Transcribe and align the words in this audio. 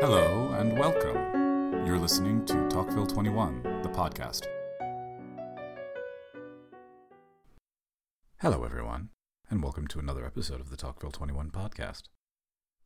Hello 0.00 0.48
and 0.58 0.78
welcome. 0.78 1.84
You're 1.86 1.98
listening 1.98 2.46
to 2.46 2.54
Talkville 2.68 3.06
21, 3.06 3.62
the 3.82 3.90
podcast. 3.90 4.46
Hello, 8.38 8.64
everyone, 8.64 9.10
and 9.50 9.62
welcome 9.62 9.86
to 9.88 9.98
another 9.98 10.24
episode 10.24 10.58
of 10.58 10.70
the 10.70 10.78
Talkville 10.78 11.12
21 11.12 11.50
podcast. 11.50 12.04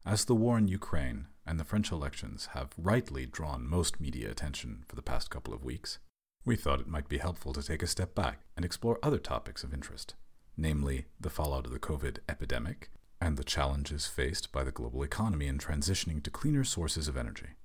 As 0.04 0.24
the 0.24 0.34
war 0.34 0.58
in 0.58 0.66
Ukraine 0.66 1.28
and 1.46 1.60
the 1.60 1.64
French 1.64 1.92
elections 1.92 2.48
have 2.52 2.74
rightly 2.76 3.26
drawn 3.26 3.64
most 3.64 4.00
media 4.00 4.28
attention 4.28 4.82
for 4.88 4.96
the 4.96 5.00
past 5.00 5.30
couple 5.30 5.54
of 5.54 5.62
weeks, 5.62 6.00
we 6.44 6.56
thought 6.56 6.80
it 6.80 6.88
might 6.88 7.08
be 7.08 7.18
helpful 7.18 7.52
to 7.52 7.62
take 7.62 7.84
a 7.84 7.86
step 7.86 8.16
back 8.16 8.40
and 8.56 8.64
explore 8.64 8.98
other 9.04 9.18
topics 9.18 9.62
of 9.62 9.72
interest, 9.72 10.16
namely 10.56 11.04
the 11.20 11.30
fallout 11.30 11.64
of 11.64 11.72
the 11.72 11.78
COVID 11.78 12.18
epidemic 12.28 12.90
and 13.24 13.38
the 13.38 13.42
challenges 13.44 14.06
faced 14.06 14.52
by 14.52 14.62
the 14.62 14.70
global 14.70 15.02
economy 15.02 15.46
in 15.46 15.56
transitioning 15.56 16.22
to 16.22 16.30
cleaner 16.30 16.62
sources 16.62 17.08
of 17.08 17.16
energy. 17.16 17.56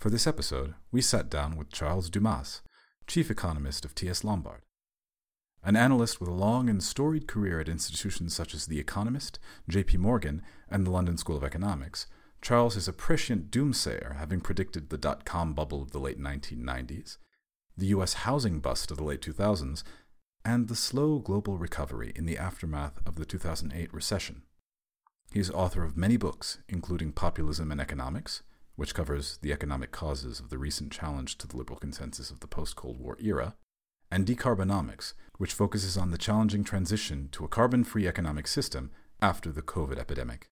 For 0.00 0.10
this 0.10 0.26
episode, 0.26 0.74
we 0.90 1.00
sat 1.00 1.30
down 1.30 1.56
with 1.56 1.70
Charles 1.70 2.10
Dumas, 2.10 2.60
chief 3.06 3.30
economist 3.30 3.84
of 3.84 3.94
T.S. 3.94 4.24
Lombard. 4.24 4.62
An 5.62 5.76
analyst 5.76 6.18
with 6.18 6.28
a 6.28 6.32
long 6.32 6.68
and 6.68 6.82
storied 6.82 7.28
career 7.28 7.60
at 7.60 7.68
institutions 7.68 8.34
such 8.34 8.52
as 8.52 8.66
The 8.66 8.80
Economist, 8.80 9.38
J.P. 9.68 9.98
Morgan, 9.98 10.42
and 10.68 10.84
the 10.84 10.90
London 10.90 11.16
School 11.16 11.36
of 11.36 11.44
Economics, 11.44 12.06
Charles 12.42 12.74
is 12.74 12.88
a 12.88 12.92
prescient 12.92 13.52
doomsayer, 13.52 14.16
having 14.16 14.40
predicted 14.40 14.88
the 14.88 14.98
dot 14.98 15.24
com 15.24 15.52
bubble 15.52 15.82
of 15.82 15.92
the 15.92 16.00
late 16.00 16.18
1990s, 16.18 17.18
the 17.76 17.86
U.S. 17.86 18.14
housing 18.24 18.58
bust 18.58 18.90
of 18.90 18.96
the 18.96 19.04
late 19.04 19.20
2000s, 19.20 19.84
and 20.44 20.66
the 20.66 20.74
slow 20.74 21.20
global 21.20 21.58
recovery 21.58 22.12
in 22.16 22.26
the 22.26 22.38
aftermath 22.38 22.98
of 23.06 23.14
the 23.14 23.24
2008 23.24 23.94
recession. 23.94 24.42
He 25.32 25.38
is 25.38 25.50
author 25.50 25.84
of 25.84 25.96
many 25.96 26.16
books, 26.16 26.58
including 26.68 27.12
Populism 27.12 27.70
and 27.70 27.80
Economics, 27.80 28.42
which 28.74 28.94
covers 28.94 29.38
the 29.42 29.52
economic 29.52 29.92
causes 29.92 30.40
of 30.40 30.50
the 30.50 30.58
recent 30.58 30.90
challenge 30.90 31.38
to 31.38 31.46
the 31.46 31.56
liberal 31.56 31.78
consensus 31.78 32.30
of 32.30 32.40
the 32.40 32.48
post 32.48 32.74
Cold 32.74 32.98
War 32.98 33.16
era, 33.20 33.54
and 34.10 34.26
Decarbonomics, 34.26 35.12
which 35.38 35.52
focuses 35.52 35.96
on 35.96 36.10
the 36.10 36.18
challenging 36.18 36.64
transition 36.64 37.28
to 37.32 37.44
a 37.44 37.48
carbon 37.48 37.84
free 37.84 38.08
economic 38.08 38.48
system 38.48 38.90
after 39.22 39.52
the 39.52 39.62
COVID 39.62 39.98
epidemic. 39.98 40.46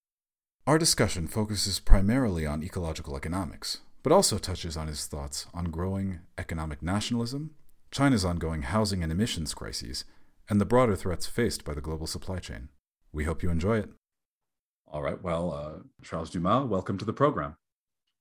Our 0.66 0.78
discussion 0.78 1.26
focuses 1.26 1.80
primarily 1.80 2.46
on 2.46 2.62
ecological 2.62 3.16
economics, 3.16 3.78
but 4.02 4.12
also 4.12 4.38
touches 4.38 4.76
on 4.76 4.86
his 4.86 5.06
thoughts 5.06 5.46
on 5.52 5.70
growing 5.70 6.20
economic 6.36 6.82
nationalism, 6.82 7.50
China's 7.90 8.24
ongoing 8.24 8.62
housing 8.62 9.02
and 9.02 9.10
emissions 9.10 9.54
crises, 9.54 10.04
and 10.48 10.60
the 10.60 10.66
broader 10.66 10.94
threats 10.94 11.26
faced 11.26 11.64
by 11.64 11.74
the 11.74 11.80
global 11.80 12.06
supply 12.06 12.38
chain. 12.38 12.68
We 13.12 13.24
hope 13.24 13.42
you 13.42 13.50
enjoy 13.50 13.78
it. 13.78 13.90
All 14.90 15.02
right. 15.02 15.22
Well, 15.22 15.52
uh, 15.52 15.82
Charles 16.02 16.30
Dumas, 16.30 16.66
welcome 16.66 16.96
to 16.96 17.04
the 17.04 17.12
program. 17.12 17.56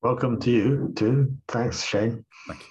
Welcome 0.01 0.37
to 0.41 0.51
you 0.51 0.93
too. 0.97 1.37
Thanks, 1.47 1.81
Shane. 1.81 2.25
Thank 2.47 2.59
you. 2.59 2.67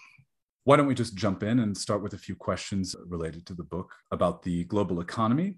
Why 0.64 0.76
don't 0.76 0.86
we 0.86 0.94
just 0.94 1.16
jump 1.16 1.42
in 1.42 1.60
and 1.60 1.76
start 1.76 2.02
with 2.02 2.12
a 2.12 2.18
few 2.18 2.34
questions 2.34 2.94
related 3.06 3.46
to 3.46 3.54
the 3.54 3.62
book 3.62 3.94
about 4.10 4.42
the 4.42 4.64
global 4.64 5.00
economy? 5.00 5.56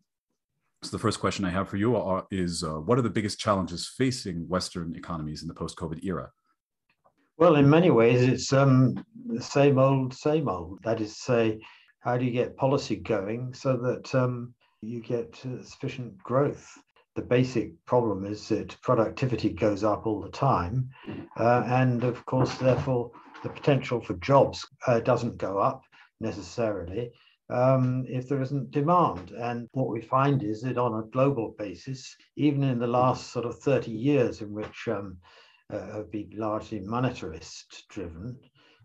So, 0.82 0.90
the 0.90 1.00
first 1.00 1.18
question 1.18 1.44
I 1.44 1.50
have 1.50 1.68
for 1.68 1.78
you 1.78 1.96
are, 1.96 2.26
is 2.30 2.62
uh, 2.62 2.74
What 2.74 2.96
are 2.98 3.02
the 3.02 3.10
biggest 3.10 3.40
challenges 3.40 3.90
facing 3.96 4.48
Western 4.48 4.94
economies 4.94 5.42
in 5.42 5.48
the 5.48 5.54
post 5.54 5.76
COVID 5.76 6.04
era? 6.04 6.30
Well, 7.38 7.56
in 7.56 7.68
many 7.68 7.90
ways, 7.90 8.22
it's 8.22 8.52
um, 8.52 9.04
the 9.26 9.42
same 9.42 9.78
old, 9.78 10.14
same 10.14 10.48
old. 10.48 10.78
That 10.84 11.00
is 11.00 11.14
to 11.14 11.20
say, 11.20 11.60
how 12.00 12.16
do 12.16 12.24
you 12.24 12.30
get 12.30 12.56
policy 12.56 12.96
going 12.96 13.52
so 13.52 13.76
that 13.78 14.14
um, 14.14 14.54
you 14.80 15.00
get 15.00 15.44
uh, 15.44 15.62
sufficient 15.64 16.16
growth? 16.18 16.68
The 17.18 17.24
basic 17.24 17.84
problem 17.84 18.24
is 18.24 18.48
that 18.48 18.80
productivity 18.80 19.50
goes 19.50 19.82
up 19.82 20.06
all 20.06 20.20
the 20.20 20.30
time. 20.30 20.88
Uh, 21.36 21.64
and 21.66 22.04
of 22.04 22.24
course, 22.26 22.54
therefore, 22.58 23.10
the 23.42 23.48
potential 23.48 24.00
for 24.00 24.14
jobs 24.18 24.64
uh, 24.86 25.00
doesn't 25.00 25.36
go 25.36 25.58
up 25.58 25.82
necessarily 26.20 27.10
um, 27.50 28.04
if 28.08 28.28
there 28.28 28.40
isn't 28.40 28.70
demand. 28.70 29.32
And 29.32 29.68
what 29.72 29.88
we 29.88 30.00
find 30.00 30.44
is 30.44 30.62
that 30.62 30.78
on 30.78 30.94
a 30.94 31.08
global 31.08 31.56
basis, 31.58 32.14
even 32.36 32.62
in 32.62 32.78
the 32.78 32.86
last 32.86 33.32
sort 33.32 33.46
of 33.46 33.58
30 33.58 33.90
years, 33.90 34.40
in 34.40 34.52
which 34.52 34.86
um, 34.86 35.16
uh, 35.72 35.94
have 35.94 36.12
been 36.12 36.30
largely 36.36 36.78
monetarist 36.78 37.88
driven, 37.88 38.38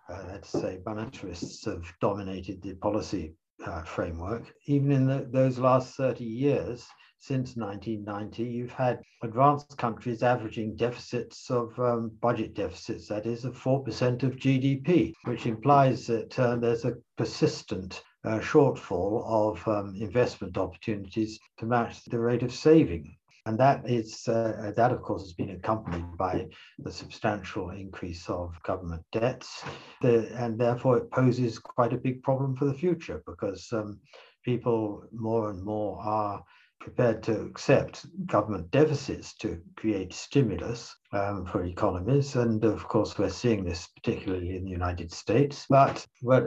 uh, 0.09 0.23
let's 0.29 0.49
say 0.49 0.79
monetarists 0.87 1.65
have 1.65 1.85
dominated 2.01 2.63
the 2.63 2.73
policy 2.73 3.35
uh, 3.63 3.83
framework, 3.83 4.51
even 4.65 4.91
in 4.91 5.05
the, 5.05 5.27
those 5.31 5.59
last 5.59 5.95
30 5.97 6.23
years, 6.23 6.83
since 7.25 7.55
1990, 7.55 8.43
you've 8.43 8.73
had 8.73 9.01
advanced 9.23 9.77
countries 9.77 10.23
averaging 10.23 10.75
deficits 10.75 11.49
of 11.49 11.79
um, 11.79 12.11
budget 12.19 12.53
deficits, 12.53 13.07
that 13.07 13.25
is, 13.25 13.45
of 13.45 13.57
4% 13.57 14.23
of 14.23 14.35
GDP, 14.35 15.13
which 15.23 15.45
implies 15.45 16.05
that 16.07 16.37
uh, 16.37 16.57
there's 16.57 16.83
a 16.83 16.97
persistent 17.17 18.03
uh, 18.25 18.39
shortfall 18.39 19.23
of 19.25 19.65
um, 19.69 19.95
investment 20.01 20.57
opportunities 20.57 21.39
to 21.59 21.65
match 21.65 22.03
the 22.03 22.19
rate 22.19 22.43
of 22.43 22.53
saving. 22.53 23.15
And 23.45 23.57
that 23.57 23.89
is 23.89 24.27
uh, 24.27 24.73
that, 24.75 24.91
of 24.91 25.01
course, 25.01 25.23
has 25.23 25.33
been 25.33 25.51
accompanied 25.51 26.17
by 26.17 26.47
the 26.79 26.91
substantial 26.91 27.69
increase 27.69 28.29
of 28.29 28.61
government 28.63 29.03
debts, 29.13 29.63
the, 30.01 30.29
and 30.35 30.59
therefore 30.59 30.97
it 30.97 31.11
poses 31.11 31.57
quite 31.57 31.93
a 31.93 31.97
big 31.97 32.21
problem 32.21 32.57
for 32.57 32.65
the 32.65 32.73
future 32.73 33.23
because 33.25 33.71
um, 33.71 34.01
people 34.43 35.05
more 35.13 35.49
and 35.51 35.63
more 35.63 36.01
are 36.01 36.43
prepared 36.83 37.23
to 37.23 37.41
accept 37.41 38.05
government 38.27 38.69
deficits 38.71 39.33
to 39.35 39.61
create 39.77 40.13
stimulus 40.13 40.93
um, 41.13 41.45
for 41.45 41.63
economies. 41.63 42.35
And 42.35 42.63
of 42.65 42.85
course, 42.87 43.17
we're 43.17 43.29
seeing 43.29 43.63
this 43.63 43.87
particularly 43.95 44.57
in 44.57 44.65
the 44.65 44.69
United 44.69 45.11
States. 45.11 45.65
But, 45.69 46.05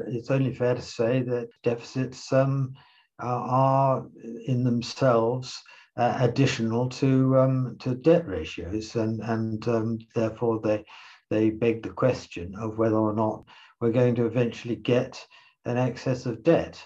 it's 0.09 0.31
only 0.31 0.55
fair 0.55 0.75
to 0.75 0.83
say 0.83 1.23
that 1.23 1.49
deficits 1.63 2.33
um, 2.33 2.75
are 3.19 4.07
in 4.47 4.63
themselves 4.63 5.63
uh, 5.97 6.19
additional 6.21 6.91
to 6.91 7.39
um, 7.39 7.77
to 7.81 7.95
debt 7.95 8.29
ratios, 8.29 8.97
and 8.97 9.23
and 9.23 9.67
um, 9.67 9.99
therefore 10.15 10.61
they 10.63 10.85
they 11.31 11.49
beg 11.49 11.83
the 11.83 11.89
question 11.89 12.55
of 12.61 12.77
whether 12.77 12.97
or 12.97 13.15
not 13.15 13.45
we're 13.81 13.93
going 13.93 14.15
to 14.17 14.27
eventually 14.27 14.77
get 14.77 15.27
an 15.65 15.79
excess 15.79 16.27
of 16.27 16.43
debt. 16.43 16.83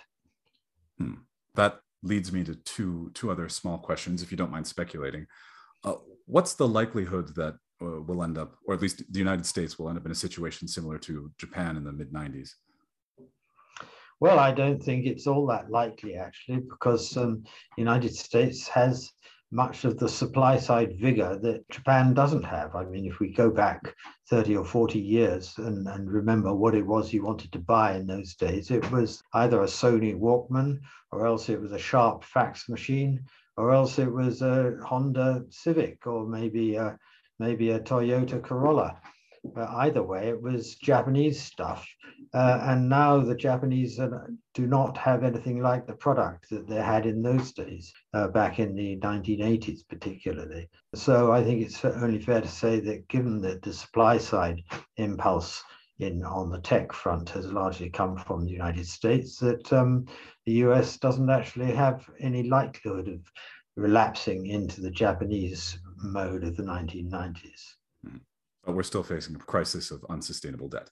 Hmm. 0.99 1.15
That 1.57 1.81
leads 2.03 2.33
me 2.33 2.45
to 2.45 2.55
two 2.55 3.11
two 3.15 3.31
other 3.31 3.49
small 3.49 3.79
questions, 3.79 4.23
if 4.23 4.31
you 4.31 4.37
don't 4.37 4.51
mind 4.51 4.67
speculating. 4.67 5.27
Uh, 5.85 5.95
what's 6.27 6.55
the 6.55 6.67
likelihood 6.67 7.35
that 7.37 7.55
uh, 7.83 8.01
we'll 8.03 8.23
end 8.23 8.39
up, 8.39 8.57
or 8.67 8.75
at 8.75 8.83
least 8.83 9.03
the 9.11 9.19
United 9.19 9.47
States 9.47 9.79
will 9.79 9.89
end 9.89 9.99
up 9.99 10.07
in 10.07 10.13
a 10.13 10.15
situation 10.15 10.69
similar 10.69 10.99
to 10.99 11.31
Japan 11.39 11.77
in 11.77 11.85
the 11.85 11.93
mid 11.93 12.13
'90s? 12.13 12.51
Well, 14.21 14.39
I 14.39 14.53
don't 14.53 14.83
think 14.83 15.07
it's 15.07 15.27
all 15.27 15.47
that 15.47 15.71
likely 15.71 16.17
actually, 16.17 16.61
because 16.61 17.17
um, 17.17 17.45
United 17.79 18.15
States 18.15 18.69
has 18.69 19.11
much 19.53 19.85
of 19.85 19.99
the 19.99 20.09
supply 20.09 20.57
side 20.57 20.97
vigor 20.99 21.37
that 21.43 21.69
Japan 21.71 22.15
doesn't 22.15 22.45
have. 22.45 22.77
I 22.77 22.85
mean, 22.85 23.05
if 23.05 23.19
we 23.19 23.33
go 23.33 23.51
back 23.51 23.95
30 24.29 24.57
or 24.57 24.65
40 24.65 24.99
years 25.01 25.55
and, 25.59 25.89
and 25.89 26.11
remember 26.11 26.55
what 26.55 26.75
it 26.75 26.87
was 26.87 27.13
you 27.13 27.25
wanted 27.25 27.51
to 27.53 27.59
buy 27.59 27.97
in 27.97 28.07
those 28.07 28.35
days, 28.35 28.71
it 28.71 28.89
was 28.93 29.23
either 29.35 29.61
a 29.63 29.67
Sony 29.67 30.17
Walkman 30.17 30.81
or 31.11 31.27
else 31.27 31.49
it 31.49 31.61
was 31.61 31.73
a 31.73 31.79
Sharp 31.79 32.23
fax 32.23 32.69
machine 32.69 33.25
or 33.57 33.73
else 33.73 33.99
it 33.99 34.11
was 34.11 34.41
a 34.41 34.77
Honda 34.85 35.45
Civic 35.51 36.07
or 36.07 36.27
maybe 36.27 36.77
a, 36.77 36.97
maybe 37.41 37.71
a 37.71 37.81
Toyota 37.81 38.41
Corolla. 38.41 39.01
But 39.43 39.71
either 39.71 40.03
way, 40.03 40.29
it 40.29 40.43
was 40.43 40.75
Japanese 40.75 41.43
stuff. 41.43 41.89
Uh, 42.35 42.59
and 42.63 42.89
now 42.89 43.19
the 43.19 43.35
Japanese 43.35 43.99
do 44.55 44.67
not 44.67 44.99
have 44.99 45.25
anything 45.25 45.63
like 45.63 45.87
the 45.87 45.95
product 45.95 46.51
that 46.51 46.69
they 46.69 46.81
had 46.81 47.07
in 47.07 47.23
those 47.23 47.53
days, 47.53 47.93
uh, 48.13 48.29
back 48.29 48.59
in 48.59 48.75
the 48.75 48.99
1980s, 48.99 49.81
particularly. 49.89 50.69
So 50.95 51.33
I 51.33 51.43
think 51.43 51.63
it's 51.63 51.85
only 51.85 52.21
fair 52.21 52.43
to 52.43 52.49
say 52.49 52.81
that 52.81 53.09
given 53.09 53.41
that 53.41 53.63
the 53.63 53.73
supply 53.73 54.19
side 54.19 54.63
impulse 54.99 55.65
in 55.99 56.23
on 56.23 56.51
the 56.51 56.61
tech 56.61 56.93
front 56.93 57.31
has 57.31 57.53
largely 57.53 57.91
come 57.91 58.17
from 58.17 58.45
the 58.45 58.53
United 58.53 58.87
States, 58.87 59.39
that 59.39 59.73
um, 59.73 60.07
the 60.45 60.53
US 60.67 60.99
doesn't 60.99 61.31
actually 61.31 61.73
have 61.73 62.09
any 62.21 62.43
likelihood 62.43 63.09
of 63.09 63.21
relapsing 63.77 64.47
into 64.47 64.81
the 64.81 64.91
Japanese 64.91 65.79
mode 65.97 66.45
of 66.45 66.57
the 66.57 66.63
1990s. 66.63 67.77
But 68.65 68.75
we're 68.75 68.83
still 68.83 69.03
facing 69.03 69.37
a 69.37 69.39
crisis 69.39 69.91
of 69.91 70.05
unsustainable 70.11 70.69
debt. 70.69 70.91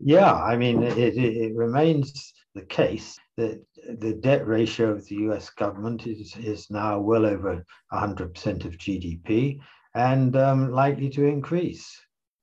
Yeah, 0.00 0.34
I 0.34 0.56
mean, 0.56 0.82
it, 0.82 0.98
it, 0.98 1.16
it, 1.16 1.54
remains 1.54 2.32
the 2.54 2.62
case 2.62 3.16
that 3.36 3.64
the 3.98 4.14
debt 4.14 4.46
ratio 4.46 4.90
of 4.90 5.06
the 5.06 5.14
US 5.26 5.50
government 5.50 6.06
is, 6.06 6.36
is 6.36 6.70
now 6.70 6.98
well 6.98 7.24
over 7.24 7.64
100% 7.92 8.64
of 8.64 8.76
GDP 8.76 9.60
and 9.94 10.36
um, 10.36 10.72
likely 10.72 11.08
to 11.10 11.24
increase. 11.24 11.96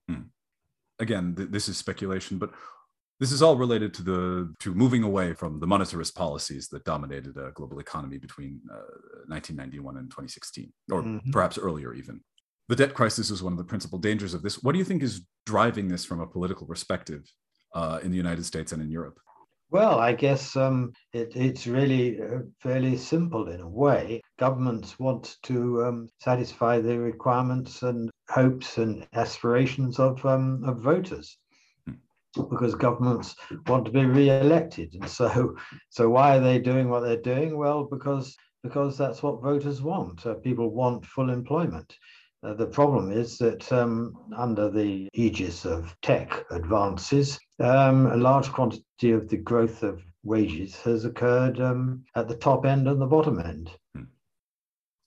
Hmm. 0.07 0.23
Again, 0.99 1.35
th- 1.35 1.49
this 1.49 1.67
is 1.67 1.77
speculation, 1.77 2.37
but 2.37 2.51
this 3.19 3.31
is 3.31 3.41
all 3.43 3.55
related 3.55 3.93
to 3.95 4.03
the 4.03 4.53
to 4.59 4.73
moving 4.73 5.03
away 5.03 5.33
from 5.33 5.59
the 5.59 5.67
monetarist 5.67 6.15
policies 6.15 6.67
that 6.69 6.83
dominated 6.85 7.37
a 7.37 7.51
global 7.51 7.79
economy 7.79 8.17
between 8.17 8.59
uh, 8.71 8.81
1991 9.27 9.97
and 9.97 10.09
2016, 10.09 10.73
or 10.91 11.03
mm-hmm. 11.03 11.29
perhaps 11.31 11.57
earlier 11.57 11.93
even. 11.93 12.21
The 12.71 12.77
debt 12.77 12.93
crisis 12.93 13.29
is 13.31 13.43
one 13.43 13.51
of 13.51 13.57
the 13.57 13.65
principal 13.65 13.99
dangers 13.99 14.33
of 14.33 14.43
this. 14.43 14.63
What 14.63 14.71
do 14.71 14.79
you 14.79 14.85
think 14.85 15.03
is 15.03 15.25
driving 15.45 15.89
this 15.89 16.05
from 16.05 16.21
a 16.21 16.25
political 16.25 16.65
perspective 16.65 17.29
uh, 17.75 17.99
in 18.01 18.11
the 18.11 18.15
United 18.15 18.45
States 18.45 18.71
and 18.71 18.81
in 18.81 18.89
Europe? 18.89 19.19
Well, 19.71 19.99
I 19.99 20.13
guess 20.13 20.55
um, 20.55 20.93
it, 21.11 21.35
it's 21.35 21.67
really 21.67 22.21
uh, 22.21 22.43
fairly 22.61 22.95
simple 22.95 23.49
in 23.49 23.59
a 23.59 23.67
way. 23.67 24.21
Governments 24.39 24.97
want 24.97 25.35
to 25.43 25.83
um, 25.83 26.07
satisfy 26.21 26.79
the 26.79 26.97
requirements 26.97 27.83
and 27.83 28.09
hopes 28.29 28.77
and 28.77 29.05
aspirations 29.15 29.99
of, 29.99 30.25
um, 30.25 30.63
of 30.65 30.79
voters 30.79 31.37
because 32.33 32.73
governments 32.75 33.35
want 33.67 33.83
to 33.83 33.91
be 33.91 34.05
re-elected 34.05 34.93
and 34.93 35.09
so 35.09 35.57
so 35.89 36.09
why 36.09 36.37
are 36.37 36.39
they 36.39 36.57
doing 36.57 36.87
what 36.87 37.01
they're 37.01 37.17
doing 37.17 37.57
well 37.57 37.83
because 37.83 38.37
because 38.63 38.97
that's 38.97 39.21
what 39.21 39.41
voters 39.41 39.81
want 39.81 40.25
uh, 40.25 40.35
people 40.35 40.69
want 40.69 41.05
full 41.05 41.29
employment 41.29 41.93
uh, 42.43 42.53
the 42.53 42.65
problem 42.65 43.11
is 43.11 43.37
that 43.37 43.71
um, 43.71 44.17
under 44.35 44.69
the 44.69 45.07
aegis 45.13 45.65
of 45.65 45.95
tech 46.01 46.43
advances, 46.51 47.39
um, 47.59 48.07
a 48.07 48.17
large 48.17 48.51
quantity 48.51 49.11
of 49.11 49.29
the 49.29 49.37
growth 49.37 49.83
of 49.83 50.01
wages 50.23 50.75
has 50.81 51.05
occurred 51.05 51.59
um, 51.59 52.03
at 52.15 52.27
the 52.27 52.35
top 52.35 52.65
end 52.65 52.87
and 52.87 52.99
the 52.99 53.05
bottom 53.05 53.39
end. 53.39 53.69
Hmm. 53.95 54.03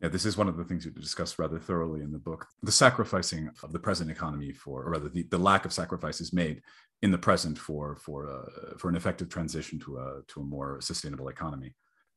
Yeah, 0.01 0.09
this 0.09 0.25
is 0.25 0.37
one 0.37 0.49
of 0.49 0.57
the 0.57 0.65
things 0.65 0.85
you 0.85 0.93
discussed 0.93 1.39
rather 1.39 1.59
thoroughly 1.59 2.03
in 2.03 2.13
the 2.13 2.19
book. 2.19 2.47
The 2.63 2.73
sacrificing 2.73 3.51
of 3.63 3.73
the 3.73 3.79
present 3.79 4.11
economy 4.11 4.53
for, 4.53 4.85
or 4.85 4.91
rather, 4.91 5.09
the, 5.09 5.25
the 5.25 5.39
lack 5.39 5.65
of 5.65 5.73
sacrifices 5.73 6.33
made 6.33 6.63
in 7.03 7.11
the 7.11 7.19
present 7.19 7.59
for 7.59 7.97
for 7.97 8.31
uh, 8.31 8.77
for 8.79 8.89
an 8.89 8.97
effective 8.97 9.29
transition 9.29 9.79
to 9.81 9.99
a 9.99 10.23
to 10.29 10.41
a 10.41 10.45
more 10.45 10.81
sustainable 10.81 11.29
economy 11.29 11.75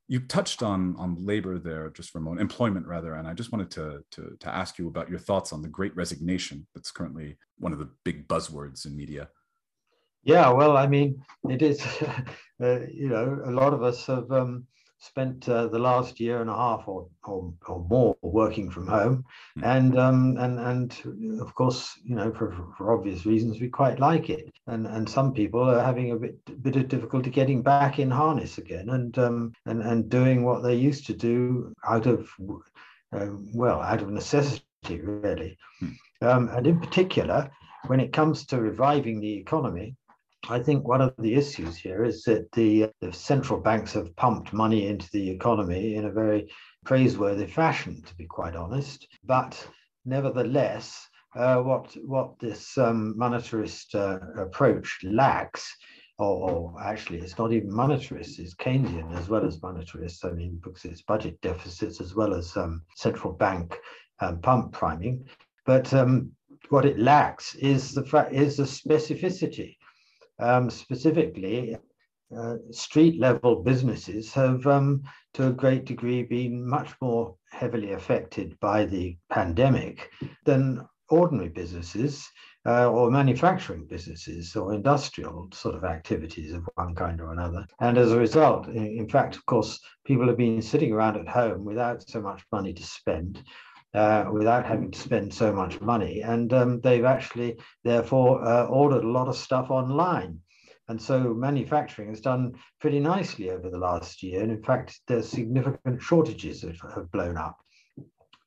you 0.07 0.19
touched 0.19 0.63
on 0.63 0.95
on 0.97 1.15
labor 1.19 1.59
there 1.59 1.89
just 1.89 2.11
for 2.11 2.19
a 2.19 2.21
moment 2.21 2.41
employment 2.41 2.87
rather 2.87 3.15
and 3.15 3.27
i 3.27 3.33
just 3.33 3.51
wanted 3.51 3.69
to, 3.69 4.03
to 4.11 4.37
to 4.39 4.53
ask 4.53 4.77
you 4.77 4.87
about 4.87 5.09
your 5.09 5.19
thoughts 5.19 5.51
on 5.51 5.61
the 5.61 5.67
great 5.67 5.95
resignation. 5.95 6.65
That's 6.73 6.91
currently 6.91 7.37
one 7.57 7.73
of 7.73 7.79
the 7.79 7.89
big 8.03 8.27
buzzwords 8.27 8.85
in 8.85 8.95
media. 8.95 9.29
Yeah 10.23 10.49
well 10.49 10.75
i 10.77 10.87
mean 10.87 11.21
it 11.49 11.61
is 11.61 11.81
uh, 12.63 12.79
you 12.91 13.09
know 13.09 13.41
a 13.45 13.51
lot 13.51 13.73
of 13.73 13.83
us 13.83 14.05
have 14.07 14.31
um, 14.31 14.65
spent 14.99 15.47
uh, 15.47 15.67
the 15.67 15.79
last 15.79 16.19
year 16.19 16.41
and 16.41 16.49
a 16.49 16.55
half 16.55 16.87
or, 16.87 17.07
or, 17.23 17.53
or 17.67 17.85
more 17.87 18.15
working 18.21 18.69
from 18.69 18.87
home 18.87 19.23
mm. 19.57 19.63
and 19.63 19.97
um, 19.97 20.37
and 20.37 20.59
and 20.59 21.39
of 21.39 21.53
course 21.53 21.99
you 22.03 22.15
know 22.15 22.31
for, 22.33 22.51
for 22.77 22.93
obvious 22.93 23.25
reasons 23.25 23.61
we 23.61 23.69
quite 23.69 23.99
like 23.99 24.29
it 24.29 24.51
and 24.67 24.87
and 24.87 25.07
some 25.07 25.33
people 25.33 25.61
are 25.61 25.83
having 25.83 26.11
a 26.11 26.15
bit 26.15 26.63
bit 26.63 26.75
of 26.75 26.87
difficulty 26.87 27.29
getting 27.29 27.61
back 27.61 27.99
in 27.99 28.09
harness 28.09 28.57
again 28.57 28.89
and 28.89 29.17
um, 29.19 29.53
and 29.65 29.81
and 29.83 30.09
doing 30.09 30.43
what 30.43 30.63
they 30.63 30.75
used 30.75 31.05
to 31.05 31.13
do 31.13 31.73
out 31.87 32.07
of 32.07 32.27
uh, 33.13 33.27
well 33.53 33.81
out 33.81 34.01
of 34.01 34.09
necessity 34.09 34.63
really 35.01 35.57
mm. 35.81 35.93
um, 36.21 36.49
and 36.49 36.65
in 36.65 36.79
particular 36.79 37.49
when 37.85 37.99
it 37.99 38.11
comes 38.11 38.45
to 38.45 38.59
reviving 38.59 39.19
the 39.19 39.33
economy 39.33 39.95
I 40.49 40.59
think 40.59 40.87
one 40.87 41.01
of 41.01 41.13
the 41.17 41.35
issues 41.35 41.75
here 41.75 42.05
is 42.05 42.23
that 42.23 42.51
the, 42.53 42.89
the, 43.01 43.11
central 43.11 43.59
banks 43.59 43.93
have 43.93 44.15
pumped 44.15 44.53
money 44.53 44.87
into 44.87 45.09
the 45.11 45.29
economy 45.29 45.95
in 45.95 46.05
a 46.05 46.11
very 46.11 46.49
praiseworthy 46.85 47.47
fashion, 47.47 48.01
to 48.03 48.15
be 48.15 48.25
quite 48.25 48.55
honest. 48.55 49.07
But 49.25 49.67
nevertheless, 50.05 51.07
uh, 51.35 51.57
what 51.57 51.95
what 52.05 52.39
this 52.39 52.77
um, 52.77 53.15
monetarist 53.17 53.93
uh, 53.93 54.41
approach 54.41 54.99
lacks, 55.03 55.75
or, 56.17 56.49
or, 56.49 56.81
actually 56.81 57.19
it's 57.19 57.37
not 57.37 57.51
even 57.51 57.69
monetarist, 57.69 58.39
it's 58.39 58.55
Keynesian 58.55 59.17
as 59.17 59.27
well 59.27 59.45
as 59.45 59.59
monetarist. 59.59 60.23
I 60.23 60.31
mean, 60.31 60.59
because 60.63 60.85
it's 60.85 61.01
budget 61.01 61.41
deficits 61.41 61.99
as 61.99 62.15
well 62.15 62.33
as 62.33 62.55
um, 62.55 62.83
central 62.95 63.33
bank 63.33 63.77
um, 64.19 64.39
pump 64.39 64.71
priming. 64.71 65.27
But 65.65 65.93
um, 65.93 66.31
what 66.69 66.85
it 66.85 66.99
lacks 66.99 67.55
is 67.55 67.93
the 67.93 68.05
fact 68.05 68.33
is 68.33 68.57
the 68.57 68.63
specificity 68.63 69.76
um, 70.39 70.69
specifically, 70.69 71.77
uh, 72.37 72.55
street 72.71 73.19
level 73.19 73.63
businesses 73.63 74.33
have, 74.33 74.65
um, 74.67 75.01
to 75.33 75.47
a 75.47 75.53
great 75.53 75.85
degree, 75.85 76.23
been 76.23 76.67
much 76.67 76.93
more 77.01 77.35
heavily 77.51 77.93
affected 77.93 78.59
by 78.59 78.85
the 78.85 79.17
pandemic 79.29 80.09
than 80.45 80.85
ordinary 81.09 81.49
businesses 81.49 82.29
uh, 82.67 82.89
or 82.89 83.09
manufacturing 83.09 83.85
businesses 83.85 84.55
or 84.55 84.73
industrial 84.73 85.47
sort 85.53 85.75
of 85.75 85.85
activities 85.85 86.51
of 86.51 86.67
one 86.75 86.93
kind 86.95 87.21
or 87.21 87.31
another. 87.31 87.65
And 87.79 87.97
as 87.97 88.11
a 88.11 88.19
result, 88.19 88.67
in 88.67 89.07
fact, 89.07 89.37
of 89.37 89.45
course, 89.45 89.79
people 90.05 90.27
have 90.27 90.37
been 90.37 90.61
sitting 90.61 90.91
around 90.91 91.15
at 91.15 91.29
home 91.29 91.63
without 91.63 92.07
so 92.07 92.21
much 92.21 92.43
money 92.51 92.73
to 92.73 92.83
spend. 92.83 93.41
Uh, 93.93 94.29
without 94.31 94.65
having 94.65 94.91
to 94.91 94.99
spend 94.99 95.33
so 95.33 95.51
much 95.51 95.79
money. 95.81 96.21
And 96.21 96.51
um, 96.53 96.81
they've 96.81 97.05
actually, 97.05 97.57
therefore, 97.83 98.45
uh, 98.45 98.65
ordered 98.65 99.03
a 99.03 99.09
lot 99.09 99.29
of 99.29 99.35
stuff 99.35 99.71
online. 99.71 100.39
And 100.89 101.01
so 101.01 101.33
manufacturing 101.33 102.09
has 102.09 102.21
done 102.21 102.53
pretty 102.79 102.99
nicely 102.99 103.49
over 103.49 103.69
the 103.69 103.77
last 103.79 104.21
year. 104.21 104.43
And 104.43 104.51
in 104.51 104.61
fact, 104.61 104.99
there's 105.07 105.27
significant 105.27 106.01
shortages 106.01 106.61
that 106.61 106.75
have 106.95 107.11
blown 107.11 107.37
up. 107.37 107.57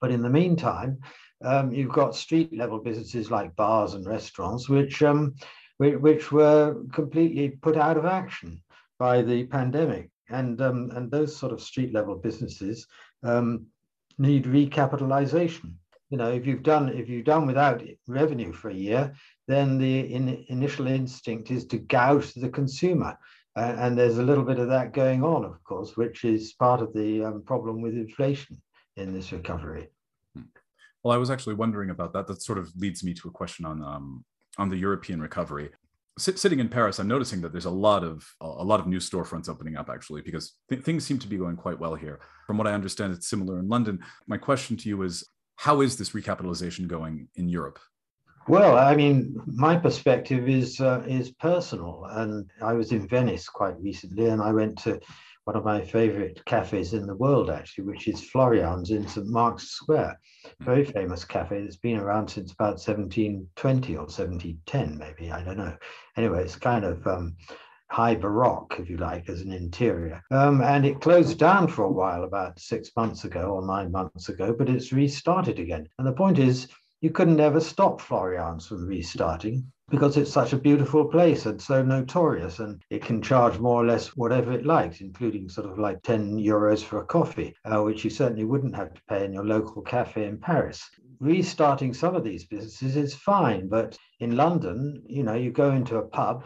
But 0.01 0.13
in 0.13 0.23
the 0.23 0.31
meantime, 0.31 0.99
um, 1.43 1.73
you've 1.73 1.93
got 1.93 2.15
street 2.15 2.57
level 2.57 2.79
businesses 2.79 3.31
like 3.31 3.57
bars 3.57 3.95
and 3.95 4.07
restaurants, 4.07 4.69
which, 4.69 5.03
um, 5.03 5.35
which, 5.79 5.97
which, 5.97 6.31
were 6.31 6.77
completely 6.93 7.51
put 7.51 7.77
out 7.77 7.97
of 7.97 8.05
action 8.05 8.63
by 8.99 9.23
the 9.23 9.47
pandemic. 9.47 10.11
And, 10.29 10.61
um, 10.61 10.91
and 10.95 11.11
those 11.11 11.35
sort 11.35 11.53
of 11.53 11.61
street 11.61 11.93
level 11.93 12.15
businesses 12.15 12.87
um, 13.23 13.67
need 14.21 14.45
recapitalization. 14.45 15.73
You 16.11 16.19
know, 16.19 16.31
if 16.31 16.47
you've 16.47 16.63
done 16.63 16.89
if 16.91 17.09
you've 17.09 17.25
done 17.25 17.47
without 17.47 17.83
revenue 18.07 18.53
for 18.53 18.69
a 18.69 18.75
year, 18.75 19.15
then 19.49 19.79
the 19.79 20.01
in, 20.01 20.45
initial 20.49 20.87
instinct 20.87 21.51
is 21.51 21.65
to 21.67 21.79
gouge 21.79 22.35
the 22.35 22.49
consumer, 22.49 23.17
uh, 23.57 23.75
and 23.79 23.97
there's 23.97 24.19
a 24.19 24.23
little 24.23 24.45
bit 24.45 24.59
of 24.59 24.69
that 24.69 24.93
going 24.93 25.25
on, 25.25 25.45
of 25.45 25.63
course, 25.65 25.97
which 25.97 26.25
is 26.25 26.53
part 26.53 26.81
of 26.83 26.93
the 26.93 27.25
um, 27.25 27.43
problem 27.43 27.81
with 27.81 27.95
inflation 27.95 28.61
in 28.97 29.15
this 29.15 29.33
recovery. 29.33 29.89
Hmm. 30.35 30.43
Well, 31.03 31.15
I 31.15 31.19
was 31.19 31.31
actually 31.31 31.55
wondering 31.55 31.91
about 31.91 32.13
that. 32.13 32.27
That 32.27 32.43
sort 32.43 32.59
of 32.59 32.71
leads 32.77 33.03
me 33.03 33.15
to 33.15 33.29
a 33.29 33.33
question 33.33 33.65
on 33.65 33.83
um, 33.83 34.25
on 34.59 34.69
the 34.69 34.77
European 34.77 35.21
recovery 35.21 35.71
sitting 36.21 36.61
in 36.61 36.69
Paris, 36.69 36.99
I'm 36.99 37.09
noticing 37.09 37.41
that 37.41 37.53
there's 37.53 37.65
a 37.65 37.71
lot 37.71 38.05
of 38.05 38.27
a 38.41 38.65
lot 38.65 38.81
of 38.81 38.87
new 38.87 38.99
storefronts 38.99 39.49
opening 39.49 39.77
up 39.77 39.89
actually 39.89 40.23
because 40.23 40.55
th- 40.69 40.83
things 40.83 41.05
seem 41.05 41.19
to 41.19 41.29
be 41.29 41.37
going 41.37 41.57
quite 41.57 41.79
well 41.79 41.95
here. 41.95 42.21
From 42.47 42.59
what 42.59 42.67
I 42.67 42.73
understand, 42.73 43.13
it's 43.13 43.29
similar 43.29 43.59
in 43.59 43.69
London. 43.69 44.01
My 44.27 44.37
question 44.37 44.77
to 44.79 44.89
you 44.89 45.03
is, 45.03 45.27
how 45.57 45.81
is 45.81 45.97
this 45.97 46.11
recapitalization 46.11 46.87
going 46.87 47.29
in 47.37 47.49
Europe? 47.49 47.79
Well, 48.49 48.77
I 48.79 48.97
mean, 48.97 49.41
my 49.47 49.77
perspective 49.77 50.49
is 50.49 50.81
uh, 50.81 51.03
is 51.07 51.31
personal, 51.33 52.07
and 52.11 52.51
I 52.63 52.73
was 52.73 52.93
in 52.93 53.07
Venice 53.07 53.49
quite 53.49 53.81
recently, 53.81 54.27
and 54.27 54.43
I 54.43 54.53
went 54.53 54.79
to 54.85 54.99
one 55.51 55.57
of 55.57 55.65
my 55.65 55.81
favorite 55.81 56.41
cafes 56.45 56.95
in 56.95 57.09
the 57.09 57.17
world, 57.17 57.51
actually, 57.51 57.83
which 57.83 58.07
is 58.07 58.31
Florian's 58.31 58.93
in 58.93 59.05
St. 59.09 59.27
Mark's 59.27 59.71
Square. 59.71 60.17
Hmm. 60.61 60.65
Very 60.65 60.85
famous 60.85 61.25
cafe 61.25 61.63
that's 61.63 61.75
been 61.75 61.97
around 61.97 62.29
since 62.29 62.53
about 62.53 62.79
1720 62.79 63.97
or 63.97 64.03
1710, 64.03 64.97
maybe. 64.97 65.33
I 65.33 65.43
don't 65.43 65.59
know. 65.59 65.77
Anyway, 66.17 66.45
it's 66.45 66.55
kind 66.55 66.85
of 66.85 67.05
um, 67.05 67.35
high 67.91 68.15
baroque, 68.15 68.77
if 68.79 68.89
you 68.89 68.99
like, 68.99 69.29
as 69.29 69.41
an 69.41 69.51
interior. 69.51 70.23
Um, 70.31 70.63
and 70.63 70.87
it 70.87 71.01
closed 71.01 71.41
down 71.41 71.67
for 71.67 71.83
a 71.83 71.91
while 71.91 72.23
about 72.23 72.61
six 72.61 72.93
months 72.97 73.25
ago 73.25 73.57
or 73.57 73.67
nine 73.67 73.91
months 73.91 74.29
ago, 74.29 74.55
but 74.57 74.69
it's 74.69 74.93
restarted 74.93 75.59
again. 75.59 75.89
And 75.99 76.07
the 76.07 76.13
point 76.13 76.39
is, 76.39 76.69
you 77.01 77.11
couldn't 77.11 77.41
ever 77.41 77.59
stop 77.59 78.01
Florian's 78.01 78.69
from 78.69 78.87
restarting 78.87 79.73
because 79.91 80.17
it's 80.17 80.33
such 80.33 80.53
a 80.53 80.59
beautiful 80.59 81.05
place 81.05 81.47
and 81.47 81.61
so 81.61 81.83
notorious 81.83 82.61
and 82.61 82.83
it 82.91 83.03
can 83.03 83.21
charge 83.21 83.59
more 83.59 83.83
or 83.83 83.87
less 83.87 84.17
whatever 84.17 84.53
it 84.53 84.65
likes 84.65 85.01
including 85.01 85.49
sort 85.49 85.69
of 85.69 85.79
like 85.79 86.03
10 86.03 86.39
euros 86.39 86.83
for 86.83 87.01
a 87.01 87.07
coffee 87.07 87.55
uh, 87.65 87.83
which 87.83 88.05
you 88.05 88.11
certainly 88.11 88.45
wouldn't 88.45 88.77
have 88.77 88.95
to 88.95 89.03
pay 89.09 89.25
in 89.25 89.33
your 89.33 89.45
local 89.45 89.83
cafe 89.83 90.27
in 90.27 90.39
paris. 90.39 90.89
Restarting 91.19 91.93
some 91.93 92.15
of 92.15 92.25
these 92.25 92.47
businesses 92.47 92.97
is 92.97 93.15
fine 93.15 93.69
but 93.69 93.99
in 94.21 94.37
london 94.37 95.03
you 95.07 95.23
know 95.23 95.35
you 95.35 95.51
go 95.51 95.73
into 95.73 95.97
a 95.97 96.09
pub 96.09 96.45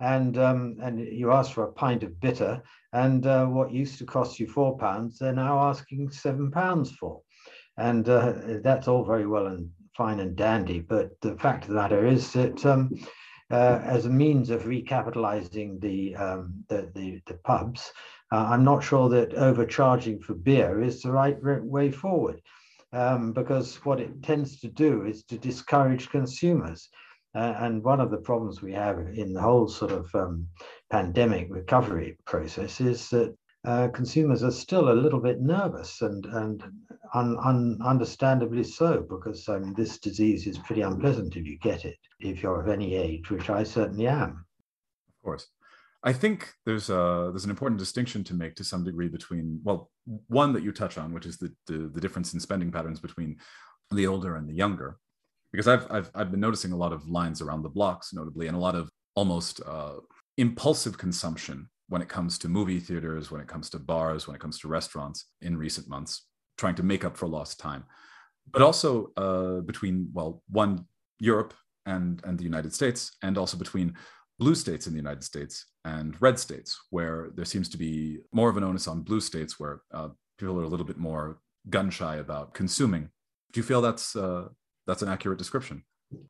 and 0.00 0.38
um, 0.38 0.76
and 0.82 1.00
you 1.00 1.32
ask 1.32 1.52
for 1.52 1.64
a 1.64 1.72
pint 1.72 2.02
of 2.02 2.20
bitter 2.20 2.62
and 2.92 3.26
uh, 3.26 3.46
what 3.46 3.72
used 3.72 3.98
to 3.98 4.04
cost 4.04 4.38
you 4.38 4.46
four 4.46 4.76
pounds 4.78 5.18
they're 5.18 5.32
now 5.32 5.58
asking 5.58 6.10
seven 6.10 6.50
pounds 6.50 6.90
for. 6.92 7.20
And 7.78 8.08
uh, 8.08 8.32
that's 8.62 8.88
all 8.88 9.04
very 9.04 9.26
well 9.26 9.46
and 9.48 9.70
fine 9.96 10.20
and 10.20 10.36
dandy. 10.36 10.80
But 10.80 11.20
the 11.20 11.36
fact 11.36 11.64
of 11.64 11.70
the 11.70 11.76
matter 11.76 12.06
is 12.06 12.32
that 12.32 12.64
um, 12.66 12.90
uh, 13.50 13.80
as 13.84 14.06
a 14.06 14.10
means 14.10 14.50
of 14.50 14.64
recapitalizing 14.64 15.80
the, 15.80 16.16
um, 16.16 16.64
the, 16.68 16.90
the, 16.94 17.20
the, 17.26 17.34
pubs, 17.44 17.92
uh, 18.32 18.46
I'm 18.48 18.64
not 18.64 18.82
sure 18.82 19.08
that 19.08 19.34
overcharging 19.34 20.20
for 20.20 20.34
beer 20.34 20.82
is 20.82 21.02
the 21.02 21.12
right 21.12 21.36
way 21.42 21.90
forward. 21.90 22.40
Um, 22.92 23.32
because 23.32 23.76
what 23.84 24.00
it 24.00 24.22
tends 24.22 24.60
to 24.60 24.68
do 24.68 25.04
is 25.04 25.24
to 25.24 25.36
discourage 25.36 26.08
consumers. 26.08 26.88
Uh, 27.34 27.54
and 27.58 27.84
one 27.84 28.00
of 28.00 28.10
the 28.10 28.16
problems 28.16 28.62
we 28.62 28.72
have 28.72 28.98
in 28.98 29.34
the 29.34 29.40
whole 29.42 29.68
sort 29.68 29.92
of 29.92 30.14
um, 30.14 30.46
pandemic 30.90 31.48
recovery 31.50 32.16
process 32.24 32.80
is 32.80 33.10
that 33.10 33.36
uh, 33.66 33.88
consumers 33.88 34.44
are 34.44 34.52
still 34.52 34.90
a 34.90 35.00
little 35.02 35.20
bit 35.20 35.40
nervous 35.40 36.00
and 36.00 36.24
and 36.26 36.62
un, 37.14 37.36
un, 37.42 37.78
understandably 37.84 38.62
so 38.62 39.04
because 39.10 39.48
I 39.48 39.58
mean 39.58 39.74
this 39.74 39.98
disease 39.98 40.46
is 40.46 40.56
pretty 40.58 40.82
unpleasant 40.82 41.36
if 41.36 41.44
you 41.46 41.58
get 41.58 41.84
it 41.84 41.98
if 42.20 42.42
you're 42.42 42.60
of 42.60 42.68
any 42.68 42.94
age, 42.94 43.28
which 43.30 43.50
I 43.50 43.64
certainly 43.64 44.06
am. 44.06 44.44
Of 45.08 45.24
course. 45.24 45.48
I 46.04 46.12
think 46.12 46.52
there's 46.64 46.90
a 46.90 47.30
there's 47.32 47.44
an 47.44 47.50
important 47.50 47.80
distinction 47.80 48.22
to 48.24 48.34
make 48.34 48.54
to 48.54 48.64
some 48.64 48.84
degree 48.84 49.08
between 49.08 49.60
well 49.64 49.90
one 50.28 50.52
that 50.52 50.62
you 50.62 50.70
touch 50.70 50.96
on 50.96 51.12
which 51.12 51.26
is 51.26 51.36
the 51.36 51.52
the, 51.66 51.90
the 51.92 52.00
difference 52.00 52.34
in 52.34 52.40
spending 52.40 52.70
patterns 52.70 53.00
between 53.00 53.36
the 53.90 54.06
older 54.06 54.36
and 54.36 54.48
the 54.48 54.54
younger 54.54 54.98
because 55.50 55.66
I've, 55.66 55.90
I've 55.90 56.10
I've 56.14 56.30
been 56.30 56.40
noticing 56.40 56.70
a 56.70 56.76
lot 56.76 56.92
of 56.92 57.08
lines 57.08 57.42
around 57.42 57.62
the 57.62 57.68
blocks 57.68 58.12
notably 58.12 58.46
and 58.46 58.56
a 58.56 58.60
lot 58.60 58.76
of 58.76 58.90
almost 59.16 59.60
uh, 59.66 59.94
impulsive 60.36 60.98
consumption 60.98 61.68
when 61.88 62.02
it 62.02 62.08
comes 62.08 62.38
to 62.38 62.48
movie 62.48 62.80
theaters 62.80 63.30
when 63.30 63.40
it 63.40 63.48
comes 63.48 63.70
to 63.70 63.78
bars 63.78 64.26
when 64.26 64.34
it 64.34 64.40
comes 64.40 64.58
to 64.58 64.68
restaurants 64.68 65.26
in 65.42 65.56
recent 65.56 65.88
months 65.88 66.26
trying 66.58 66.74
to 66.74 66.82
make 66.82 67.04
up 67.04 67.16
for 67.16 67.28
lost 67.28 67.58
time 67.60 67.84
but 68.50 68.62
also 68.62 69.12
uh, 69.16 69.60
between 69.60 70.08
well 70.12 70.42
one 70.50 70.86
Europe 71.18 71.54
and 71.86 72.20
and 72.24 72.38
the 72.38 72.44
United 72.44 72.74
States 72.74 73.16
and 73.22 73.38
also 73.38 73.56
between 73.56 73.94
blue 74.38 74.54
states 74.54 74.86
in 74.86 74.92
the 74.92 74.98
United 74.98 75.24
States 75.24 75.66
and 75.84 76.20
red 76.20 76.38
states, 76.38 76.78
where 76.90 77.30
there 77.34 77.44
seems 77.44 77.68
to 77.70 77.78
be 77.78 78.18
more 78.32 78.50
of 78.50 78.56
an 78.56 78.64
onus 78.64 78.88
on 78.88 79.02
blue 79.02 79.20
states, 79.20 79.58
where 79.58 79.80
uh, 79.94 80.08
people 80.38 80.58
are 80.58 80.64
a 80.64 80.68
little 80.68 80.86
bit 80.86 80.98
more 80.98 81.38
gun 81.70 81.90
shy 81.90 82.16
about 82.16 82.54
consuming. 82.54 83.08
Do 83.52 83.60
you 83.60 83.64
feel 83.64 83.80
that's 83.80 84.14
uh, 84.14 84.48
that's 84.86 85.02
an 85.02 85.08
accurate 85.08 85.38
description? 85.38 85.84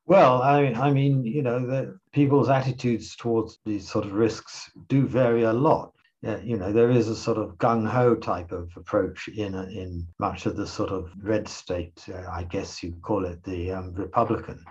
Well, 0.07 0.43
I, 0.43 0.67
I 0.67 0.93
mean, 0.93 1.25
you 1.25 1.43
know, 1.43 1.59
the, 1.67 1.99
people's 2.13 2.49
attitudes 2.49 3.17
towards 3.17 3.59
these 3.65 3.89
sort 3.89 4.05
of 4.05 4.13
risks 4.13 4.71
do 4.89 5.07
vary 5.07 5.43
a 5.43 5.53
lot 5.53 5.93
you 6.43 6.57
know, 6.57 6.73
there 6.73 6.91
is 6.91 7.09
a 7.09 7.17
sort 7.17 7.39
of 7.39 7.57
gung 7.59 7.87
ho 7.87 8.15
type 8.15 8.51
of 8.51 8.71
approach 8.77 9.29
in 9.29 9.55
in 9.55 10.07
much 10.19 10.47
of 10.47 10.57
the 10.57 10.67
sort 10.67 10.91
of 10.91 11.11
red 11.23 11.47
state, 11.47 12.05
uh, 12.09 12.29
I 12.31 12.45
guess 12.45 12.83
you'd 12.83 13.03
call 13.03 13.25
it 13.25 13.43
the 13.45 13.73
um, 13.73 13.95
Republican 13.95 14.65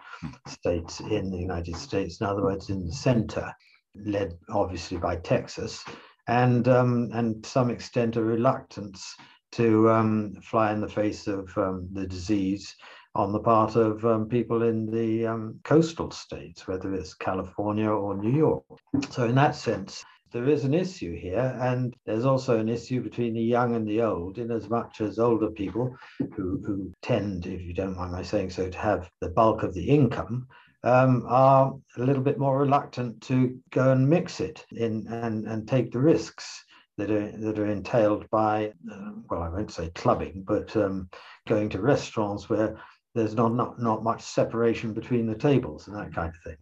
states 0.47 0.99
in 0.99 1.31
the 1.31 1.37
United 1.37 1.75
States. 1.75 2.19
In 2.19 2.27
other 2.27 2.43
words, 2.43 2.69
in 2.69 2.85
the 2.85 2.91
center, 2.91 3.53
led 3.95 4.33
obviously 4.49 4.97
by 4.97 5.17
Texas, 5.17 5.85
and 6.27 6.67
um, 6.67 7.09
and 7.13 7.43
to 7.43 7.49
some 7.49 7.69
extent 7.69 8.17
a 8.17 8.23
reluctance 8.23 9.15
to 9.53 9.89
um, 9.89 10.33
fly 10.41 10.73
in 10.73 10.81
the 10.81 10.89
face 10.89 11.27
of 11.27 11.49
um, 11.57 11.87
the 11.93 12.05
disease 12.07 12.75
on 13.15 13.31
the 13.31 13.39
part 13.39 13.75
of 13.77 14.05
um, 14.05 14.27
people 14.27 14.63
in 14.63 14.85
the 14.91 15.25
um, 15.25 15.59
coastal 15.63 16.11
states, 16.11 16.67
whether 16.67 16.93
it's 16.93 17.13
California 17.13 17.89
or 17.89 18.15
New 18.15 18.35
York. 18.37 18.63
So, 19.09 19.25
in 19.25 19.35
that 19.35 19.55
sense, 19.55 20.03
there 20.33 20.49
is 20.49 20.65
an 20.65 20.73
issue 20.73 21.17
here, 21.17 21.57
and 21.61 21.95
there's 22.05 22.25
also 22.25 22.59
an 22.59 22.67
issue 22.67 23.01
between 23.01 23.33
the 23.33 23.41
young 23.41 23.73
and 23.73 23.87
the 23.87 24.01
old, 24.01 24.37
in 24.37 24.51
as 24.51 24.69
much 24.69 24.99
as 24.99 25.17
older 25.17 25.49
people 25.49 25.95
who, 26.35 26.61
who 26.65 26.91
tend, 27.01 27.45
if 27.45 27.61
you 27.61 27.73
don't 27.73 27.95
mind 27.95 28.11
my 28.11 28.21
saying 28.21 28.49
so, 28.49 28.69
to 28.69 28.77
have 28.77 29.09
the 29.21 29.29
bulk 29.29 29.63
of 29.63 29.73
the 29.73 29.87
income. 29.87 30.47
Um, 30.83 31.23
are 31.27 31.73
a 31.97 32.03
little 32.03 32.21
bit 32.21 32.37
more 32.37 32.59
reluctant 32.59 33.19
to 33.21 33.57
go 33.71 33.91
and 33.91 34.07
mix 34.07 34.39
it 34.39 34.63
in 34.71 35.07
and, 35.07 35.47
and 35.47 35.67
take 35.67 35.91
the 35.91 35.97
risks 35.97 36.63
that 36.97 37.09
are 37.09 37.31
that 37.31 37.57
are 37.57 37.65
entailed 37.65 38.29
by 38.29 38.71
uh, 38.91 39.11
well 39.29 39.41
I 39.41 39.49
won't 39.49 39.71
say 39.71 39.89
clubbing 39.95 40.43
but 40.47 40.75
um, 40.77 41.09
going 41.47 41.69
to 41.69 41.81
restaurants 41.81 42.49
where 42.49 42.79
there's 43.15 43.33
not, 43.33 43.53
not 43.53 43.81
not 43.81 44.03
much 44.03 44.21
separation 44.21 44.93
between 44.93 45.25
the 45.25 45.35
tables 45.35 45.87
and 45.87 45.95
that 45.95 46.13
kind 46.13 46.29
of 46.29 46.41
thing. 46.43 46.57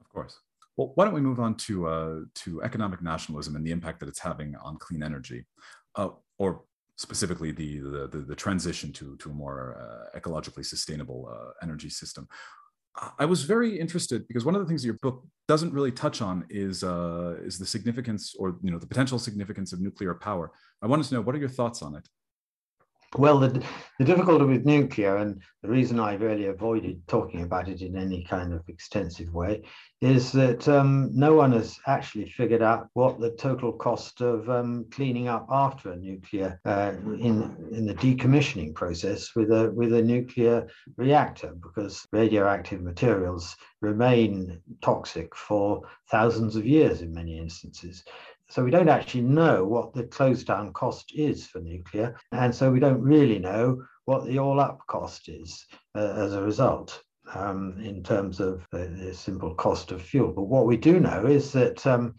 Of 0.00 0.08
course. 0.08 0.40
Well, 0.76 0.92
why 0.94 1.04
don't 1.04 1.14
we 1.14 1.20
move 1.20 1.38
on 1.38 1.54
to 1.56 1.86
uh, 1.86 2.20
to 2.36 2.62
economic 2.62 3.02
nationalism 3.02 3.54
and 3.56 3.64
the 3.64 3.70
impact 3.70 4.00
that 4.00 4.08
it's 4.08 4.18
having 4.20 4.56
on 4.56 4.76
clean 4.78 5.02
energy, 5.02 5.44
uh, 5.96 6.08
or 6.38 6.62
specifically 6.96 7.52
the, 7.52 8.08
the, 8.10 8.24
the 8.26 8.34
transition 8.34 8.92
to 8.94 9.16
to 9.18 9.30
a 9.30 9.32
more 9.32 9.76
uh, 9.78 10.18
ecologically 10.18 10.64
sustainable 10.64 11.28
uh, 11.30 11.50
energy 11.62 11.90
system. 11.90 12.26
I 13.18 13.26
was 13.26 13.44
very 13.44 13.78
interested 13.78 14.26
because 14.26 14.44
one 14.44 14.56
of 14.56 14.60
the 14.60 14.66
things 14.66 14.84
your 14.84 14.98
book 15.02 15.24
doesn't 15.46 15.72
really 15.72 15.92
touch 15.92 16.20
on 16.20 16.44
is 16.48 16.82
uh, 16.82 17.36
is 17.44 17.58
the 17.58 17.66
significance 17.66 18.34
or 18.38 18.56
you 18.62 18.70
know 18.70 18.78
the 18.78 18.86
potential 18.86 19.18
significance 19.18 19.72
of 19.72 19.80
nuclear 19.80 20.14
power. 20.14 20.52
I 20.82 20.86
wanted 20.86 21.06
to 21.06 21.14
know 21.14 21.20
what 21.20 21.34
are 21.34 21.38
your 21.38 21.48
thoughts 21.48 21.82
on 21.82 21.94
it. 21.94 22.08
Well, 23.16 23.38
the, 23.38 23.64
the 23.98 24.04
difficulty 24.04 24.44
with 24.44 24.66
nuclear, 24.66 25.16
and 25.16 25.40
the 25.62 25.68
reason 25.70 25.98
I've 25.98 26.20
really 26.20 26.46
avoided 26.46 27.00
talking 27.08 27.42
about 27.42 27.66
it 27.68 27.80
in 27.80 27.96
any 27.96 28.22
kind 28.22 28.52
of 28.52 28.68
extensive 28.68 29.32
way, 29.32 29.62
is 30.02 30.30
that 30.32 30.68
um, 30.68 31.10
no 31.14 31.34
one 31.34 31.52
has 31.52 31.78
actually 31.86 32.28
figured 32.28 32.60
out 32.60 32.88
what 32.92 33.18
the 33.18 33.30
total 33.30 33.72
cost 33.72 34.20
of 34.20 34.50
um, 34.50 34.84
cleaning 34.90 35.26
up 35.26 35.46
after 35.50 35.92
a 35.92 35.96
nuclear 35.96 36.60
uh, 36.66 36.92
in 37.18 37.56
in 37.72 37.86
the 37.86 37.94
decommissioning 37.94 38.74
process 38.74 39.34
with 39.34 39.50
a 39.50 39.70
with 39.70 39.94
a 39.94 40.02
nuclear 40.02 40.68
reactor, 40.98 41.54
because 41.62 42.06
radioactive 42.12 42.82
materials 42.82 43.56
remain 43.80 44.60
toxic 44.82 45.34
for 45.34 45.80
thousands 46.10 46.56
of 46.56 46.66
years 46.66 47.00
in 47.00 47.14
many 47.14 47.38
instances 47.38 48.04
so 48.50 48.64
we 48.64 48.70
don't 48.70 48.88
actually 48.88 49.22
know 49.22 49.64
what 49.64 49.92
the 49.92 50.04
close 50.04 50.42
down 50.42 50.72
cost 50.72 51.12
is 51.14 51.46
for 51.46 51.60
nuclear. 51.60 52.16
And 52.32 52.54
so 52.54 52.70
we 52.70 52.80
don't 52.80 53.00
really 53.00 53.38
know 53.38 53.82
what 54.06 54.26
the 54.26 54.38
all 54.38 54.58
up 54.58 54.80
cost 54.86 55.28
is 55.28 55.66
uh, 55.94 56.12
as 56.16 56.34
a 56.34 56.42
result. 56.42 57.02
Um, 57.34 57.78
in 57.84 58.02
terms 58.02 58.40
of 58.40 58.66
the, 58.72 58.86
the, 58.86 59.12
simple 59.12 59.54
cost 59.54 59.92
of 59.92 60.00
fuel. 60.00 60.32
But 60.32 60.44
what 60.44 60.64
we 60.64 60.78
do 60.78 60.98
know 60.98 61.26
is 61.26 61.52
that 61.52 61.86
um, 61.86 62.14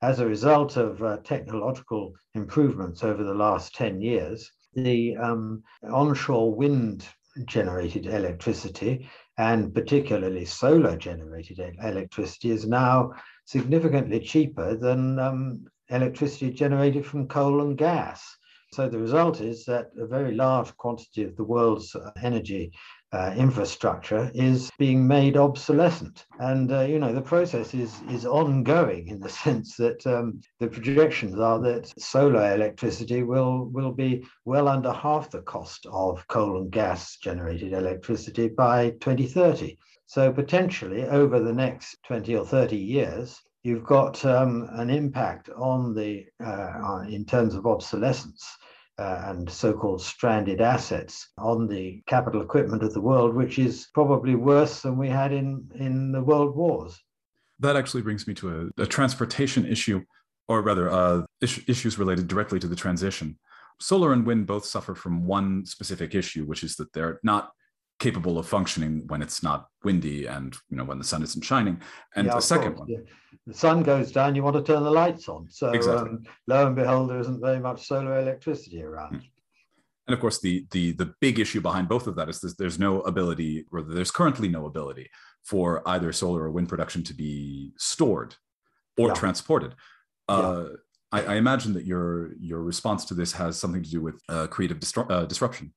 as 0.00 0.20
a 0.20 0.26
result 0.26 0.78
of 0.78 1.02
uh, 1.02 1.18
technological 1.18 2.14
improvements 2.34 3.04
over 3.04 3.22
the 3.22 3.34
last 3.34 3.74
10 3.74 4.00
years, 4.00 4.50
the 4.72 5.18
um, 5.18 5.62
onshore 5.92 6.54
wind 6.54 7.06
generated 7.44 8.06
electricity 8.06 9.06
and 9.36 9.74
particularly 9.74 10.44
solar 10.44 10.96
generated 10.96 11.58
electricity 11.82 12.50
is 12.50 12.66
now 12.66 13.12
significantly 13.44 14.20
cheaper 14.20 14.76
than 14.76 15.18
um, 15.18 15.66
electricity 15.90 16.50
generated 16.50 17.06
from 17.06 17.28
coal 17.28 17.60
and 17.60 17.76
gas. 17.76 18.36
So 18.74 18.88
the 18.88 18.98
result 18.98 19.40
is 19.40 19.64
that 19.66 19.90
a 19.96 20.04
very 20.06 20.34
large 20.34 20.76
quantity 20.76 21.22
of 21.22 21.36
the 21.36 21.44
world's 21.44 21.94
uh, 21.94 22.10
energy 22.20 22.72
uh, 23.12 23.32
infrastructure 23.36 24.32
is 24.34 24.68
being 24.80 25.06
made 25.06 25.36
obsolescent. 25.36 26.26
And, 26.40 26.72
uh, 26.72 26.80
you 26.80 26.98
know, 26.98 27.12
the 27.12 27.22
process 27.22 27.72
is, 27.72 27.94
is 28.10 28.26
ongoing 28.26 29.06
in 29.06 29.20
the 29.20 29.28
sense 29.44 29.76
that 29.76 30.04
um, 30.08 30.40
the 30.58 30.66
projections 30.66 31.38
are 31.38 31.60
that 31.60 31.92
solar 32.00 32.52
electricity 32.52 33.22
will, 33.22 33.66
will 33.66 33.92
be 33.92 34.26
well 34.44 34.66
under 34.66 34.92
half 34.92 35.30
the 35.30 35.42
cost 35.42 35.86
of 35.92 36.26
coal 36.26 36.60
and 36.60 36.72
gas 36.72 37.16
generated 37.18 37.72
electricity 37.72 38.48
by 38.48 38.90
2030. 39.00 39.78
So 40.06 40.32
potentially 40.32 41.04
over 41.04 41.38
the 41.38 41.52
next 41.52 41.98
20 42.08 42.34
or 42.34 42.44
30 42.44 42.76
years, 42.76 43.40
you've 43.64 43.84
got 43.84 44.24
um, 44.24 44.68
an 44.72 44.90
impact 44.90 45.48
on 45.56 45.94
the 45.94 46.26
uh, 46.44 47.04
in 47.08 47.24
terms 47.24 47.54
of 47.54 47.66
obsolescence 47.66 48.46
uh, 48.98 49.22
and 49.24 49.50
so-called 49.50 50.00
stranded 50.00 50.60
assets 50.60 51.30
on 51.38 51.66
the 51.66 52.02
capital 52.06 52.42
equipment 52.42 52.82
of 52.82 52.92
the 52.92 53.00
world, 53.00 53.34
which 53.34 53.58
is 53.58 53.88
probably 53.94 54.36
worse 54.36 54.82
than 54.82 54.96
we 54.96 55.08
had 55.08 55.32
in 55.32 55.68
in 55.74 56.12
the 56.12 56.22
world 56.22 56.54
wars. 56.54 57.02
That 57.58 57.74
actually 57.76 58.02
brings 58.02 58.26
me 58.28 58.34
to 58.34 58.70
a, 58.78 58.82
a 58.82 58.86
transportation 58.86 59.64
issue, 59.66 60.02
or 60.46 60.60
rather, 60.60 60.90
uh, 60.90 61.22
is- 61.40 61.64
issues 61.66 61.98
related 61.98 62.28
directly 62.28 62.60
to 62.60 62.68
the 62.68 62.76
transition. 62.76 63.38
Solar 63.80 64.12
and 64.12 64.24
wind 64.24 64.46
both 64.46 64.64
suffer 64.66 64.94
from 64.94 65.26
one 65.26 65.64
specific 65.66 66.14
issue, 66.14 66.44
which 66.44 66.62
is 66.62 66.76
that 66.76 66.92
they're 66.92 67.18
not 67.22 67.50
capable 67.98 68.38
of 68.38 68.46
functioning 68.46 69.04
when 69.06 69.22
it's 69.22 69.42
not 69.42 69.68
windy 69.84 70.26
and 70.26 70.56
you 70.68 70.76
know 70.76 70.84
when 70.84 70.98
the 70.98 71.04
sun 71.04 71.22
isn't 71.22 71.42
shining 71.42 71.80
and 72.16 72.26
yeah, 72.26 72.34
the 72.34 72.40
second 72.40 72.74
course, 72.74 72.80
one 72.80 72.88
yeah. 72.88 72.98
the 73.46 73.54
sun 73.54 73.82
goes 73.82 74.10
down 74.10 74.34
you 74.34 74.42
want 74.42 74.56
to 74.56 74.62
turn 74.62 74.82
the 74.82 74.90
lights 74.90 75.28
on 75.28 75.46
so 75.48 75.70
exactly. 75.70 76.10
um, 76.10 76.22
lo 76.48 76.66
and 76.66 76.76
behold 76.76 77.08
there 77.08 77.20
isn't 77.20 77.40
very 77.40 77.60
much 77.60 77.86
solar 77.86 78.18
electricity 78.18 78.82
around 78.82 79.14
mm. 79.14 79.22
and 80.08 80.14
of 80.14 80.20
course 80.20 80.40
the 80.40 80.66
the 80.72 80.92
the 80.92 81.14
big 81.20 81.38
issue 81.38 81.60
behind 81.60 81.88
both 81.88 82.06
of 82.06 82.16
that 82.16 82.28
is 82.28 82.40
this, 82.40 82.54
there's 82.54 82.80
no 82.80 83.00
ability 83.02 83.64
or 83.70 83.82
there's 83.82 84.10
currently 84.10 84.48
no 84.48 84.66
ability 84.66 85.08
for 85.44 85.88
either 85.88 86.12
solar 86.12 86.42
or 86.42 86.50
wind 86.50 86.68
production 86.68 87.02
to 87.02 87.14
be 87.14 87.72
stored 87.78 88.34
or 88.98 89.08
yeah. 89.08 89.14
transported 89.14 89.74
uh, 90.28 90.64
I, 91.12 91.22
I, 91.22 91.34
imagine 91.34 91.74
that 91.74 91.84
your 91.84 92.32
your 92.40 92.62
response 92.62 93.04
to 93.06 93.14
this 93.14 93.32
has 93.32 93.58
something 93.58 93.82
to 93.82 93.90
do 93.90 94.00
with 94.00 94.20
uh, 94.28 94.46
creative 94.46 94.80
distru- 94.80 95.10
uh, 95.10 95.26
disruption 95.26 95.72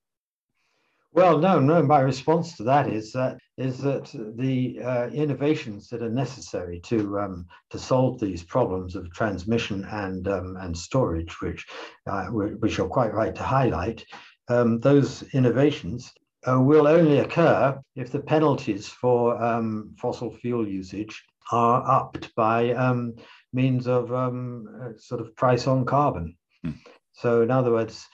well, 1.11 1.37
no, 1.39 1.59
no. 1.59 1.81
My 1.81 1.99
response 1.99 2.55
to 2.57 2.63
that 2.63 2.87
is 2.87 3.11
that 3.13 3.37
is 3.57 3.79
that 3.79 4.11
the 4.37 4.79
uh, 4.83 5.07
innovations 5.07 5.87
that 5.89 6.03
are 6.03 6.09
necessary 6.09 6.79
to 6.81 7.19
um, 7.19 7.45
to 7.71 7.79
solve 7.79 8.19
these 8.19 8.43
problems 8.43 8.95
of 8.95 9.11
transmission 9.11 9.85
and 9.85 10.27
um, 10.27 10.57
and 10.59 10.77
storage, 10.77 11.41
which 11.41 11.65
uh, 12.05 12.25
which 12.27 12.77
you're 12.77 12.89
quite 12.89 13.13
right 13.13 13.33
to 13.35 13.43
highlight, 13.43 14.05
um, 14.49 14.79
those 14.79 15.23
innovations 15.33 16.13
uh, 16.47 16.59
will 16.59 16.87
only 16.87 17.19
occur 17.19 17.79
if 17.95 18.11
the 18.11 18.19
penalties 18.19 18.87
for 18.87 19.41
um, 19.43 19.95
fossil 19.97 20.31
fuel 20.31 20.67
usage 20.67 21.23
are 21.51 21.89
upped 21.89 22.33
by 22.35 22.73
um, 22.73 23.15
means 23.53 23.87
of 23.87 24.13
um, 24.13 24.95
sort 24.97 25.21
of 25.21 25.35
price 25.35 25.67
on 25.67 25.85
carbon. 25.85 26.35
Mm. 26.65 26.75
So, 27.17 27.41
in 27.41 27.49
other 27.49 27.71
words, 27.71 28.07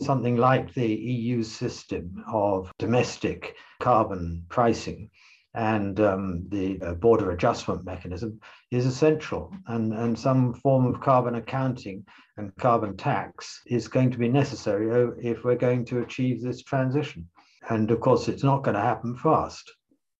something 0.00 0.36
like 0.36 0.74
the 0.74 0.86
EU 0.86 1.42
system 1.42 2.22
of 2.30 2.70
domestic 2.78 3.56
carbon 3.80 4.44
pricing 4.50 5.08
and 5.54 5.98
um, 5.98 6.44
the 6.50 6.78
uh, 6.82 6.92
border 6.94 7.30
adjustment 7.30 7.86
mechanism 7.86 8.38
is 8.70 8.84
essential. 8.84 9.50
And, 9.66 9.94
and 9.94 10.18
some 10.18 10.52
form 10.52 10.84
of 10.84 11.00
carbon 11.00 11.36
accounting 11.36 12.04
and 12.36 12.54
carbon 12.56 12.98
tax 12.98 13.62
is 13.66 13.88
going 13.88 14.10
to 14.10 14.18
be 14.18 14.28
necessary 14.28 15.10
if 15.18 15.42
we're 15.42 15.56
going 15.56 15.86
to 15.86 16.02
achieve 16.02 16.42
this 16.42 16.62
transition. 16.62 17.26
And 17.70 17.90
of 17.90 18.00
course, 18.00 18.28
it's 18.28 18.44
not 18.44 18.62
going 18.62 18.74
to 18.74 18.82
happen 18.82 19.16
fast. 19.16 19.72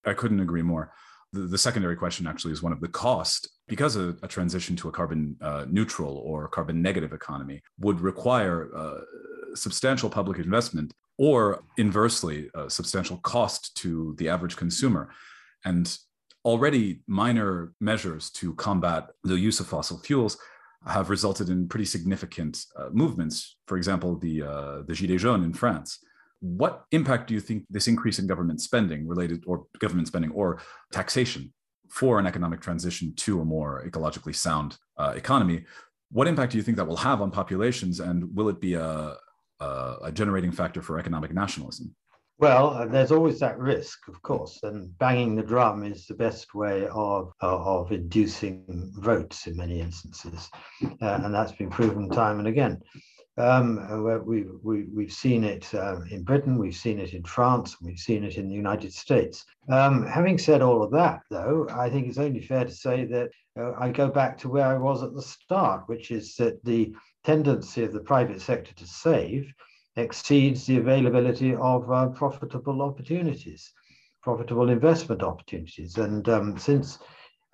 I 0.07 0.15
couldn't 0.15 0.41
agree 0.41 0.63
more. 0.63 0.95
The, 1.33 1.43
the 1.43 1.59
secondary 1.59 1.97
question 1.97 2.27
actually 2.27 2.53
is 2.53 2.63
one 2.63 2.73
of 2.73 2.81
the 2.81 2.89
cost 2.89 3.49
because 3.69 3.97
a, 3.97 4.17
a 4.23 4.29
transition 4.29 4.77
to 4.77 4.89
a 4.89 4.93
carbon 4.93 5.37
uh, 5.41 5.67
neutral 5.69 6.19
or 6.19 6.49
carbon 6.49 6.83
negative 6.83 7.13
economy 7.13 7.61
would 7.79 8.01
require 8.01 8.71
uh, 8.75 9.01
substantial 9.55 10.11
public 10.11 10.39
investment 10.39 10.93
or 11.19 11.63
inversely 11.77 12.49
a 12.55 12.71
substantial 12.71 13.19
cost 13.19 13.77
to 13.77 14.15
the 14.19 14.29
average 14.29 14.57
consumer. 14.57 15.11
And 15.65 15.97
already 16.45 17.03
minor 17.07 17.73
measures 17.81 18.31
to 18.31 18.55
combat 18.55 19.09
the 19.25 19.39
use 19.39 19.61
of 19.61 19.67
fossil 19.67 19.99
fuels 19.99 20.39
have 20.87 21.11
resulted 21.11 21.51
in 21.51 21.69
pretty 21.69 21.85
significant 21.85 22.65
uh, 22.77 22.89
movements. 22.91 23.57
For 23.67 23.77
example 23.77 24.17
the 24.17 24.43
uh, 24.43 24.83
the 24.87 24.95
gilets 24.95 25.21
jaunes 25.21 25.45
in 25.45 25.53
france 25.53 25.99
what 26.41 26.85
impact 26.93 27.29
do 27.29 27.35
you 27.35 27.41
think 27.41 27.65
this 27.71 27.87
increase 27.87 28.19
in 28.19 28.27
government 28.27 28.61
spending 28.61 29.07
related 29.07 29.45
or 29.47 29.67
government 29.79 30.09
spending 30.09 30.31
or 30.33 30.61
taxation 30.93 31.53
for 31.89 32.19
an 32.19 32.27
economic 32.27 32.61
transition 32.61 33.13
to 33.17 33.41
a 33.41 33.45
more 33.45 33.85
ecologically 33.87 34.35
sound 34.35 34.79
uh, 34.99 35.13
economy 35.17 35.65
what 36.13 36.27
impact 36.27 36.53
do 36.53 36.59
you 36.59 36.63
think 36.63 36.77
that 36.77 36.87
will 36.87 36.97
have 36.97 37.21
on 37.21 37.31
populations 37.31 38.01
and 38.01 38.35
will 38.35 38.49
it 38.49 38.61
be 38.61 38.75
a, 38.75 39.17
a, 39.61 39.97
a 40.05 40.13
generating 40.13 40.51
factor 40.51 40.83
for 40.83 40.99
economic 40.99 41.33
nationalism 41.33 41.95
well, 42.41 42.71
uh, 42.71 42.87
there's 42.87 43.13
always 43.13 43.39
that 43.41 43.59
risk, 43.59 44.09
of 44.09 44.23
course, 44.23 44.61
and 44.63 44.97
banging 44.99 45.37
the 45.37 45.43
drum 45.43 45.85
is 45.85 46.07
the 46.07 46.15
best 46.15 46.55
way 46.55 46.89
of 46.91 47.35
uh, 47.43 47.59
of 47.59 47.93
inducing 47.93 48.65
votes 48.95 49.47
in 49.47 49.59
many 49.59 49.79
instances, 49.79 50.49
uh, 50.83 51.21
and 51.23 51.35
that's 51.35 51.53
been 51.53 51.69
proven 51.69 52.09
time 52.09 52.39
and 52.39 52.49
again. 52.49 52.81
Um, 53.41 54.25
we, 54.27 54.45
we, 54.63 54.85
we've 54.95 55.13
seen 55.13 55.45
it 55.45 55.73
uh, 55.75 56.01
in 56.11 56.23
Britain, 56.25 56.59
we've 56.59 56.77
seen 56.77 56.99
it 56.99 57.15
in 57.15 57.23
France, 57.25 57.81
we've 57.81 57.99
seen 57.99 58.23
it 58.25 58.37
in 58.37 58.49
the 58.49 58.55
United 58.55 58.93
States. 58.93 59.47
Um, 59.69 60.07
having 60.07 60.37
said 60.37 60.61
all 60.61 60.83
of 60.83 60.91
that, 60.93 61.23
though, 61.31 61.67
I 61.71 61.89
think 61.89 62.07
it's 62.07 62.19
only 62.19 62.41
fair 62.41 62.65
to 62.65 62.73
say 62.73 63.07
that 63.07 63.31
uh, 63.59 63.73
I 63.79 63.91
go 63.91 64.09
back 64.09 64.37
to 64.39 64.49
where 64.49 64.67
I 64.67 64.77
was 64.77 65.03
at 65.03 65.15
the 65.15 65.23
start, 65.23 65.85
which 65.87 66.11
is 66.11 66.37
that 66.37 66.63
the 66.65 66.95
tendency 67.25 67.83
of 67.85 67.93
the 67.93 68.01
private 68.01 68.41
sector 68.43 68.75
to 68.75 68.87
save 68.87 69.53
exceeds 69.97 70.67
the 70.67 70.77
availability 70.77 71.55
of 71.55 71.91
uh, 71.91 72.09
profitable 72.09 72.83
opportunities, 72.83 73.73
profitable 74.23 74.69
investment 74.69 75.23
opportunities. 75.23 75.97
And 75.97 76.29
um, 76.29 76.59
since 76.59 76.99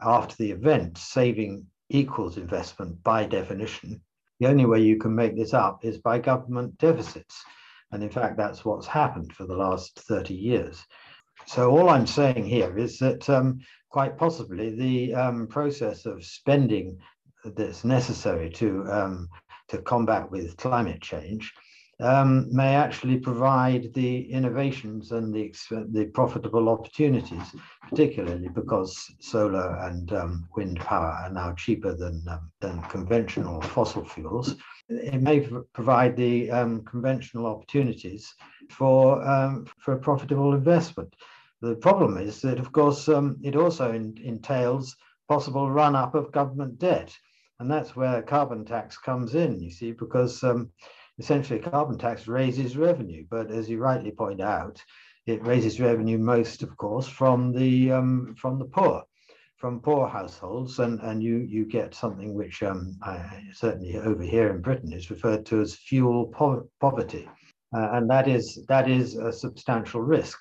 after 0.01 0.35
the 0.37 0.51
event, 0.51 0.99
saving 0.99 1.67
equals 1.89 2.37
investment 2.37 3.03
by 3.05 3.25
definition, 3.25 4.01
the 4.41 4.47
only 4.47 4.67
way 4.67 4.81
you 4.81 4.97
can 4.97 5.15
make 5.15 5.37
this 5.37 5.55
up 5.55 5.85
is 5.85 5.99
by 5.99 6.19
government 6.19 6.77
deficits. 6.79 7.45
And 7.93 8.03
in 8.03 8.11
fact, 8.11 8.37
that's 8.37 8.65
what's 8.65 8.87
happened 8.87 9.33
for 9.33 9.47
the 9.47 9.57
last 9.57 9.99
30 10.01 10.35
years. 10.35 10.85
So, 11.47 11.71
all 11.71 11.91
I'm 11.91 12.07
saying 12.07 12.45
here 12.45 12.77
is 12.79 12.99
that 12.99 13.29
um, 13.31 13.61
quite 13.91 14.19
possibly 14.19 14.75
the 14.75 15.15
um, 15.15 15.47
process 15.47 16.07
of 16.07 16.25
spending 16.25 16.99
that's 17.45 17.85
necessary 17.85 18.51
to, 18.51 18.85
um, 18.91 19.29
to 19.69 19.79
combat 19.83 20.31
with 20.31 20.57
climate 20.57 21.01
change 21.01 21.53
um, 22.01 22.55
may 22.55 22.75
actually 22.75 23.19
provide 23.19 23.93
the 23.95 24.31
innovations 24.31 25.13
and 25.13 25.33
the, 25.33 25.53
the 25.93 26.11
profitable 26.13 26.69
opportunities, 26.69 27.55
particularly 27.89 28.49
because 28.49 29.11
solar 29.21 29.79
and 29.89 30.13
um, 30.13 30.49
wind 30.55 30.79
power 30.79 31.17
are 31.25 31.31
now 31.31 31.53
cheaper 31.55 31.95
than, 31.95 32.23
um, 32.29 32.51
than 32.61 32.83
conventional 32.83 33.61
fossil 33.63 34.05
fuels. 34.05 34.57
It 34.89 35.23
may 35.23 35.49
provide 35.73 36.17
the 36.17 36.51
um, 36.51 36.85
conventional 36.85 37.47
opportunities 37.47 38.35
for, 38.71 39.27
um, 39.27 39.67
for 39.79 39.95
a 39.95 39.99
profitable 39.99 40.53
investment. 40.53 41.15
The 41.63 41.77
problem 41.77 42.19
is 42.19 42.43
that, 42.43 42.59
of 42.59 42.73
course, 42.73 43.09
um, 43.09 43.39
it 43.43 43.57
also 43.57 43.93
in, 43.93 44.17
entails 44.23 44.95
possible 45.29 45.71
run 45.71 45.97
up 45.97 46.15
of 46.15 46.31
government 46.31 46.79
debt. 46.79 47.17
And 47.59 47.71
that's 47.71 47.97
where 47.97 48.21
carbon 48.21 48.67
tax 48.67 48.99
comes 48.99 49.35
in, 49.35 49.61
you 49.61 49.71
see, 49.71 49.93
because 49.93 50.45
essentially 51.19 51.61
a 51.61 51.71
carbon 51.71 51.99
tax 51.99 52.29
raises 52.29 52.77
revenue, 52.77 53.25
but 53.31 53.51
as 53.51 53.69
you 53.69 53.79
rightly 53.79 54.11
point 54.11 54.41
out, 54.41 54.83
it 55.27 55.45
raises 55.45 55.81
revenue 55.81 56.19
most, 56.19 56.63
of 56.63 56.77
course, 56.77 57.09
from 57.09 57.53
the 57.53 57.91
um, 57.93 58.35
from 58.39 58.59
the 58.59 58.65
poor, 58.65 59.03
from 59.57 59.81
poor 59.81 60.07
households, 60.07 60.79
and 60.79 61.01
and 61.01 61.23
you 61.23 61.39
you 61.39 61.65
get 61.65 61.95
something 61.95 62.35
which 62.35 62.63
um, 62.63 62.97
I, 63.03 63.43
certainly 63.53 63.97
over 63.97 64.23
here 64.23 64.51
in 64.51 64.61
Britain 64.61 64.93
is 64.93 65.11
referred 65.11 65.45
to 65.47 65.61
as 65.61 65.75
fuel 65.75 66.27
po- 66.27 66.69
poverty, 66.81 67.29
uh, 67.75 67.89
and 67.93 68.09
that 68.11 68.29
is 68.29 68.65
that 68.69 68.89
is 68.89 69.17
a 69.17 69.33
substantial 69.33 70.01
risk. 70.01 70.39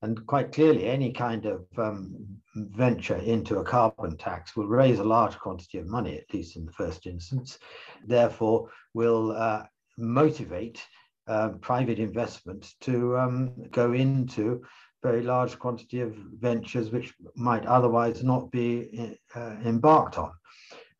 And 0.00 0.24
quite 0.28 0.52
clearly, 0.52 0.86
any 0.86 1.12
kind 1.12 1.44
of 1.44 1.66
um, 1.76 2.14
venture 2.54 3.16
into 3.16 3.58
a 3.58 3.64
carbon 3.64 4.16
tax 4.16 4.54
will 4.54 4.68
raise 4.68 5.00
a 5.00 5.04
large 5.04 5.36
quantity 5.40 5.78
of 5.78 5.88
money, 5.88 6.16
at 6.16 6.32
least 6.32 6.56
in 6.56 6.64
the 6.64 6.72
first 6.72 7.06
instance. 7.06 7.58
Therefore, 8.06 8.70
will 8.94 9.32
uh, 9.32 9.64
motivate 9.98 10.82
uh, 11.26 11.50
private 11.60 11.98
investment 11.98 12.74
to 12.80 13.18
um, 13.18 13.52
go 13.70 13.92
into 13.92 14.62
very 15.02 15.22
large 15.22 15.58
quantity 15.58 16.00
of 16.00 16.14
ventures 16.14 16.90
which 16.90 17.14
might 17.36 17.66
otherwise 17.66 18.24
not 18.24 18.50
be 18.50 19.16
uh, 19.34 19.56
embarked 19.64 20.18
on. 20.18 20.32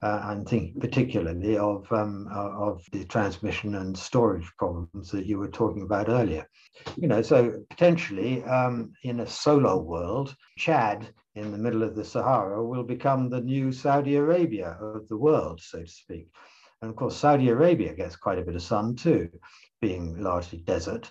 Uh, 0.01 0.21
I'm 0.23 0.45
thinking 0.45 0.81
particularly 0.81 1.59
of, 1.59 1.91
um, 1.93 2.29
uh, 2.33 2.51
of 2.51 2.85
the 2.93 3.05
transmission 3.07 3.75
and 3.75 3.99
storage 3.99 4.49
problems 4.57 5.11
that 5.11 5.27
you 5.27 5.39
were 5.39 5.49
talking 5.49 5.83
about 5.83 6.09
earlier. 6.09 6.47
You 6.97 7.09
know, 7.09 7.21
so 7.23 7.65
potentially 7.69 8.45
um, 8.45 8.93
in 9.03 9.21
a 9.21 9.27
solar 9.27 9.77
world, 9.77 10.37
Chad 10.57 11.09
in 11.35 11.51
the 11.51 11.59
middle 11.59 11.83
of 11.83 11.97
the 11.97 12.05
Sahara 12.05 12.65
will 12.65 12.85
become 12.85 13.29
the 13.29 13.41
new 13.41 13.73
Saudi 13.73 14.15
Arabia 14.15 14.77
of 14.81 15.09
the 15.09 15.17
world, 15.17 15.61
so 15.61 15.81
to 15.81 15.89
speak. 15.89 16.29
And 16.81 16.91
of 16.91 16.97
course, 16.97 17.17
Saudi 17.17 17.49
Arabia 17.49 17.95
gets 17.95 18.17
quite 18.17 18.38
a 18.38 18.43
bit 18.43 18.55
of 18.55 18.62
sun 18.62 18.95
too, 18.95 19.29
being 19.81 20.21
largely 20.21 20.59
desert. 20.59 21.11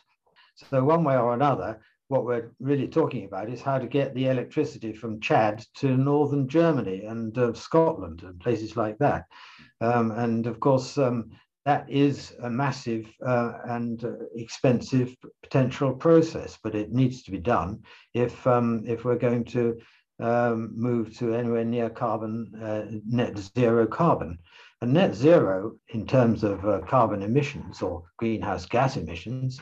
So, 0.56 0.84
one 0.84 1.04
way 1.04 1.18
or 1.18 1.34
another, 1.34 1.82
what 2.08 2.26
we're 2.26 2.52
really 2.60 2.88
talking 2.88 3.26
about 3.26 3.50
is 3.50 3.62
how 3.62 3.78
to 3.78 3.88
get 3.88 4.14
the 4.16 4.28
electricity 4.28 4.94
from 4.94 5.20
Chad 5.20 5.66
to 5.76 5.98
northern 5.98 6.48
Germany 6.48 7.04
and 7.04 7.38
uh, 7.38 7.54
Scotland 7.54 8.24
and 8.24 8.40
places 8.40 8.78
like 8.78 8.98
that. 9.00 9.26
Um, 9.82 10.12
and 10.12 10.48
of 10.48 10.60
course, 10.60 10.98
um, 10.98 11.32
that 11.66 11.90
is 11.90 12.34
a 12.44 12.50
massive 12.50 13.12
uh, 13.26 13.58
and 13.66 14.04
uh, 14.06 14.14
expensive 14.36 15.14
potential 15.44 15.94
process, 15.94 16.58
but 16.64 16.76
it 16.76 16.94
needs 16.94 17.24
to 17.24 17.32
be 17.32 17.40
done 17.40 17.84
if 18.14 18.48
um, 18.48 18.84
if 18.88 19.04
we're 19.04 19.18
going 19.18 19.44
to 19.44 19.78
um, 20.20 20.72
move 20.74 21.16
to 21.18 21.36
anywhere 21.36 21.66
near 21.66 21.90
carbon 21.90 22.52
uh, 22.64 22.86
net 23.06 23.38
zero 23.38 23.86
carbon. 23.86 24.38
And 24.82 24.94
net 24.94 25.16
zero, 25.16 25.78
in 25.90 26.06
terms 26.06 26.44
of 26.44 26.64
uh, 26.64 26.82
carbon 26.88 27.24
emissions 27.24 27.82
or 27.82 28.04
greenhouse 28.18 28.66
gas 28.66 28.96
emissions, 28.96 29.60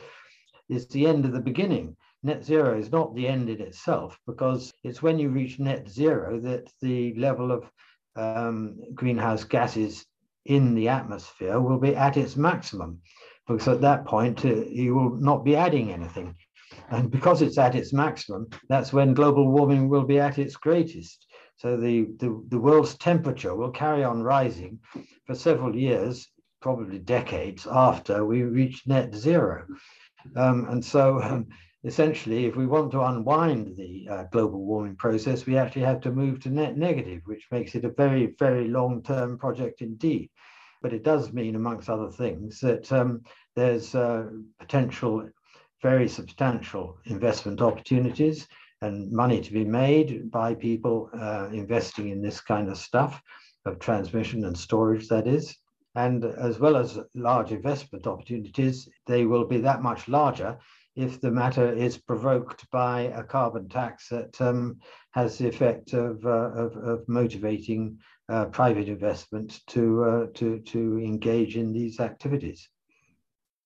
is 0.68 0.86
the 0.88 1.06
end 1.06 1.24
of 1.24 1.32
the 1.32 1.40
beginning. 1.40 1.96
Net 2.22 2.44
zero 2.44 2.78
is 2.78 2.92
not 2.92 3.14
the 3.14 3.26
end 3.26 3.48
in 3.48 3.60
itself 3.60 4.18
because 4.26 4.72
it's 4.84 5.02
when 5.02 5.18
you 5.18 5.30
reach 5.30 5.58
net 5.58 5.88
zero 5.88 6.40
that 6.40 6.70
the 6.82 7.14
level 7.14 7.50
of 7.50 7.70
um, 8.16 8.78
greenhouse 8.94 9.44
gases 9.44 10.04
in 10.44 10.74
the 10.74 10.88
atmosphere 10.88 11.60
will 11.60 11.78
be 11.78 11.96
at 11.96 12.16
its 12.16 12.36
maximum. 12.36 13.00
Because 13.46 13.68
at 13.68 13.80
that 13.82 14.04
point, 14.04 14.44
uh, 14.44 14.54
you 14.66 14.94
will 14.94 15.16
not 15.16 15.44
be 15.44 15.56
adding 15.56 15.92
anything. 15.92 16.34
And 16.90 17.10
because 17.10 17.42
it's 17.42 17.58
at 17.58 17.74
its 17.74 17.92
maximum, 17.92 18.48
that's 18.68 18.92
when 18.92 19.14
global 19.14 19.50
warming 19.50 19.88
will 19.88 20.04
be 20.04 20.18
at 20.18 20.38
its 20.38 20.56
greatest. 20.56 21.26
So 21.56 21.76
the, 21.76 22.08
the, 22.18 22.44
the 22.48 22.58
world's 22.58 22.96
temperature 22.96 23.54
will 23.54 23.70
carry 23.70 24.04
on 24.04 24.22
rising 24.22 24.78
for 25.26 25.34
several 25.34 25.74
years, 25.74 26.28
probably 26.60 26.98
decades 26.98 27.66
after 27.66 28.24
we 28.24 28.42
reach 28.42 28.86
net 28.86 29.14
zero. 29.14 29.64
Um, 30.34 30.66
and 30.68 30.84
so 30.84 31.20
um, 31.22 31.46
essentially, 31.84 32.46
if 32.46 32.56
we 32.56 32.66
want 32.66 32.90
to 32.92 33.02
unwind 33.02 33.76
the 33.76 34.06
uh, 34.10 34.24
global 34.24 34.64
warming 34.64 34.96
process, 34.96 35.46
we 35.46 35.56
actually 35.56 35.82
have 35.82 36.00
to 36.02 36.10
move 36.10 36.40
to 36.40 36.50
net 36.50 36.76
negative, 36.76 37.22
which 37.24 37.46
makes 37.50 37.74
it 37.74 37.84
a 37.84 37.90
very, 37.90 38.34
very 38.38 38.68
long-term 38.68 39.38
project 39.38 39.80
indeed. 39.80 40.28
But 40.82 40.92
it 40.92 41.04
does 41.04 41.32
mean, 41.32 41.56
amongst 41.56 41.88
other 41.88 42.10
things, 42.10 42.60
that 42.60 42.92
um, 42.92 43.22
there's 43.54 43.94
uh, 43.94 44.26
potential 44.58 45.28
very 45.82 46.08
substantial 46.08 46.98
investment 47.04 47.60
opportunities 47.60 48.46
and 48.82 49.10
money 49.10 49.40
to 49.40 49.52
be 49.52 49.64
made 49.64 50.30
by 50.30 50.54
people 50.54 51.10
uh, 51.18 51.48
investing 51.52 52.10
in 52.10 52.22
this 52.22 52.40
kind 52.40 52.68
of 52.68 52.76
stuff 52.76 53.22
of 53.64 53.78
transmission 53.78 54.44
and 54.44 54.56
storage, 54.56 55.08
that 55.08 55.26
is. 55.26 55.56
And 55.94 56.24
as 56.24 56.58
well 56.58 56.76
as 56.76 56.98
large 57.14 57.52
investment 57.52 58.06
opportunities, 58.06 58.88
they 59.06 59.24
will 59.24 59.46
be 59.46 59.58
that 59.58 59.82
much 59.82 60.08
larger 60.08 60.58
if 60.94 61.20
the 61.20 61.30
matter 61.30 61.72
is 61.72 61.98
provoked 61.98 62.70
by 62.70 63.02
a 63.02 63.22
carbon 63.22 63.68
tax 63.68 64.08
that 64.08 64.38
um, 64.40 64.78
has 65.12 65.38
the 65.38 65.48
effect 65.48 65.92
of, 65.92 66.24
uh, 66.24 66.52
of, 66.52 66.76
of, 66.76 67.08
motivating 67.08 67.98
uh, 68.30 68.46
private 68.46 68.88
investment 68.88 69.60
to, 69.66 70.04
uh, 70.04 70.26
to, 70.34 70.58
to 70.60 70.98
engage 70.98 71.56
in 71.56 71.72
these 71.72 72.00
activities. 72.00 72.68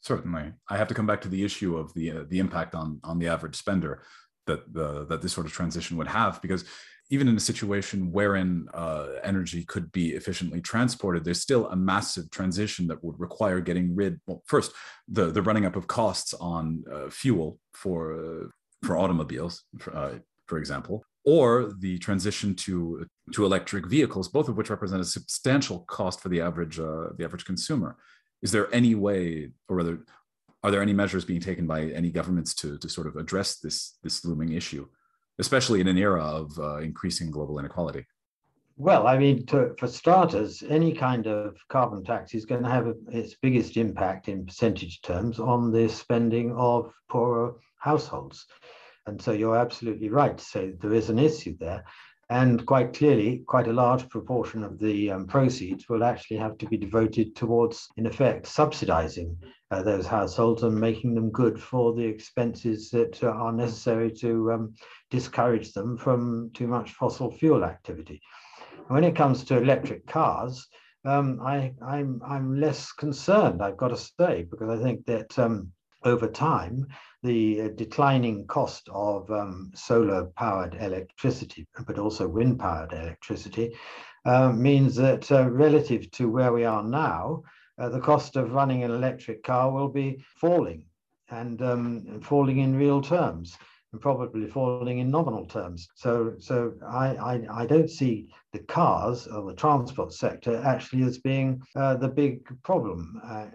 Certainly, 0.02 0.52
I 0.68 0.76
have 0.76 0.88
to 0.88 0.94
come 0.94 1.06
back 1.06 1.20
to 1.22 1.28
the 1.28 1.44
issue 1.44 1.76
of 1.76 1.92
the 1.94 2.10
uh, 2.10 2.24
the 2.26 2.38
impact 2.38 2.74
on 2.74 3.00
on 3.04 3.18
the 3.18 3.28
average 3.28 3.54
spender 3.54 4.02
that 4.50 4.62
the 4.78 4.88
that 5.10 5.20
this 5.22 5.32
sort 5.32 5.46
of 5.46 5.52
transition 5.52 5.96
would 5.96 6.08
have, 6.08 6.40
because 6.42 6.64
even 7.12 7.26
in 7.28 7.36
a 7.36 7.46
situation 7.50 8.12
wherein 8.12 8.68
uh, 8.72 9.08
energy 9.24 9.64
could 9.72 9.90
be 9.90 10.06
efficiently 10.20 10.60
transported, 10.60 11.24
there's 11.24 11.40
still 11.48 11.64
a 11.68 11.76
massive 11.76 12.30
transition 12.30 12.86
that 12.86 13.02
would 13.04 13.18
require 13.18 13.60
getting 13.60 13.88
rid. 14.00 14.20
Well, 14.26 14.42
first, 14.46 14.72
the 15.16 15.24
the 15.36 15.42
running 15.48 15.66
up 15.68 15.76
of 15.76 15.86
costs 15.86 16.32
on 16.34 16.84
uh, 16.94 17.08
fuel 17.10 17.58
for 17.82 17.98
uh, 18.20 18.46
for 18.86 18.96
automobiles, 18.96 19.54
uh, 19.92 20.14
for 20.46 20.58
example, 20.58 20.96
or 21.24 21.72
the 21.84 21.98
transition 21.98 22.54
to 22.64 23.06
to 23.34 23.44
electric 23.44 23.84
vehicles, 23.96 24.28
both 24.28 24.48
of 24.48 24.56
which 24.56 24.70
represent 24.70 25.00
a 25.06 25.12
substantial 25.16 25.78
cost 25.96 26.20
for 26.20 26.28
the 26.28 26.40
average 26.48 26.76
uh, 26.78 27.08
the 27.16 27.24
average 27.24 27.44
consumer 27.44 27.96
is 28.42 28.52
there 28.52 28.72
any 28.74 28.94
way, 28.94 29.50
or 29.68 29.76
rather, 29.76 29.98
are 30.62 30.70
there 30.70 30.82
any 30.82 30.92
measures 30.92 31.24
being 31.24 31.40
taken 31.40 31.66
by 31.66 31.86
any 31.86 32.10
governments 32.10 32.54
to, 32.54 32.78
to 32.78 32.88
sort 32.88 33.06
of 33.06 33.16
address 33.16 33.56
this, 33.56 33.98
this 34.02 34.24
looming 34.24 34.52
issue, 34.52 34.86
especially 35.38 35.80
in 35.80 35.88
an 35.88 35.96
era 35.96 36.22
of 36.22 36.58
uh, 36.58 36.78
increasing 36.78 37.30
global 37.30 37.58
inequality? 37.58 38.06
Well, 38.76 39.06
I 39.06 39.18
mean, 39.18 39.44
to, 39.46 39.74
for 39.78 39.86
starters, 39.86 40.62
any 40.66 40.92
kind 40.92 41.26
of 41.26 41.56
carbon 41.68 42.02
tax 42.02 42.34
is 42.34 42.46
going 42.46 42.62
to 42.62 42.68
have 42.68 42.86
a, 42.86 42.94
its 43.10 43.34
biggest 43.34 43.76
impact 43.76 44.28
in 44.28 44.46
percentage 44.46 45.02
terms 45.02 45.38
on 45.38 45.70
the 45.70 45.88
spending 45.88 46.54
of 46.56 46.92
poorer 47.08 47.56
households. 47.78 48.46
And 49.06 49.20
so 49.20 49.32
you're 49.32 49.56
absolutely 49.56 50.08
right 50.08 50.36
to 50.36 50.44
say 50.44 50.72
there 50.80 50.94
is 50.94 51.10
an 51.10 51.18
issue 51.18 51.56
there. 51.58 51.84
And 52.30 52.64
quite 52.64 52.92
clearly, 52.92 53.42
quite 53.48 53.66
a 53.66 53.72
large 53.72 54.08
proportion 54.08 54.62
of 54.62 54.78
the 54.78 55.10
um, 55.10 55.26
proceeds 55.26 55.88
will 55.88 56.04
actually 56.04 56.36
have 56.36 56.56
to 56.58 56.66
be 56.66 56.76
devoted 56.76 57.34
towards, 57.34 57.88
in 57.96 58.06
effect, 58.06 58.46
subsidizing 58.46 59.36
uh, 59.72 59.82
those 59.82 60.06
households 60.06 60.62
and 60.62 60.80
making 60.80 61.16
them 61.16 61.30
good 61.30 61.60
for 61.60 61.92
the 61.92 62.04
expenses 62.04 62.88
that 62.90 63.20
uh, 63.24 63.30
are 63.30 63.52
necessary 63.52 64.12
to 64.12 64.52
um, 64.52 64.74
discourage 65.10 65.72
them 65.72 65.96
from 65.96 66.52
too 66.54 66.68
much 66.68 66.92
fossil 66.92 67.32
fuel 67.32 67.64
activity. 67.64 68.20
When 68.86 69.02
it 69.02 69.16
comes 69.16 69.42
to 69.44 69.58
electric 69.58 70.06
cars, 70.06 70.68
um, 71.04 71.40
I, 71.42 71.72
am 71.84 72.60
less 72.60 72.92
concerned, 72.92 73.60
I've 73.60 73.76
got 73.76 73.88
to 73.88 73.96
say, 73.96 74.46
because 74.48 74.70
I 74.70 74.80
think 74.80 75.04
that 75.06 75.36
um, 75.36 75.72
over 76.04 76.28
time, 76.28 76.86
the 77.22 77.62
uh, 77.62 77.68
declining 77.76 78.46
cost 78.46 78.88
of 78.92 79.30
um, 79.30 79.70
solar 79.74 80.26
powered 80.36 80.74
electricity, 80.74 81.66
but 81.86 81.98
also 81.98 82.26
wind 82.26 82.58
powered 82.58 82.92
electricity, 82.92 83.74
uh, 84.24 84.52
means 84.52 84.96
that 84.96 85.30
uh, 85.30 85.50
relative 85.50 86.10
to 86.12 86.30
where 86.30 86.52
we 86.52 86.64
are 86.64 86.82
now, 86.82 87.42
uh, 87.78 87.88
the 87.88 88.00
cost 88.00 88.36
of 88.36 88.52
running 88.52 88.84
an 88.84 88.90
electric 88.90 89.42
car 89.42 89.70
will 89.70 89.88
be 89.88 90.22
falling 90.36 90.82
and 91.30 91.62
um, 91.62 92.20
falling 92.22 92.58
in 92.58 92.76
real 92.76 93.00
terms 93.00 93.56
and 93.92 94.00
probably 94.00 94.46
falling 94.46 94.98
in 94.98 95.10
nominal 95.10 95.46
terms. 95.46 95.88
So, 95.94 96.34
so 96.38 96.74
I, 96.86 97.16
I, 97.16 97.62
I 97.62 97.66
don't 97.66 97.90
see 97.90 98.28
the 98.52 98.60
cars 98.60 99.26
or 99.26 99.44
the 99.44 99.54
transport 99.54 100.12
sector 100.12 100.62
actually 100.64 101.02
as 101.02 101.18
being 101.18 101.62
uh, 101.76 101.96
the 101.96 102.08
big 102.08 102.42
problem. 102.62 103.20
Uh, 103.24 103.46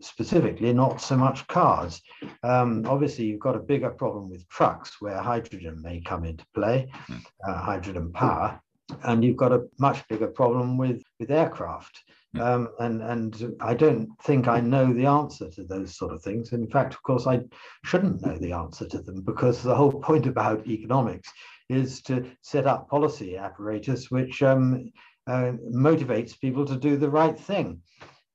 specifically, 0.00 0.72
not 0.72 1.00
so 1.00 1.16
much 1.16 1.46
cars. 1.46 2.00
Um, 2.42 2.84
obviously, 2.86 3.26
you've 3.26 3.40
got 3.40 3.56
a 3.56 3.60
bigger 3.60 3.90
problem 3.90 4.28
with 4.28 4.48
trucks 4.48 5.00
where 5.00 5.18
hydrogen 5.18 5.80
may 5.82 6.00
come 6.00 6.24
into 6.24 6.44
play, 6.54 6.90
hmm. 6.92 7.16
uh, 7.46 7.60
hydrogen 7.60 8.12
power, 8.12 8.60
and 9.04 9.24
you've 9.24 9.36
got 9.36 9.52
a 9.52 9.66
much 9.78 10.06
bigger 10.08 10.26
problem 10.26 10.76
with 10.76 11.02
with 11.18 11.30
aircraft. 11.30 12.02
Um, 12.38 12.68
and 12.78 13.02
and 13.02 13.56
I 13.60 13.74
don't 13.74 14.08
think 14.22 14.46
I 14.46 14.60
know 14.60 14.92
the 14.92 15.06
answer 15.06 15.50
to 15.50 15.64
those 15.64 15.96
sort 15.96 16.12
of 16.12 16.22
things. 16.22 16.52
In 16.52 16.68
fact, 16.68 16.94
of 16.94 17.02
course, 17.02 17.26
I 17.26 17.40
shouldn't 17.84 18.24
know 18.24 18.36
the 18.38 18.52
answer 18.52 18.86
to 18.88 19.02
them 19.02 19.22
because 19.22 19.62
the 19.62 19.74
whole 19.74 19.92
point 20.02 20.26
about 20.26 20.66
economics 20.66 21.30
is 21.68 22.02
to 22.02 22.30
set 22.42 22.66
up 22.66 22.88
policy 22.88 23.36
apparatus 23.36 24.10
which 24.10 24.42
um, 24.42 24.90
uh, 25.26 25.52
motivates 25.72 26.38
people 26.40 26.64
to 26.66 26.76
do 26.76 26.96
the 26.96 27.10
right 27.10 27.38
thing. 27.38 27.80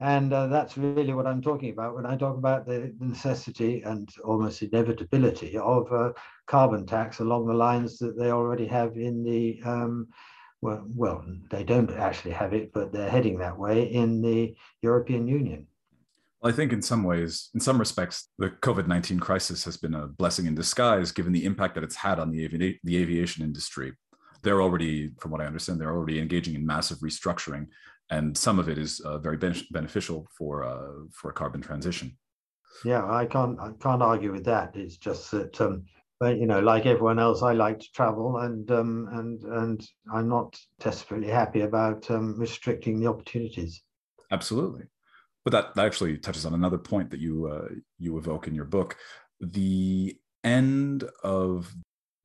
And 0.01 0.34
uh, 0.34 0.47
that's 0.47 0.77
really 0.77 1.13
what 1.13 1.25
I'm 1.25 1.41
talking 1.41 1.71
about 1.71 1.95
when 1.95 2.05
I 2.05 2.17
talk 2.17 2.38
about 2.38 2.65
the 2.65 2.93
necessity 2.99 3.81
and 3.84 4.10
almost 4.25 4.62
inevitability 4.62 5.58
of 5.58 5.89
a 5.93 6.13
carbon 6.47 6.86
tax 6.86 7.19
along 7.19 7.47
the 7.47 7.53
lines 7.53 7.97
that 7.99 8.17
they 8.17 8.31
already 8.31 8.67
have 8.67 8.97
in 8.97 9.23
the 9.23 9.62
um, 9.63 10.08
well, 10.65 10.84
well, 10.95 11.25
they 11.51 11.63
don't 11.63 11.91
actually 11.91 12.32
have 12.32 12.54
it, 12.54 12.73
but 12.73 12.91
they're 12.91 13.10
heading 13.10 13.38
that 13.38 13.58
way 13.58 13.84
in 13.84 14.21
the 14.21 14.56
European 14.82 15.28
Union. 15.28 15.67
I 16.43 16.51
think 16.51 16.73
in 16.73 16.82
some 16.82 17.04
ways, 17.04 17.49
in 17.54 17.60
some 17.60 17.78
respects, 17.78 18.30
the 18.39 18.49
COVID 18.49 18.88
19 18.88 19.19
crisis 19.19 19.63
has 19.63 19.78
been 19.78 19.93
a 19.93 20.08
blessing 20.08 20.47
in 20.47 20.56
disguise 20.56 21.12
given 21.12 21.34
the 21.34 21.45
impact 21.45 21.75
that 21.75 21.84
it's 21.84 21.95
had 21.95 22.19
on 22.19 22.32
the, 22.32 22.45
avi- 22.45 22.80
the 22.84 22.97
aviation 22.97 23.43
industry. 23.43 23.93
They're 24.41 24.62
already, 24.62 25.12
from 25.19 25.30
what 25.30 25.41
I 25.41 25.45
understand, 25.45 25.80
they're 25.80 25.95
already 25.95 26.19
engaging 26.19 26.56
in 26.56 26.65
massive 26.65 26.97
restructuring, 26.99 27.67
and 28.10 28.36
some 28.36 28.58
of 28.58 28.67
it 28.67 28.80
is 28.80 28.99
uh, 29.01 29.19
very 29.19 29.38
ben- 29.38 29.67
beneficial 29.69 30.28
for, 30.36 30.63
uh, 30.63 31.06
for 31.12 31.30
a 31.30 31.34
carbon 31.34 31.62
transition. 31.62 32.17
Yeah, 32.84 33.06
I 33.06 33.25
can't 33.25 33.58
I 33.60 33.69
can't 33.80 34.01
argue 34.01 34.32
with 34.32 34.45
that. 34.45 34.75
It's 34.75 34.97
just 34.97 35.32
that 35.32 35.62
um, 35.62 35.86
you 36.29 36.45
know, 36.45 36.59
like 36.59 36.85
everyone 36.85 37.19
else, 37.19 37.41
I 37.41 37.53
like 37.53 37.79
to 37.79 37.91
travel, 37.93 38.38
and 38.38 38.69
um, 38.71 39.07
and 39.11 39.43
and 39.43 39.88
I'm 40.13 40.29
not 40.29 40.57
desperately 40.79 41.29
happy 41.29 41.61
about 41.61 42.09
um, 42.11 42.39
restricting 42.39 42.99
the 42.99 43.07
opportunities. 43.07 43.81
Absolutely, 44.31 44.83
but 45.43 45.51
that, 45.51 45.75
that 45.75 45.85
actually 45.85 46.17
touches 46.17 46.45
on 46.45 46.53
another 46.53 46.77
point 46.77 47.09
that 47.11 47.19
you 47.19 47.47
uh, 47.47 47.67
you 47.99 48.17
evoke 48.17 48.47
in 48.47 48.55
your 48.55 48.65
book: 48.65 48.97
the 49.39 50.17
end 50.43 51.03
of 51.23 51.73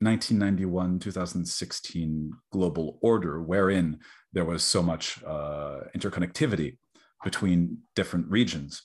1991 0.00 0.98
2016 0.98 2.32
global 2.52 2.98
order, 3.02 3.42
wherein 3.42 3.98
there 4.32 4.44
was 4.44 4.62
so 4.62 4.82
much 4.82 5.22
uh, 5.24 5.80
interconnectivity 5.96 6.76
between 7.24 7.78
different 7.94 8.26
regions. 8.30 8.82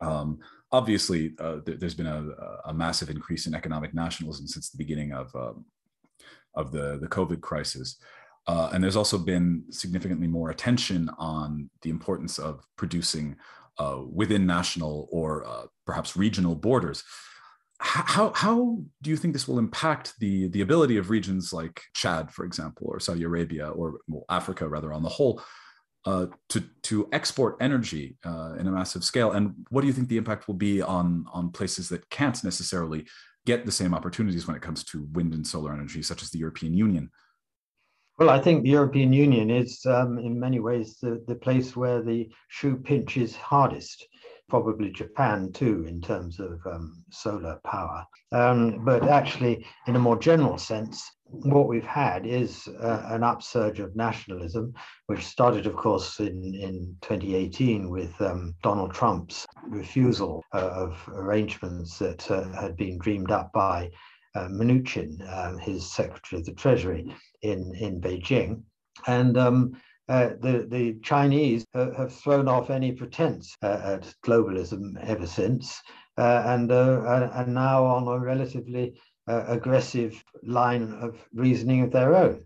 Um, 0.00 0.40
obviously, 0.72 1.34
uh, 1.38 1.60
th- 1.64 1.78
there's 1.78 1.94
been 1.94 2.06
a, 2.06 2.28
a, 2.66 2.74
massive 2.74 3.10
increase 3.10 3.46
in 3.46 3.54
economic 3.54 3.94
nationalism 3.94 4.46
since 4.46 4.70
the 4.70 4.78
beginning 4.78 5.12
of 5.12 5.34
um, 5.36 5.64
of 6.54 6.72
the 6.72 6.98
the 7.00 7.08
COVID 7.08 7.40
crisis, 7.40 7.98
uh, 8.46 8.70
and 8.72 8.82
there's 8.82 8.96
also 8.96 9.18
been 9.18 9.64
significantly 9.70 10.26
more 10.26 10.50
attention 10.50 11.10
on 11.18 11.70
the 11.82 11.90
importance 11.90 12.38
of 12.38 12.64
producing 12.76 13.36
uh, 13.78 14.00
within 14.10 14.46
national 14.46 15.08
or 15.10 15.46
uh, 15.46 15.66
perhaps 15.86 16.16
regional 16.16 16.54
borders. 16.54 17.04
How, 17.84 18.30
how 18.32 18.78
do 19.02 19.10
you 19.10 19.16
think 19.16 19.34
this 19.34 19.48
will 19.48 19.58
impact 19.58 20.14
the, 20.20 20.46
the 20.48 20.60
ability 20.60 20.98
of 20.98 21.10
regions 21.10 21.52
like 21.52 21.80
Chad, 21.94 22.30
for 22.30 22.44
example, 22.44 22.86
or 22.88 23.00
Saudi 23.00 23.24
Arabia, 23.24 23.70
or 23.70 23.98
well, 24.06 24.24
Africa 24.28 24.68
rather 24.68 24.92
on 24.92 25.02
the 25.02 25.08
whole, 25.08 25.42
uh, 26.04 26.26
to 26.48 26.62
to 26.82 27.08
export 27.12 27.56
energy 27.60 28.16
uh, 28.24 28.54
in 28.58 28.66
a 28.66 28.72
massive 28.72 29.04
scale? 29.04 29.32
And 29.32 29.54
what 29.70 29.82
do 29.82 29.86
you 29.86 29.92
think 29.92 30.08
the 30.08 30.16
impact 30.16 30.48
will 30.48 30.54
be 30.54 30.82
on 30.82 31.26
on 31.32 31.50
places 31.50 31.88
that 31.90 32.08
can't 32.10 32.42
necessarily 32.44 33.06
get 33.46 33.66
the 33.66 33.72
same 33.72 33.94
opportunities 33.94 34.46
when 34.46 34.56
it 34.56 34.62
comes 34.62 34.84
to 34.84 35.08
wind 35.12 35.34
and 35.34 35.46
solar 35.46 35.72
energy, 35.72 36.02
such 36.02 36.22
as 36.22 36.30
the 36.30 36.38
European 36.38 36.74
Union? 36.74 37.10
Well, 38.18 38.30
I 38.30 38.40
think 38.40 38.62
the 38.62 38.70
European 38.70 39.12
Union 39.12 39.50
is, 39.50 39.84
um, 39.86 40.18
in 40.18 40.38
many 40.38 40.60
ways, 40.60 40.98
the, 41.00 41.24
the 41.26 41.34
place 41.34 41.74
where 41.74 42.02
the 42.02 42.28
shoe 42.48 42.76
pinches 42.76 43.34
hardest. 43.34 44.06
Probably 44.48 44.90
Japan 44.90 45.50
too, 45.52 45.86
in 45.88 46.00
terms 46.00 46.38
of 46.38 46.60
um, 46.66 47.04
solar 47.10 47.58
power. 47.64 48.04
Um, 48.32 48.84
but 48.84 49.08
actually, 49.08 49.64
in 49.86 49.96
a 49.96 49.98
more 49.98 50.18
general 50.18 50.58
sense, 50.58 51.02
what 51.32 51.66
we've 51.66 51.84
had 51.84 52.26
is 52.26 52.68
uh, 52.80 53.06
an 53.06 53.22
upsurge 53.22 53.80
of 53.80 53.96
nationalism, 53.96 54.74
which 55.06 55.24
started, 55.24 55.66
of 55.66 55.74
course, 55.74 56.20
in, 56.20 56.54
in 56.54 56.94
2018 57.00 57.88
with 57.88 58.20
um, 58.20 58.54
Donald 58.62 58.92
Trump's 58.92 59.46
refusal 59.66 60.44
uh, 60.52 60.70
of 60.74 61.08
arrangements 61.08 61.98
that 61.98 62.30
uh, 62.30 62.44
had 62.52 62.76
been 62.76 62.98
dreamed 62.98 63.30
up 63.30 63.50
by 63.52 63.90
uh, 64.34 64.48
Mnuchin, 64.48 65.20
um, 65.32 65.58
his 65.58 65.90
Secretary 65.90 66.40
of 66.40 66.46
the 66.46 66.52
Treasury 66.52 67.14
in, 67.40 67.74
in 67.76 68.00
Beijing. 68.00 68.62
And 69.06 69.38
um, 69.38 69.72
uh, 70.08 70.30
the, 70.40 70.66
the 70.70 70.98
Chinese 71.02 71.64
have 71.74 72.12
thrown 72.14 72.46
off 72.46 72.68
any 72.68 72.92
pretense 72.92 73.56
uh, 73.62 73.80
at 73.82 74.14
globalism 74.24 75.02
ever 75.02 75.26
since, 75.26 75.80
and, 76.18 76.70
and 76.70 77.54
now 77.54 77.84
on 77.84 78.06
a 78.06 78.18
relatively 78.18 78.94
uh, 79.28 79.44
aggressive 79.48 80.22
line 80.42 80.92
of 81.00 81.16
reasoning 81.34 81.82
of 81.82 81.90
their 81.90 82.14
own. 82.14 82.44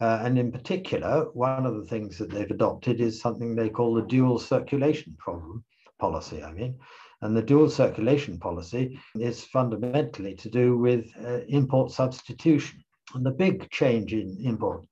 Uh, 0.00 0.20
and 0.22 0.38
in 0.38 0.52
particular, 0.52 1.26
one 1.32 1.66
of 1.66 1.74
the 1.76 1.84
things 1.84 2.18
that 2.18 2.30
they've 2.30 2.50
adopted 2.50 3.00
is 3.00 3.20
something 3.20 3.54
they 3.54 3.68
call 3.68 3.94
the 3.94 4.02
dual 4.02 4.38
circulation 4.38 5.16
problem 5.18 5.64
policy. 5.98 6.42
I 6.42 6.52
mean, 6.52 6.78
and 7.20 7.36
the 7.36 7.42
dual 7.42 7.68
circulation 7.68 8.38
policy 8.38 9.00
is 9.16 9.44
fundamentally 9.44 10.34
to 10.36 10.48
do 10.48 10.78
with 10.78 11.06
uh, 11.24 11.40
import 11.48 11.90
substitution. 11.90 12.84
And 13.14 13.24
the 13.24 13.30
big 13.30 13.70
change 13.70 14.12
in 14.12 14.36
import 14.44 14.84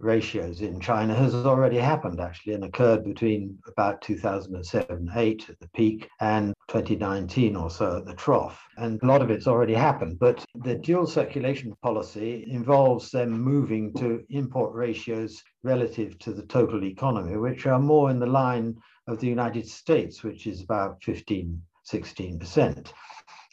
ratios 0.00 0.60
in 0.60 0.80
China 0.80 1.14
has 1.14 1.34
already 1.34 1.76
happened, 1.76 2.20
actually, 2.20 2.54
and 2.54 2.64
occurred 2.64 3.04
between 3.04 3.58
about 3.68 4.02
2007 4.02 5.10
8 5.14 5.50
at 5.50 5.60
the 5.60 5.68
peak 5.68 6.08
and 6.20 6.54
2019 6.68 7.54
or 7.54 7.70
so 7.70 7.98
at 7.98 8.06
the 8.06 8.14
trough. 8.14 8.60
And 8.76 9.00
a 9.02 9.06
lot 9.06 9.22
of 9.22 9.30
it's 9.30 9.46
already 9.46 9.74
happened. 9.74 10.18
But 10.18 10.44
the 10.54 10.74
dual 10.74 11.06
circulation 11.06 11.74
policy 11.82 12.46
involves 12.50 13.10
them 13.10 13.30
moving 13.30 13.92
to 13.94 14.24
import 14.30 14.74
ratios 14.74 15.42
relative 15.62 16.18
to 16.20 16.32
the 16.32 16.46
total 16.46 16.84
economy, 16.84 17.36
which 17.36 17.66
are 17.66 17.78
more 17.78 18.10
in 18.10 18.18
the 18.18 18.26
line 18.26 18.76
of 19.06 19.20
the 19.20 19.28
United 19.28 19.68
States, 19.68 20.22
which 20.22 20.46
is 20.46 20.62
about 20.62 21.02
15, 21.04 21.60
16% 21.86 22.92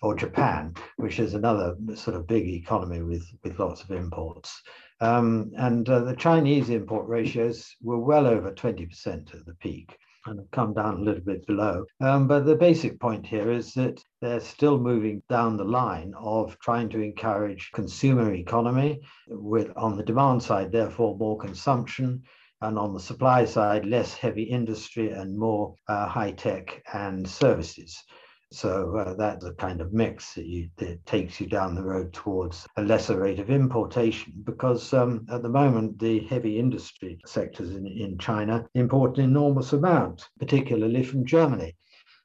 or 0.02 0.16
Japan, 0.16 0.74
which 0.98 1.20
is 1.20 1.34
another 1.34 1.76
sort 1.96 2.16
of 2.16 2.28
big 2.28 2.48
economy 2.48 3.02
with, 3.02 3.26
with 3.44 3.60
lots 3.60 3.84
of 3.84 3.92
imports. 3.92 4.62
Um, 5.00 5.52
and 5.58 5.88
uh, 5.90 6.00
the 6.00 6.16
Chinese 6.16 6.70
import 6.70 7.08
ratios 7.08 7.76
were 7.82 8.00
well 8.00 8.28
over 8.28 8.52
20% 8.52 9.34
at 9.34 9.46
the 9.46 9.56
peak 9.56 9.98
and 10.26 10.40
have 10.40 10.52
come 10.52 10.74
down 10.74 10.96
a 10.96 11.02
little 11.02 11.24
bit 11.24 11.46
below. 11.48 11.86
Um, 12.02 12.28
but 12.28 12.46
the 12.46 12.56
basic 12.56 13.00
point 13.00 13.26
here 13.26 13.52
is 13.52 13.74
that 13.76 14.04
they're 14.22 14.40
still 14.40 14.78
moving 14.78 15.24
down 15.30 15.58
the 15.58 15.64
line 15.64 16.14
of 16.18 16.58
trying 16.60 16.90
to 16.90 17.02
encourage 17.02 17.72
consumer 17.74 18.34
economy 18.34 19.00
with 19.28 19.72
on 19.76 19.96
the 19.98 20.04
demand 20.04 20.44
side, 20.44 20.72
therefore 20.72 21.18
more 21.18 21.38
consumption, 21.38 22.24
and 22.62 22.78
on 22.78 22.94
the 22.94 23.00
supply 23.00 23.46
side, 23.46 23.86
less 23.86 24.14
heavy 24.16 24.44
industry 24.44 25.12
and 25.12 25.38
more 25.38 25.76
uh, 25.88 26.08
high 26.08 26.32
tech 26.32 26.84
and 26.94 27.28
services. 27.28 28.04
So 28.52 28.96
uh, 28.96 29.14
that's 29.16 29.44
a 29.44 29.54
kind 29.54 29.82
of 29.82 29.92
mix 29.92 30.36
that, 30.36 30.46
you, 30.46 30.70
that, 30.78 31.06
takes 31.06 31.42
you 31.42 31.48
down 31.48 31.76
the 31.76 31.84
road 31.84 32.14
towards 32.14 32.66
a 32.78 32.82
lesser 32.82 33.20
rate 33.20 33.40
of 33.40 33.50
importation 33.50 34.34
because 34.46 34.94
um, 34.94 35.26
at 35.30 35.44
the 35.44 35.50
moment 35.50 36.00
the 36.00 36.22
heavy 36.28 36.58
industry 36.58 37.20
sectors 37.26 37.72
in, 37.72 37.86
in 37.86 38.18
China 38.18 38.66
import 38.74 39.18
an 39.18 39.26
enormous 39.26 39.74
amount, 39.74 40.30
particularly 40.40 41.04
from 41.04 41.26
Germany. 41.26 41.76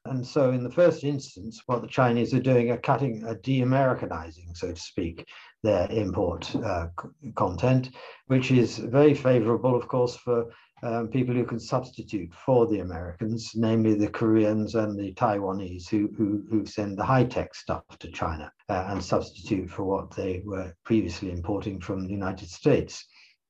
And 0.05 0.25
so, 0.25 0.51
in 0.51 0.63
the 0.63 0.71
first 0.71 1.05
instance, 1.05 1.61
what 1.65 1.81
the 1.81 1.87
Chinese 1.87 2.33
are 2.33 2.41
doing 2.41 2.71
are 2.71 2.77
cutting, 2.77 3.23
are 3.25 3.35
de 3.35 3.61
Americanizing, 3.61 4.53
so 4.53 4.73
to 4.73 4.79
speak, 4.79 5.25
their 5.63 5.89
import 5.91 6.53
uh, 6.57 6.87
content, 7.35 7.89
which 8.27 8.51
is 8.51 8.77
very 8.77 9.13
favorable, 9.13 9.75
of 9.75 9.87
course, 9.87 10.17
for 10.17 10.51
um, 10.83 11.07
people 11.07 11.33
who 11.33 11.45
can 11.45 11.59
substitute 11.59 12.33
for 12.33 12.67
the 12.67 12.79
Americans, 12.79 13.53
namely 13.55 13.95
the 13.95 14.09
Koreans 14.09 14.75
and 14.75 14.99
the 14.99 15.13
Taiwanese 15.13 15.89
who, 15.89 16.09
who, 16.17 16.43
who 16.49 16.65
send 16.65 16.97
the 16.97 17.05
high 17.05 17.23
tech 17.23 17.55
stuff 17.55 17.83
to 17.99 18.11
China 18.11 18.51
uh, 18.69 18.85
and 18.89 19.03
substitute 19.03 19.69
for 19.69 19.83
what 19.83 20.15
they 20.15 20.41
were 20.45 20.73
previously 20.83 21.31
importing 21.31 21.79
from 21.79 22.01
the 22.01 22.11
United 22.11 22.49
States. 22.49 23.05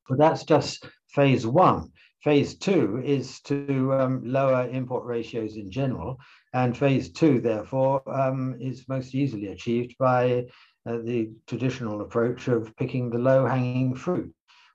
But 0.07 0.19
that's 0.19 0.43
just 0.43 0.85
phase 1.09 1.47
one. 1.47 1.91
Phase 2.23 2.57
two 2.57 3.01
is 3.03 3.41
to 3.41 3.93
um, 3.93 4.21
lower 4.23 4.69
import 4.69 5.05
ratios 5.05 5.57
in 5.57 5.71
general. 5.71 6.19
And 6.53 6.77
phase 6.77 7.11
two, 7.11 7.41
therefore, 7.41 8.01
um, 8.09 8.55
is 8.61 8.87
most 8.87 9.15
easily 9.15 9.47
achieved 9.47 9.95
by 9.97 10.45
uh, 10.85 10.99
the 11.03 11.31
traditional 11.47 12.01
approach 12.01 12.47
of 12.47 12.75
picking 12.77 13.09
the 13.09 13.17
low 13.17 13.45
hanging 13.45 13.95
fruit 13.95 14.33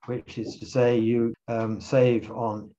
which 0.09 0.39
is 0.39 0.57
to 0.57 0.67
say 0.67 0.99
you 0.99 1.35
um, 1.49 1.81
save 1.81 2.31
on 2.31 2.71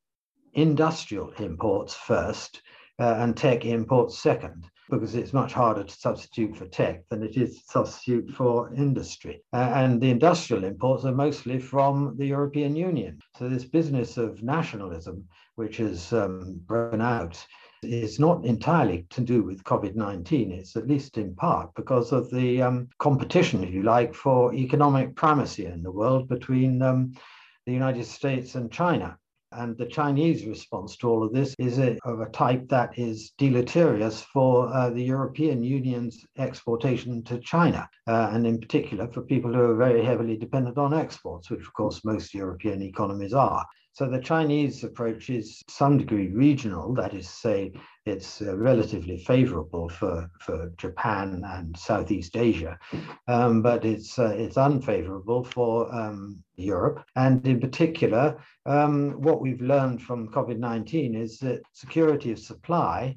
industrial 0.54 1.32
imports 1.40 1.94
first 1.94 2.62
uh, 3.00 3.18
and 3.20 3.38
tech 3.38 3.66
imports 3.66 4.18
second, 4.18 4.66
because 4.90 5.14
it's 5.14 5.32
much 5.32 5.54
harder 5.54 5.84
to 5.84 5.94
substitute 5.94 6.58
for 6.58 6.66
tech 6.66 7.08
than 7.10 7.22
it 7.22 7.38
is 7.38 7.56
to 7.56 7.64
substitute 7.68 8.30
for 8.32 8.74
industry. 8.74 9.44
Uh, 9.54 9.72
and 9.76 10.02
the 10.02 10.10
industrial 10.10 10.64
imports 10.64 11.06
are 11.06 11.14
mostly 11.14 11.60
from 11.60 12.16
the 12.18 12.26
European 12.26 12.76
Union. 12.76 13.20
So 13.38 13.48
this 13.48 13.64
business 13.64 14.18
of 14.18 14.42
nationalism, 14.42 15.26
which 15.56 15.78
has 15.78 16.12
um, 16.12 16.60
broken 16.66 17.00
out, 17.00 17.46
is 17.84 18.20
not 18.20 18.46
entirely 18.46 19.06
to 19.10 19.22
do 19.22 19.44
with 19.44 19.64
COVID 19.64 19.96
19. 19.96 20.52
It's 20.52 20.76
at 20.76 20.88
least 20.88 21.18
in 21.18 21.36
part 21.36 21.74
because 21.76 22.12
of 22.12 22.30
the 22.30 22.62
um, 22.62 22.90
competition, 22.98 23.64
if 23.64 23.74
you 23.74 23.84
like, 23.84 24.14
for 24.14 24.54
economic 24.54 25.16
primacy 25.16 25.66
in 25.66 25.84
the 25.84 25.92
world 25.92 26.28
between 26.28 26.82
um, 26.82 27.14
the 27.66 27.74
United 27.74 28.06
States 28.06 28.56
and 28.56 28.72
China. 28.72 29.18
And 29.52 29.76
the 29.78 29.88
Chinese 29.88 30.46
response 30.46 30.96
to 30.98 31.10
all 31.10 31.24
of 31.24 31.34
this 31.34 31.56
is 31.58 31.80
a, 31.80 31.98
of 32.04 32.20
a 32.20 32.30
type 32.30 32.70
that 32.70 33.00
is 33.00 33.32
deleterious 33.40 34.22
for 34.22 34.72
uh, 34.72 34.92
the 34.92 35.02
European 35.02 35.64
Union's 35.64 36.24
exportation 36.38 37.24
to 37.24 37.40
China, 37.40 37.90
uh, 38.08 38.30
and 38.32 38.46
in 38.46 38.60
particular 38.60 39.08
for 39.08 39.24
people 39.24 39.52
who 39.52 39.62
are 39.62 39.76
very 39.76 40.06
heavily 40.06 40.38
dependent 40.38 40.78
on 40.78 40.94
exports, 40.94 41.50
which 41.50 41.62
of 41.62 41.74
course 41.74 42.06
most 42.06 42.36
European 42.36 42.84
economies 42.84 43.34
are. 43.34 43.66
So 43.94 44.08
the 44.08 44.20
Chinese 44.20 44.84
approach 44.84 45.30
is 45.30 45.62
some 45.68 45.98
degree 45.98 46.28
regional, 46.30 46.94
that 46.94 47.14
is 47.14 47.30
say, 47.30 47.74
it's 48.06 48.42
uh, 48.42 48.56
relatively 48.56 49.18
favorable 49.18 49.90
for, 49.90 50.30
for 50.40 50.72
Japan 50.78 51.44
and 51.46 51.78
Southeast 51.78 52.38
Asia, 52.38 52.80
um, 53.28 53.62
but 53.62 53.86
it's, 53.86 54.18
uh, 54.18 54.34
it's 54.38 54.58
unfavorable 54.58 55.44
for 55.44 55.94
um, 55.94 56.42
Europe. 56.56 57.04
And 57.16 57.46
in 57.46 57.60
particular, 57.60 58.42
um, 58.66 59.22
what 59.22 59.42
we've 59.42 59.62
learned 59.62 60.02
from 60.02 60.30
COVID 60.30 60.60
19 60.60 61.16
is 61.16 61.40
that 61.40 61.62
security 61.74 62.32
of 62.32 62.40
supply 62.40 63.16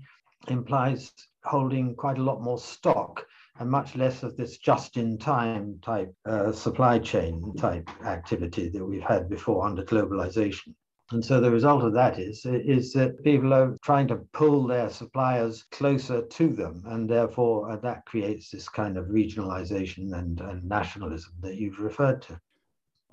implies 0.48 1.12
holding 1.44 1.94
quite 1.94 2.18
a 2.18 2.22
lot 2.22 2.42
more 2.42 2.58
stock 2.58 3.24
and 3.58 3.70
much 3.70 3.96
less 3.96 4.22
of 4.22 4.36
this 4.36 4.58
just-in-time 4.58 5.78
type 5.82 6.14
uh, 6.24 6.52
supply 6.52 6.98
chain 6.98 7.54
type 7.56 7.88
activity 8.04 8.68
that 8.68 8.84
we've 8.84 9.02
had 9.02 9.28
before 9.28 9.66
under 9.66 9.84
globalization. 9.84 10.74
And 11.10 11.22
so 11.22 11.40
the 11.40 11.50
result 11.50 11.84
of 11.84 11.92
that 11.92 12.18
is, 12.18 12.46
is 12.46 12.94
that 12.94 13.22
people 13.22 13.52
are 13.52 13.76
trying 13.84 14.08
to 14.08 14.16
pull 14.32 14.66
their 14.66 14.88
suppliers 14.88 15.64
closer 15.70 16.22
to 16.22 16.48
them. 16.48 16.82
And 16.86 17.08
therefore, 17.08 17.70
uh, 17.70 17.76
that 17.76 18.06
creates 18.06 18.48
this 18.48 18.66
kind 18.68 18.96
of 18.96 19.06
regionalization 19.06 20.16
and, 20.18 20.40
and 20.40 20.64
nationalism 20.64 21.34
that 21.40 21.56
you've 21.56 21.80
referred 21.80 22.22
to. 22.22 22.40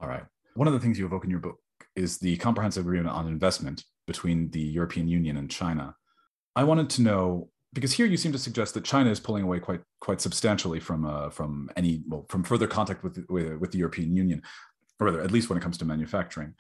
All 0.02 0.08
right. 0.08 0.24
One 0.56 0.68
of 0.68 0.74
the 0.74 0.80
things 0.80 0.98
you 0.98 1.06
evoke 1.06 1.26
in 1.26 1.30
your 1.30 1.42
book 1.42 1.58
is 1.98 2.18
the 2.18 2.38
comprehensive 2.38 2.86
agreement 2.86 3.14
on 3.14 3.28
investment 3.28 3.84
between 4.08 4.50
the 4.52 4.62
European 4.62 5.10
Union 5.10 5.36
and 5.36 5.52
China. 5.52 5.94
I 6.56 6.64
wanted 6.64 6.90
to 6.92 7.02
know 7.02 7.50
because 7.74 7.94
here 7.94 8.06
you 8.06 8.18
seem 8.18 8.32
to 8.32 8.40
suggest 8.40 8.74
that 8.74 8.84
China 8.84 9.10
is 9.10 9.20
pulling 9.20 9.44
away 9.44 9.60
quite 9.60 9.82
quite 10.00 10.22
substantially 10.22 10.80
from 10.80 11.06
uh, 11.06 11.30
from 11.30 11.70
any 11.76 12.04
well, 12.08 12.26
from 12.30 12.44
further 12.44 12.68
contact 12.68 13.04
with, 13.04 13.26
with, 13.30 13.58
with 13.58 13.72
the 13.72 13.78
European 13.78 14.16
Union, 14.16 14.42
or 15.00 15.08
rather, 15.08 15.22
at 15.22 15.32
least 15.32 15.50
when 15.50 15.58
it 15.58 15.62
comes 15.62 15.78
to 15.78 15.86
manufacturing. 15.86 16.54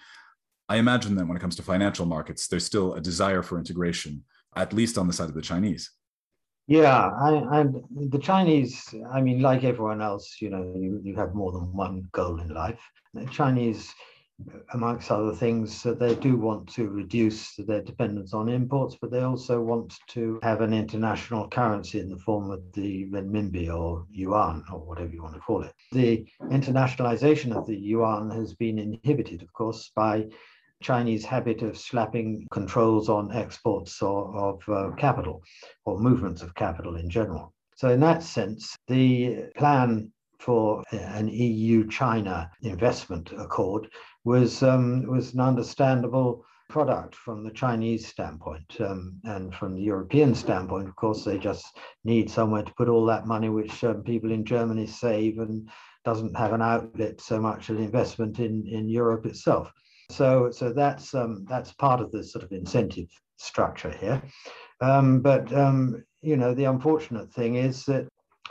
I 0.67 0.77
imagine 0.77 1.15
that 1.15 1.27
when 1.27 1.35
it 1.35 1.39
comes 1.39 1.55
to 1.55 1.63
financial 1.63 2.05
markets, 2.05 2.47
there's 2.47 2.65
still 2.65 2.93
a 2.93 3.01
desire 3.01 3.41
for 3.41 3.57
integration, 3.57 4.23
at 4.55 4.71
least 4.71 4.99
on 4.99 5.07
the 5.07 5.13
side 5.13 5.29
of 5.29 5.33
the 5.33 5.41
Chinese. 5.41 5.91
Yeah, 6.67 7.09
and 7.51 7.81
the 8.11 8.19
Chinese, 8.19 8.93
I 9.11 9.21
mean, 9.21 9.41
like 9.41 9.63
everyone 9.63 10.03
else, 10.03 10.37
you 10.39 10.51
know, 10.51 10.71
you, 10.77 11.01
you 11.03 11.15
have 11.15 11.33
more 11.33 11.51
than 11.51 11.73
one 11.73 12.07
goal 12.11 12.39
in 12.39 12.49
life. 12.49 12.79
The 13.15 13.25
Chinese 13.25 13.91
amongst 14.73 15.11
other 15.11 15.33
things, 15.33 15.83
they 15.83 16.15
do 16.15 16.37
want 16.37 16.67
to 16.73 16.89
reduce 16.89 17.55
their 17.55 17.81
dependence 17.81 18.33
on 18.33 18.49
imports, 18.49 18.97
but 18.99 19.11
they 19.11 19.21
also 19.21 19.61
want 19.61 19.97
to 20.07 20.39
have 20.43 20.61
an 20.61 20.73
international 20.73 21.47
currency 21.47 21.99
in 21.99 22.09
the 22.09 22.17
form 22.17 22.51
of 22.51 22.61
the 22.73 23.05
renminbi 23.09 23.73
or 23.73 24.05
yuan 24.11 24.63
or 24.71 24.79
whatever 24.79 25.11
you 25.11 25.21
want 25.21 25.35
to 25.35 25.41
call 25.41 25.63
it. 25.63 25.73
The 25.91 26.25
internationalization 26.43 27.55
of 27.55 27.65
the 27.65 27.77
yuan 27.77 28.29
has 28.31 28.53
been 28.53 28.79
inhibited, 28.79 29.41
of 29.41 29.51
course, 29.53 29.91
by 29.95 30.27
Chinese 30.81 31.25
habit 31.25 31.61
of 31.61 31.77
slapping 31.77 32.47
controls 32.51 33.09
on 33.09 33.33
exports 33.33 34.01
or, 34.01 34.33
of 34.37 34.69
uh, 34.69 34.95
capital 34.95 35.43
or 35.85 35.99
movements 35.99 36.41
of 36.41 36.55
capital 36.55 36.95
in 36.95 37.09
general. 37.09 37.53
So, 37.75 37.89
in 37.89 37.99
that 38.01 38.23
sense, 38.23 38.75
the 38.87 39.47
plan 39.57 40.11
for 40.39 40.83
an 40.91 41.27
EU 41.27 41.87
China 41.87 42.49
investment 42.61 43.31
accord 43.37 43.89
was 44.23 44.63
um, 44.63 45.05
was 45.07 45.33
an 45.33 45.39
understandable 45.39 46.45
product 46.69 47.15
from 47.15 47.43
the 47.43 47.51
Chinese 47.51 48.07
standpoint. 48.07 48.77
Um, 48.79 49.19
and 49.23 49.53
from 49.53 49.75
the 49.75 49.81
European 49.81 50.35
standpoint, 50.35 50.87
of 50.87 50.95
course, 50.95 51.23
they 51.23 51.37
just 51.37 51.65
need 52.03 52.29
somewhere 52.29 52.63
to 52.63 52.73
put 52.75 52.89
all 52.89 53.05
that 53.07 53.25
money, 53.25 53.49
which 53.49 53.83
um, 53.83 54.03
people 54.03 54.31
in 54.31 54.45
Germany 54.45 54.85
save 54.85 55.39
and 55.39 55.67
doesn't 56.05 56.37
have 56.37 56.53
an 56.53 56.61
outlet 56.61 57.19
so 57.19 57.39
much 57.39 57.69
as 57.69 57.77
investment 57.77 58.39
in, 58.39 58.65
in 58.67 58.87
Europe 58.87 59.25
itself. 59.25 59.71
So, 60.11 60.49
so 60.51 60.71
that's, 60.71 61.13
um, 61.13 61.45
that's 61.49 61.73
part 61.73 62.01
of 62.01 62.11
the 62.11 62.23
sort 62.23 62.43
of 62.43 62.51
incentive 62.51 63.09
structure 63.37 63.91
here. 63.99 64.21
Um, 64.81 65.21
but, 65.21 65.51
um, 65.53 66.03
you 66.21 66.37
know, 66.37 66.53
the 66.53 66.65
unfortunate 66.65 67.33
thing 67.33 67.55
is 67.55 67.85
that 67.85 68.07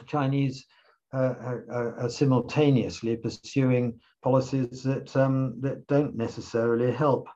Chinese 0.06 0.66
are, 1.12 1.64
are, 1.70 2.00
are 2.00 2.08
simultaneously 2.10 3.16
pursuing 3.16 3.98
policies 4.22 4.82
that 4.82 5.16
um, 5.16 5.60
that 5.60 5.86
don't 5.86 6.16
necessarily 6.16 6.92
help 6.92 7.28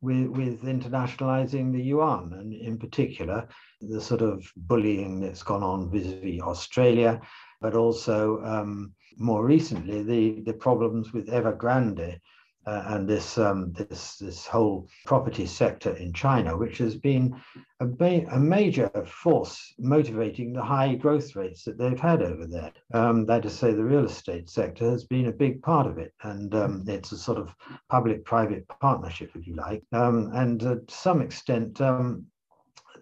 with, 0.00 0.28
with 0.28 0.62
internationalizing 0.62 1.72
the 1.72 1.82
yuan, 1.82 2.32
and 2.34 2.52
in 2.52 2.78
particular, 2.78 3.48
the 3.80 4.00
sort 4.00 4.22
of 4.22 4.44
bullying 4.56 5.20
that's 5.20 5.42
gone 5.42 5.62
on 5.62 5.90
vis-a-vis 5.90 6.40
Australia, 6.40 7.20
but 7.60 7.74
also 7.74 8.42
um, 8.44 8.92
more 9.18 9.44
recently 9.44 10.02
the, 10.02 10.42
the 10.42 10.52
problems 10.52 11.12
with 11.12 11.28
Evergrande 11.28 12.20
uh, 12.66 12.82
and 12.88 13.08
this 13.08 13.38
um, 13.38 13.72
this 13.72 14.16
this 14.16 14.46
whole 14.46 14.88
property 15.04 15.46
sector 15.46 15.94
in 15.96 16.12
China, 16.12 16.56
which 16.56 16.78
has 16.78 16.96
been 16.96 17.40
a, 17.80 17.86
ba- 17.86 18.26
a, 18.32 18.40
major 18.40 18.90
force 19.06 19.74
motivating 19.78 20.52
the 20.52 20.62
high 20.62 20.94
growth 20.94 21.36
rates 21.36 21.62
that 21.64 21.78
they've 21.78 22.00
had 22.00 22.22
over 22.22 22.46
there. 22.46 22.72
Um, 22.92 23.24
that 23.26 23.44
is 23.44 23.52
to 23.52 23.58
say, 23.58 23.72
the 23.72 23.84
real 23.84 24.06
estate 24.06 24.50
sector 24.50 24.90
has 24.90 25.04
been 25.04 25.26
a 25.26 25.32
big 25.32 25.62
part 25.62 25.86
of 25.86 25.98
it, 25.98 26.12
and 26.22 26.54
um, 26.54 26.84
it's 26.88 27.12
a 27.12 27.18
sort 27.18 27.38
of 27.38 27.54
public-private 27.88 28.66
partnership, 28.80 29.30
if 29.34 29.46
you 29.46 29.54
like, 29.54 29.84
um, 29.92 30.30
and 30.34 30.62
uh, 30.62 30.76
to 30.86 30.94
some 30.94 31.20
extent. 31.20 31.80
Um, 31.80 32.26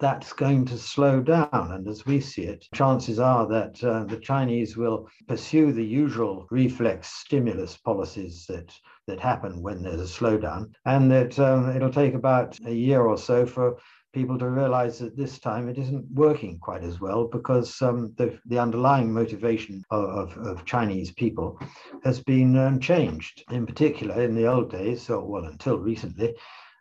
that's 0.00 0.32
going 0.32 0.64
to 0.66 0.76
slow 0.76 1.20
down. 1.20 1.48
And 1.52 1.86
as 1.88 2.04
we 2.04 2.20
see 2.20 2.42
it, 2.42 2.66
chances 2.74 3.18
are 3.20 3.46
that 3.46 3.82
uh, 3.84 4.04
the 4.04 4.16
Chinese 4.16 4.76
will 4.76 5.08
pursue 5.28 5.72
the 5.72 5.84
usual 5.84 6.46
reflex 6.50 7.08
stimulus 7.08 7.76
policies 7.76 8.44
that 8.48 8.74
that 9.06 9.20
happen 9.20 9.62
when 9.62 9.82
there's 9.82 10.00
a 10.00 10.04
slowdown, 10.04 10.72
and 10.86 11.10
that 11.10 11.38
um, 11.38 11.74
it'll 11.76 11.92
take 11.92 12.14
about 12.14 12.58
a 12.66 12.72
year 12.72 13.02
or 13.02 13.18
so 13.18 13.46
for 13.46 13.78
people 14.14 14.38
to 14.38 14.48
realize 14.48 14.98
that 15.00 15.16
this 15.16 15.38
time 15.40 15.68
it 15.68 15.76
isn't 15.76 16.06
working 16.12 16.58
quite 16.60 16.84
as 16.84 17.00
well 17.00 17.26
because 17.26 17.82
um, 17.82 18.14
the, 18.16 18.38
the 18.46 18.58
underlying 18.58 19.12
motivation 19.12 19.82
of, 19.90 20.04
of, 20.04 20.46
of 20.46 20.64
Chinese 20.64 21.10
people 21.12 21.58
has 22.04 22.22
been 22.22 22.56
um, 22.56 22.78
changed. 22.78 23.42
In 23.50 23.66
particular, 23.66 24.22
in 24.22 24.34
the 24.34 24.46
old 24.46 24.70
days, 24.70 25.10
or 25.10 25.26
well, 25.26 25.44
until 25.44 25.78
recently, 25.78 26.34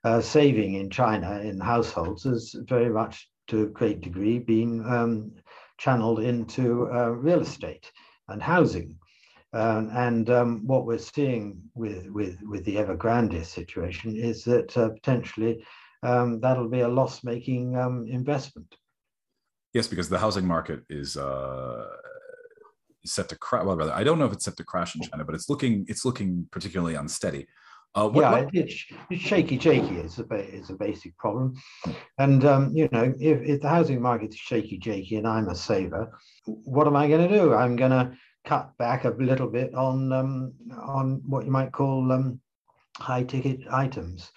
uh, 0.04 0.22
saving 0.22 0.76
in 0.76 0.90
China 0.90 1.40
in 1.40 1.60
households 1.60 2.24
has 2.24 2.56
very 2.68 2.90
much 2.90 3.28
to 3.48 3.64
a 3.64 3.68
great 3.68 4.02
degree 4.02 4.40
been 4.40 4.86
um, 4.86 5.32
channeled 5.78 6.20
into 6.20 6.90
uh, 6.94 7.10
real 7.10 7.42
estate 7.42 7.92
and 8.28 8.42
housing. 8.42 8.98
Um, 9.54 9.92
and 9.94 10.30
um, 10.30 10.66
what 10.66 10.86
we're 10.86 10.98
seeing 10.98 11.62
with, 11.76 12.08
with, 12.10 12.38
with 12.42 12.66
the 12.66 12.78
Evergrande 12.78 13.46
situation 13.46 14.16
is 14.16 14.44
that 14.46 14.76
uh, 14.76 14.90
potentially 14.90 15.64
um, 16.02 16.40
that'll 16.40 16.70
be 16.70 16.82
a 16.82 16.88
loss 16.88 17.24
making 17.24 17.78
um, 17.78 18.08
investment. 18.10 18.76
Yes, 19.74 19.88
because 19.88 20.10
the 20.10 20.20
housing 20.20 20.46
market 20.46 20.82
is 20.90 21.18
uh, 21.18 21.86
set 23.06 23.30
to 23.30 23.38
crash. 23.38 23.66
Well, 23.66 23.78
rather, 23.78 23.94
I 23.94 24.04
don't 24.04 24.20
know 24.20 24.26
if 24.26 24.34
it's 24.34 24.46
set 24.46 24.58
to 24.58 24.64
crash 24.64 24.96
in 24.96 25.02
China, 25.02 25.24
but 25.24 25.36
it's 25.36 25.50
looking 25.50 25.86
it's 25.88 26.06
looking 26.06 26.48
particularly 26.52 26.96
unsteady. 26.96 27.48
Uh, 27.96 28.10
what, 28.10 28.22
yeah, 28.22 28.32
what? 28.32 28.50
It's, 28.54 28.86
it's 29.12 29.22
shaky, 29.22 29.60
shaky 29.60 29.98
is 29.98 30.18
a, 30.18 30.24
is 30.34 30.72
a 30.72 30.74
basic 30.74 31.16
problem. 31.18 31.54
And, 32.18 32.44
um, 32.44 32.72
you 32.76 32.90
know, 32.92 33.14
if, 33.20 33.42
if 33.42 33.62
the 33.62 33.70
housing 33.70 34.02
market 34.02 34.32
is 34.32 34.40
shaky, 34.40 34.80
shaky 34.84 35.18
and 35.18 35.28
I'm 35.28 35.48
a 35.48 35.56
saver, 35.56 36.18
what 36.46 36.88
am 36.88 36.96
I 36.96 37.08
going 37.08 37.30
to 37.30 37.38
do? 37.38 37.54
I'm 37.54 37.76
going 37.76 37.92
to 37.92 38.12
cut 38.46 38.78
back 38.78 39.06
a 39.06 39.10
little 39.10 39.48
bit 39.48 39.74
on 39.74 40.12
um, 40.12 40.54
on 40.82 41.22
what 41.26 41.46
you 41.46 41.52
might 41.52 41.72
call 41.72 42.12
um, 42.12 42.40
high 42.98 43.24
ticket 43.24 43.62
items, 43.72 44.32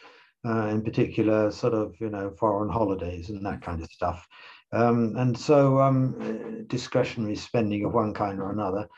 uh, 0.46 0.66
in 0.66 0.82
particular, 0.82 1.50
sort 1.50 1.74
of 1.74 1.94
you 2.00 2.10
know 2.10 2.30
foreign 2.38 2.70
holidays 2.70 3.30
and 3.30 3.44
that 3.44 3.62
kind 3.62 3.82
of 3.82 3.90
stuff. 3.90 4.26
Um, 4.72 5.14
and 5.16 5.36
so 5.36 5.80
um, 5.80 6.64
discretionary 6.66 7.36
spending 7.36 7.84
of 7.84 7.94
one 7.94 8.12
kind 8.12 8.40
or 8.40 8.50
another 8.50 8.88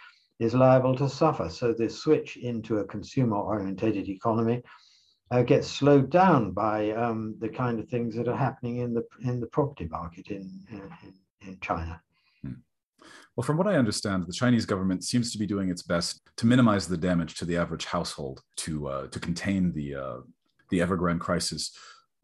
is 0.41 0.55
liable 0.55 0.97
to 0.97 1.09
suffer. 1.09 1.49
So 1.49 1.73
the 1.73 1.89
switch 1.91 2.37
into 2.37 2.79
a 2.79 2.85
consumer-orientated 2.85 4.09
economy 4.09 4.63
uh, 5.31 5.43
gets 5.43 5.69
slowed 5.69 6.11
down 6.11 6.53
by 6.53 6.93
um, 6.93 7.37
the 7.39 7.49
kind 7.49 7.81
of 7.81 7.89
things 7.89 8.15
that 8.17 8.29
are 8.29 8.37
happening 8.37 8.79
in 8.79 8.95
the 8.95 9.05
in 9.25 9.41
the 9.41 9.47
property 9.47 9.87
market 9.89 10.29
in 10.29 10.65
in, 10.71 11.15
in 11.43 11.59
China. 11.61 12.01
Well, 13.39 13.45
from 13.45 13.57
what 13.57 13.69
I 13.69 13.77
understand, 13.77 14.27
the 14.27 14.33
Chinese 14.33 14.67
government 14.67 15.05
seems 15.05 15.31
to 15.31 15.39
be 15.39 15.47
doing 15.47 15.71
its 15.71 15.83
best 15.83 16.21
to 16.39 16.45
minimize 16.45 16.89
the 16.89 16.97
damage 16.97 17.37
to 17.37 17.45
the 17.45 17.57
average 17.57 17.85
household, 17.85 18.43
to 18.57 18.89
uh, 18.89 19.07
to 19.07 19.21
contain 19.21 19.71
the 19.71 19.95
uh, 19.95 20.17
the 20.71 20.81
Evergrande 20.81 21.21
crisis 21.21 21.71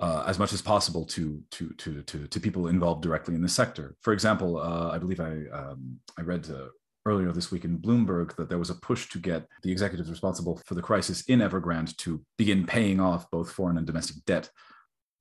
uh, 0.00 0.24
as 0.26 0.40
much 0.40 0.52
as 0.52 0.60
possible 0.60 1.04
to, 1.04 1.40
to 1.52 1.68
to 1.74 2.02
to 2.02 2.26
to 2.26 2.40
people 2.40 2.66
involved 2.66 3.00
directly 3.00 3.36
in 3.36 3.42
the 3.42 3.48
sector. 3.48 3.94
For 4.00 4.12
example, 4.12 4.56
uh, 4.56 4.90
I 4.90 4.98
believe 4.98 5.20
I 5.20 5.44
um, 5.52 6.00
I 6.18 6.22
read 6.22 6.50
uh, 6.50 6.70
earlier 7.06 7.30
this 7.30 7.52
week 7.52 7.64
in 7.64 7.78
Bloomberg 7.78 8.34
that 8.34 8.48
there 8.48 8.58
was 8.58 8.70
a 8.70 8.74
push 8.74 9.08
to 9.10 9.18
get 9.18 9.46
the 9.62 9.70
executives 9.70 10.10
responsible 10.10 10.60
for 10.66 10.74
the 10.74 10.82
crisis 10.82 11.22
in 11.26 11.38
Evergrande 11.38 11.96
to 11.98 12.24
begin 12.38 12.66
paying 12.66 12.98
off 12.98 13.30
both 13.30 13.52
foreign 13.52 13.78
and 13.78 13.86
domestic 13.86 14.16
debt 14.24 14.50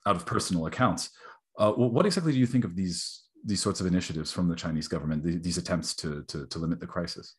out 0.08 0.16
of 0.16 0.26
personal 0.26 0.66
accounts. 0.66 1.12
Uh, 1.56 1.72
what 1.72 2.08
exactly 2.08 2.34
do 2.34 2.40
you 2.40 2.48
think 2.48 2.66
of 2.66 2.76
these 2.76 3.23
these 3.44 3.62
sorts 3.62 3.82
of 3.82 3.88
initiatives 3.88 4.32
from 4.32 4.48
the 4.48 4.56
Chinese 4.56 4.88
government, 4.88 5.24
these 5.24 5.58
attempts 5.58 5.94
to, 5.96 6.24
to, 6.24 6.46
to 6.48 6.60
limit 6.60 6.80
the 6.80 6.88
crisis? 6.88 7.36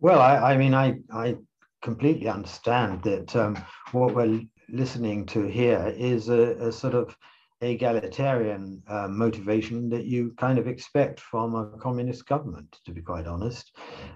Well, 0.00 0.20
I, 0.20 0.52
I 0.52 0.56
mean, 0.56 0.74
I, 0.74 0.98
I 1.12 1.36
completely 1.82 2.28
understand 2.28 3.02
that 3.02 3.34
um, 3.36 3.56
what 3.92 4.14
we're 4.14 4.42
listening 4.68 5.26
to 5.26 5.44
here 5.44 5.92
is 5.96 6.28
a, 6.28 6.68
a 6.68 6.72
sort 6.72 6.94
of 6.94 7.16
egalitarian 7.60 8.82
uh, 8.88 9.08
motivation 9.08 9.88
that 9.88 10.04
you 10.04 10.32
kind 10.38 10.58
of 10.58 10.68
expect 10.68 11.18
from 11.18 11.54
a 11.54 11.78
communist 11.78 12.26
government, 12.26 12.78
to 12.84 12.92
be 12.92 13.00
quite 13.00 13.26
honest. 13.26 13.72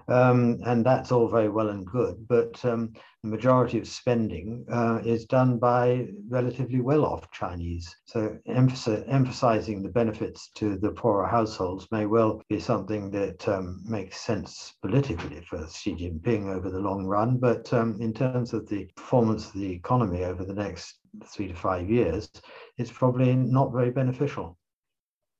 Um, 0.07 0.59
and 0.65 0.85
that's 0.85 1.11
all 1.11 1.27
very 1.27 1.49
well 1.49 1.69
and 1.69 1.85
good, 1.85 2.25
but 2.27 2.63
um, 2.63 2.93
the 3.23 3.29
majority 3.29 3.79
of 3.79 3.87
spending 3.87 4.65
uh, 4.71 4.99
is 5.03 5.25
done 5.25 5.57
by 5.57 6.07
relatively 6.29 6.81
well 6.81 7.05
off 7.05 7.31
Chinese. 7.31 7.95
So 8.05 8.37
emphasizing 8.45 9.81
the 9.81 9.89
benefits 9.89 10.49
to 10.55 10.77
the 10.77 10.91
poorer 10.91 11.27
households 11.27 11.87
may 11.91 12.05
well 12.05 12.41
be 12.49 12.59
something 12.59 13.11
that 13.11 13.47
um, 13.47 13.81
makes 13.85 14.19
sense 14.19 14.73
politically 14.81 15.41
for 15.49 15.65
Xi 15.67 15.95
Jinping 15.95 16.53
over 16.53 16.69
the 16.69 16.79
long 16.79 17.05
run. 17.05 17.37
But 17.37 17.71
um, 17.73 17.97
in 18.01 18.13
terms 18.13 18.53
of 18.53 18.67
the 18.67 18.89
performance 18.95 19.47
of 19.47 19.53
the 19.53 19.71
economy 19.71 20.23
over 20.23 20.43
the 20.43 20.53
next 20.53 20.99
three 21.25 21.47
to 21.47 21.53
five 21.53 21.89
years, 21.89 22.29
it's 22.77 22.91
probably 22.91 23.35
not 23.35 23.71
very 23.71 23.91
beneficial. 23.91 24.57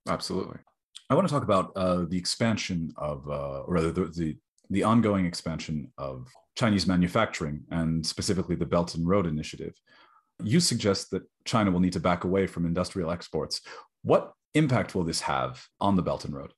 Absolutely. 0.08 0.60
I 1.10 1.16
want 1.16 1.28
to 1.28 1.34
talk 1.34 1.44
about 1.44 1.72
uh, 1.76 2.06
the 2.08 2.18
expansion 2.18 2.94
of, 2.98 3.28
uh, 3.28 3.62
or 3.62 3.74
rather, 3.74 3.92
the, 3.92 4.06
the, 4.06 4.38
the 4.70 4.84
ongoing 4.84 5.26
expansion 5.26 5.92
of 5.98 6.28
Chinese 6.56 6.88
manufacturing 6.88 7.64
and 7.72 8.06
specifically 8.06 8.56
the 8.56 8.66
Belt 8.66 8.96
and 8.96 9.08
Road 9.08 9.26
Initiative. 9.26 9.74
You 10.42 10.60
suggest 10.60 11.12
that 11.12 11.24
China 11.46 11.72
will 11.72 11.80
need 11.80 11.94
to 11.94 12.00
back 12.00 12.24
away 12.24 12.48
from 12.48 12.66
industrial 12.66 13.12
exports. 13.12 13.62
What 14.04 14.34
impact 14.54 14.96
will 14.96 15.04
this 15.04 15.22
have 15.22 15.64
on 15.80 15.96
the 15.96 16.02
Belt 16.02 16.26
and 16.26 16.36
Road? 16.36 16.54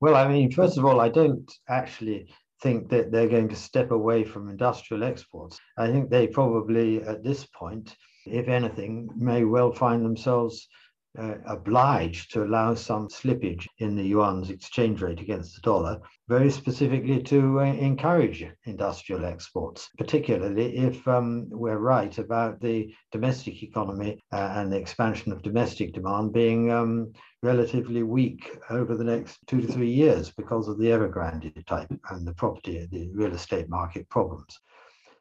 Well, 0.00 0.16
I 0.16 0.28
mean, 0.28 0.50
first 0.50 0.78
of 0.78 0.84
all, 0.84 1.00
I 1.00 1.08
don't 1.08 1.50
actually 1.68 2.32
think 2.62 2.88
that 2.90 3.10
they're 3.10 3.28
going 3.28 3.48
to 3.48 3.56
step 3.56 3.90
away 3.90 4.24
from 4.24 4.48
industrial 4.48 5.04
exports. 5.04 5.58
I 5.76 5.90
think 5.90 6.10
they 6.10 6.26
probably, 6.26 7.02
at 7.02 7.22
this 7.22 7.46
point, 7.46 7.96
if 8.26 8.48
anything, 8.48 9.08
may 9.16 9.44
well 9.44 9.72
find 9.72 10.04
themselves 10.04 10.68
uh, 11.16 11.34
obliged 11.46 12.32
to 12.32 12.42
allow 12.42 12.74
some 12.74 13.08
slippage 13.08 13.66
in 13.78 13.94
the 13.94 14.02
yuan's 14.02 14.50
exchange 14.50 15.00
rate 15.00 15.20
against 15.20 15.54
the 15.54 15.60
dollar, 15.60 16.00
very 16.28 16.50
specifically 16.50 17.22
to 17.22 17.60
uh, 17.60 17.64
encourage 17.64 18.44
industrial 18.64 19.24
exports, 19.24 19.88
particularly 19.96 20.76
if 20.76 21.06
um, 21.06 21.46
we're 21.50 21.78
right 21.78 22.18
about 22.18 22.60
the 22.60 22.92
domestic 23.12 23.62
economy 23.62 24.20
uh, 24.32 24.54
and 24.56 24.72
the 24.72 24.76
expansion 24.76 25.30
of 25.30 25.42
domestic 25.42 25.92
demand 25.92 26.32
being 26.32 26.72
um, 26.72 27.12
relatively 27.42 28.02
weak 28.02 28.58
over 28.70 28.96
the 28.96 29.04
next 29.04 29.38
two 29.46 29.60
to 29.60 29.68
three 29.68 29.90
years 29.90 30.30
because 30.30 30.66
of 30.66 30.78
the 30.78 30.86
Evergrande 30.86 31.64
type 31.66 31.92
and 32.10 32.26
the 32.26 32.34
property, 32.34 32.88
the 32.90 33.08
real 33.14 33.34
estate 33.34 33.68
market 33.68 34.08
problems. 34.08 34.58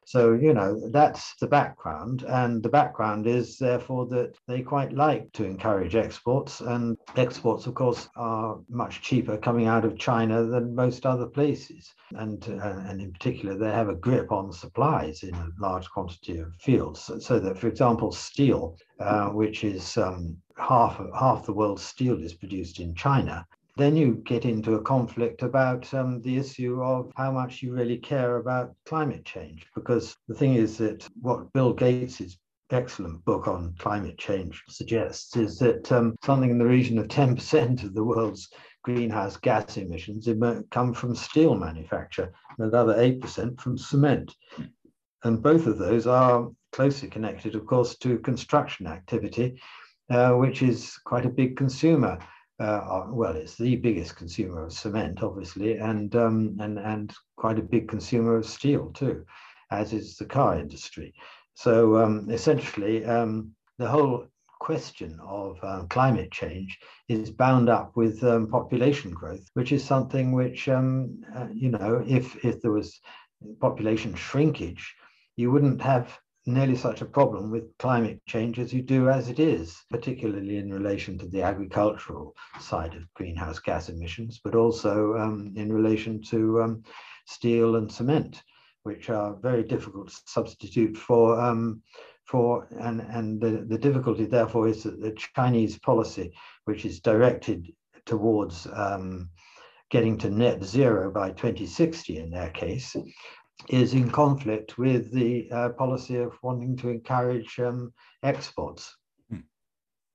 So, 0.06 0.34
you 0.34 0.54
know, 0.54 0.90
that's 0.92 1.36
the 1.40 1.48
background. 1.48 2.24
And 2.28 2.62
the 2.62 2.70
background 2.70 3.28
is 3.28 3.58
therefore 3.58 4.06
that 4.08 4.36
they 4.48 4.62
quite 4.62 4.94
like 4.94 5.32
to 5.34 5.46
encourage 5.46 5.96
exports. 5.96 6.62
And 6.62 6.98
exports, 7.16 7.66
of 7.68 7.76
course, 7.76 8.10
are 8.16 8.60
much 8.70 9.02
cheaper 9.02 9.38
coming 9.38 9.68
out 9.68 9.86
of 9.86 9.98
China 9.98 10.44
than 10.44 10.76
most 10.76 11.06
other 11.06 11.28
places. 11.28 11.94
And, 12.16 12.44
uh, 12.50 12.84
and 12.88 13.02
in 13.02 13.12
particular, 13.12 13.58
they 13.58 13.72
have 13.72 13.90
a 13.90 13.96
grip 13.96 14.32
on 14.32 14.52
supplies 14.52 15.24
in 15.24 15.34
a 15.36 15.50
large 15.60 15.90
quantity 15.90 16.40
of 16.40 16.54
fields. 16.60 17.10
So 17.20 17.40
that, 17.40 17.58
for 17.58 17.68
example, 17.68 18.12
steel, 18.12 18.78
uh, 19.00 19.30
which 19.30 19.64
is 19.64 19.98
um, 19.98 20.38
half, 20.58 21.02
half 21.18 21.46
the 21.46 21.54
world's 21.54 21.84
steel 21.84 22.22
is 22.22 22.34
produced 22.34 22.80
in 22.80 22.96
China, 22.96 23.46
then 23.76 23.96
you 23.96 24.22
get 24.26 24.46
into 24.46 24.76
a 24.76 24.82
conflict 24.82 25.42
about 25.42 25.92
um, 25.94 26.22
the 26.22 26.38
issue 26.38 26.82
of 26.84 27.12
how 27.16 27.32
much 27.32 27.62
you 27.62 27.74
really 27.74 27.98
care 27.98 28.38
about 28.38 28.76
climate 28.86 29.26
change. 29.26 29.66
Because 29.76 30.16
the 30.28 30.36
thing 30.36 30.54
is 30.56 30.78
that 30.78 31.08
what 31.22 31.52
Bill 31.54 31.74
Gates's 31.74 32.38
excellent 32.72 33.24
book 33.26 33.48
on 33.48 33.76
climate 33.80 34.18
change 34.18 34.64
suggests 34.68 35.36
is 35.36 35.58
that 35.60 35.92
um, 35.92 36.16
something 36.24 36.50
in 36.50 36.58
the 36.58 36.66
region 36.66 36.98
of 36.98 37.08
10% 37.08 37.84
of 37.84 37.94
the 37.94 38.04
world's 38.04 38.50
greenhouse 38.84 39.38
gas 39.38 39.78
emissions 39.78 40.28
come 40.70 40.94
from 40.94 41.16
steel 41.16 41.56
manufacture, 41.56 42.34
and 42.58 42.68
another 42.68 42.96
8% 42.96 43.60
from 43.60 43.78
cement. 43.78 44.36
And 45.24 45.42
both 45.42 45.68
of 45.68 45.78
those 45.78 46.06
are 46.06 46.50
closely 46.72 47.10
connected, 47.10 47.56
of 47.56 47.66
course, 47.66 47.98
to 48.00 48.20
construction 48.20 48.88
activity, 48.88 49.62
uh, 50.10 50.34
which 50.34 50.62
is 50.62 50.98
quite 51.06 51.26
a 51.26 51.30
big 51.30 51.56
consumer. 51.56 52.20
Uh, 52.60 53.06
well, 53.10 53.36
it's 53.36 53.56
the 53.58 53.76
biggest 53.78 54.16
consumer 54.16 54.66
of 54.66 54.74
cement, 54.74 55.24
obviously, 55.24 55.78
and, 55.78 56.16
um, 56.16 56.56
and, 56.60 56.78
and 56.78 57.14
quite 57.36 57.58
a 57.58 57.64
big 57.64 57.88
consumer 57.88 58.38
of 58.38 58.46
steel 58.46 58.92
too, 58.92 59.26
as 59.72 59.92
is 59.92 60.18
the 60.18 60.26
car 60.26 60.60
industry. 60.60 61.14
So 61.56 61.98
um, 61.98 62.30
essentially, 62.30 63.06
um, 63.06 63.52
the 63.80 63.88
whole 63.88 64.28
question 64.60 65.20
of 65.22 65.58
um, 65.64 65.88
climate 65.88 66.32
change 66.32 66.78
is 67.10 67.32
bound 67.32 67.70
up 67.70 67.92
with 67.96 68.24
um, 68.24 68.48
population 68.48 69.12
growth, 69.12 69.46
which 69.56 69.72
is 69.72 69.84
something 69.84 70.32
which, 70.32 70.70
um, 70.70 71.22
uh, 71.36 71.48
you 71.54 71.70
know, 71.70 72.04
if, 72.08 72.46
if 72.46 72.62
there 72.62 72.72
was 72.72 73.00
population 73.60 74.14
shrinkage, 74.16 74.96
you 75.36 75.52
wouldn't 75.52 75.82
have 75.82 76.18
nearly 76.46 76.76
such 76.76 77.02
a 77.02 77.06
problem 77.06 77.50
with 77.52 77.78
climate 77.78 78.22
change 78.28 78.60
as 78.60 78.74
you 78.74 78.82
do 78.82 79.10
as 79.10 79.30
it 79.30 79.40
is, 79.40 79.82
particularly 79.90 80.58
in 80.58 80.74
relation 80.74 81.18
to 81.18 81.28
the 81.28 81.42
agricultural 81.42 82.36
side 82.60 82.94
of 82.96 83.14
greenhouse 83.14 83.60
gas 83.60 83.90
emissions, 83.90 84.42
but 84.44 84.56
also 84.56 85.16
um, 85.18 85.54
in 85.56 85.72
relation 85.72 86.22
to 86.22 86.62
um, 86.62 86.84
steel 87.26 87.78
and 87.78 87.92
cement, 87.92 88.44
which 88.84 89.10
are 89.10 89.36
very 89.42 89.64
difficult 89.64 90.10
to 90.10 90.22
substitute 90.26 90.98
for. 90.98 91.40
Um, 91.40 91.82
for 92.26 92.70
and 92.80 93.02
and 93.02 93.42
the, 93.42 93.66
the 93.68 93.78
difficulty 93.78 94.26
therefore 94.26 94.70
is 94.70 94.84
that 94.84 95.02
the 95.02 95.12
Chinese 95.36 95.78
policy, 95.78 96.32
which 96.64 96.86
is 96.86 97.02
directed 97.02 97.70
towards 98.06 98.66
um, 98.74 99.30
getting 99.90 100.18
to 100.18 100.30
net 100.30 100.64
zero 100.64 101.12
by 101.12 101.30
2060 101.32 102.18
in 102.18 102.32
their 102.32 102.50
case, 102.50 102.96
is 103.70 103.94
in 103.94 104.10
conflict 104.10 104.78
with 104.78 105.12
the 105.12 105.50
uh, 105.52 105.70
policy 105.70 106.18
of 106.18 106.34
wanting 106.42 106.76
to 106.78 106.90
encourage 106.90 107.60
um, 107.60 107.94
exports. 108.24 108.96
Hmm. 109.30 109.40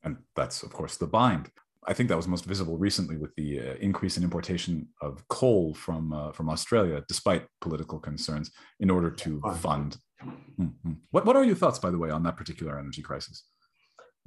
And 0.03 0.17
that's, 0.37 0.63
of 0.63 0.73
course, 0.73 0.97
the 0.97 1.07
bind. 1.07 1.51
I 1.87 1.95
think 1.95 2.11
that 2.11 2.17
was 2.17 2.29
most 2.29 2.45
visible 2.45 2.77
recently 2.77 3.17
with 3.17 3.35
the 3.37 3.61
uh, 3.61 3.75
increase 3.81 4.19
in 4.19 4.23
importation 4.23 4.89
of 5.01 5.27
coal 5.29 5.73
from 5.73 6.13
uh, 6.13 6.33
from 6.33 6.51
Australia, 6.51 7.03
despite 7.09 7.47
political 7.63 7.99
concerns, 7.99 8.51
in 8.81 8.91
order 8.91 9.11
to 9.11 9.41
fund. 9.61 9.97
Mm-hmm. 10.61 10.93
What 11.13 11.25
what 11.25 11.37
are 11.37 11.45
your 11.45 11.55
thoughts, 11.55 11.79
by 11.79 11.91
the 11.91 11.99
way, 11.99 12.11
on 12.11 12.23
that 12.25 12.37
particular 12.37 12.79
energy 12.79 13.01
crisis? 13.01 13.45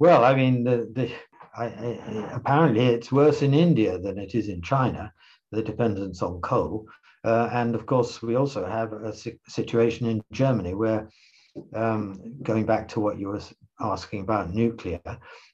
Well, 0.00 0.24
I 0.24 0.34
mean, 0.34 0.64
the, 0.64 0.90
the 0.92 1.12
I, 1.56 1.66
I, 1.66 2.30
apparently 2.32 2.86
it's 2.86 3.12
worse 3.12 3.42
in 3.42 3.54
India 3.54 3.98
than 3.98 4.18
it 4.18 4.34
is 4.34 4.48
in 4.48 4.62
China. 4.62 5.12
The 5.52 5.62
dependence 5.62 6.22
on 6.22 6.40
coal, 6.40 6.86
uh, 7.24 7.48
and 7.52 7.74
of 7.74 7.86
course, 7.86 8.22
we 8.22 8.34
also 8.34 8.66
have 8.66 8.92
a 8.92 9.14
situation 9.48 10.06
in 10.06 10.22
Germany 10.32 10.74
where, 10.74 11.08
um, 11.74 12.18
going 12.42 12.66
back 12.66 12.88
to 12.88 13.00
what 13.00 13.18
you 13.18 13.28
were 13.28 13.42
asking 13.80 14.22
about 14.22 14.54
nuclear, 14.54 15.00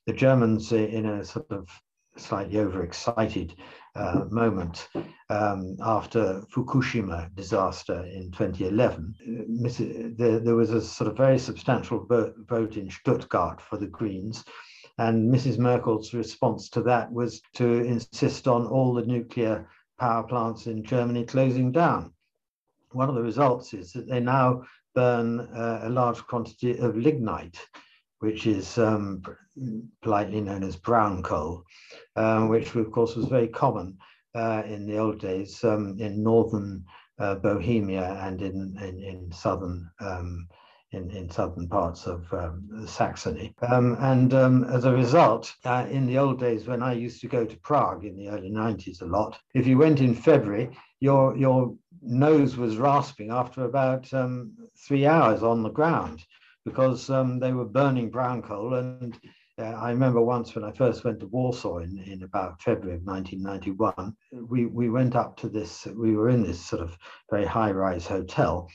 the 0.06 0.12
Germans, 0.12 0.72
in 0.72 1.06
a 1.06 1.24
sort 1.24 1.50
of 1.50 1.68
slightly 2.16 2.58
overexcited 2.58 3.54
uh, 3.94 4.24
moment 4.30 4.88
um, 5.30 5.76
after 5.82 6.42
Fukushima 6.54 7.34
disaster 7.34 8.04
in 8.06 8.30
2011, 8.30 10.14
there, 10.16 10.40
there, 10.40 10.54
was 10.54 10.70
a 10.70 10.80
sort 10.80 11.10
of 11.10 11.16
very 11.16 11.38
substantial 11.38 12.06
vote 12.06 12.76
in 12.76 12.90
Stuttgart 12.90 13.60
for 13.60 13.76
the 13.76 13.86
Greens. 13.86 14.44
And 14.98 15.32
Mrs. 15.32 15.58
Merkel's 15.58 16.12
response 16.12 16.68
to 16.70 16.82
that 16.82 17.12
was 17.12 17.40
to 17.54 17.84
insist 17.84 18.48
on 18.48 18.66
all 18.66 18.94
the 18.94 19.06
nuclear 19.06 19.68
power 19.98 20.22
plants 20.22 20.66
in 20.66 20.84
Germany 20.84 21.24
closing 21.24 21.72
down. 21.72 22.12
One 22.92 23.08
of 23.08 23.14
the 23.14 23.22
results 23.22 23.74
is 23.74 23.92
that 23.92 24.08
they 24.08 24.20
now 24.20 24.62
burn 24.94 25.40
uh, 25.40 25.80
a 25.82 25.90
large 25.90 26.18
quantity 26.26 26.78
of 26.78 26.96
lignite, 26.96 27.58
which 28.20 28.46
is 28.46 28.78
um, 28.78 29.22
politely 30.02 30.40
known 30.40 30.62
as 30.62 30.76
brown 30.76 31.22
coal, 31.22 31.64
um, 32.16 32.48
which 32.48 32.74
of 32.74 32.90
course 32.90 33.14
was 33.14 33.26
very 33.26 33.48
common 33.48 33.98
uh, 34.34 34.62
in 34.66 34.86
the 34.86 34.98
old 34.98 35.20
days 35.20 35.62
um, 35.64 35.96
in 35.98 36.22
northern 36.22 36.84
uh, 37.18 37.34
Bohemia 37.34 38.18
and 38.22 38.40
in, 38.42 38.76
in, 38.80 39.02
in 39.02 39.32
southern 39.32 39.90
um, 40.00 40.48
in, 40.92 41.10
in 41.10 41.30
southern 41.30 41.68
parts 41.68 42.06
of 42.06 42.32
um, 42.32 42.86
Saxony. 42.86 43.54
Um, 43.62 43.96
and 44.00 44.32
um, 44.32 44.64
as 44.64 44.84
a 44.84 44.92
result, 44.92 45.54
uh, 45.64 45.86
in 45.90 46.06
the 46.06 46.18
old 46.18 46.40
days 46.40 46.66
when 46.66 46.82
I 46.82 46.94
used 46.94 47.20
to 47.20 47.28
go 47.28 47.44
to 47.44 47.56
Prague 47.58 48.04
in 48.04 48.16
the 48.16 48.28
early 48.28 48.50
90s 48.50 49.02
a 49.02 49.06
lot, 49.06 49.38
if 49.54 49.66
you 49.66 49.76
went 49.76 50.00
in 50.00 50.14
February, 50.14 50.70
your, 51.00 51.36
your 51.36 51.74
nose 52.02 52.56
was 52.56 52.76
rasping 52.76 53.30
after 53.30 53.64
about 53.64 54.12
um, 54.14 54.52
three 54.76 55.06
hours 55.06 55.42
on 55.42 55.62
the 55.62 55.70
ground 55.70 56.24
because 56.64 57.10
um, 57.10 57.38
they 57.38 57.52
were 57.52 57.64
burning 57.64 58.10
brown 58.10 58.40
coal. 58.40 58.74
And 58.74 59.18
uh, 59.58 59.64
I 59.64 59.90
remember 59.90 60.22
once 60.22 60.54
when 60.54 60.64
I 60.64 60.72
first 60.72 61.04
went 61.04 61.20
to 61.20 61.26
Warsaw 61.26 61.78
in, 61.78 61.98
in 62.06 62.22
about 62.22 62.62
February 62.62 62.96
of 62.96 63.04
1991, 63.04 64.16
we, 64.48 64.66
we 64.66 64.88
went 64.88 65.16
up 65.16 65.36
to 65.38 65.48
this, 65.50 65.86
we 65.86 66.16
were 66.16 66.30
in 66.30 66.42
this 66.42 66.64
sort 66.64 66.80
of 66.80 66.96
very 67.30 67.44
high 67.44 67.72
rise 67.72 68.06
hotel 68.06 68.70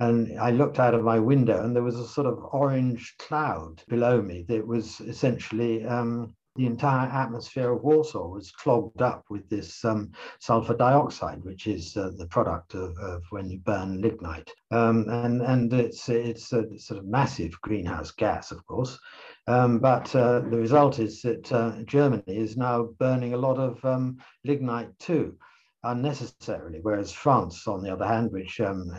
and 0.00 0.38
I 0.38 0.50
looked 0.50 0.80
out 0.80 0.94
of 0.94 1.04
my 1.04 1.18
window, 1.18 1.62
and 1.62 1.74
there 1.74 1.82
was 1.82 1.98
a 1.98 2.06
sort 2.06 2.26
of 2.26 2.38
orange 2.52 3.14
cloud 3.18 3.82
below 3.88 4.20
me 4.20 4.44
that 4.48 4.66
was 4.66 5.00
essentially 5.00 5.84
um, 5.84 6.34
the 6.56 6.66
entire 6.66 7.08
atmosphere 7.08 7.72
of 7.72 7.82
Warsaw 7.82 8.28
was 8.28 8.52
clogged 8.52 9.02
up 9.02 9.24
with 9.28 9.48
this 9.48 9.84
um, 9.84 10.12
sulfur 10.38 10.76
dioxide, 10.76 11.44
which 11.44 11.66
is 11.66 11.96
uh, 11.96 12.10
the 12.16 12.28
product 12.28 12.74
of, 12.74 12.96
of, 12.98 13.22
when 13.30 13.50
you 13.50 13.58
burn 13.58 14.00
lignite. 14.00 14.50
Um, 14.70 15.06
and 15.08 15.42
and 15.42 15.72
it's, 15.72 16.08
it's 16.08 16.52
a 16.52 16.78
sort 16.78 16.98
of 16.98 17.06
massive 17.06 17.60
greenhouse 17.60 18.12
gas, 18.12 18.52
of 18.52 18.64
course. 18.66 18.98
Um, 19.46 19.78
but 19.78 20.14
uh, 20.14 20.40
the 20.40 20.58
result 20.58 21.00
is 21.00 21.22
that 21.22 21.52
uh, 21.52 21.82
Germany 21.84 22.22
is 22.28 22.56
now 22.56 22.90
burning 22.98 23.34
a 23.34 23.38
lot 23.38 23.58
of 23.58 23.84
um, 23.84 24.18
lignite 24.44 24.96
too 24.98 25.36
unnecessarily, 25.84 26.80
whereas 26.82 27.12
France, 27.12 27.66
on 27.66 27.82
the 27.82 27.92
other 27.92 28.06
hand, 28.06 28.32
which 28.32 28.60
um, 28.60 28.90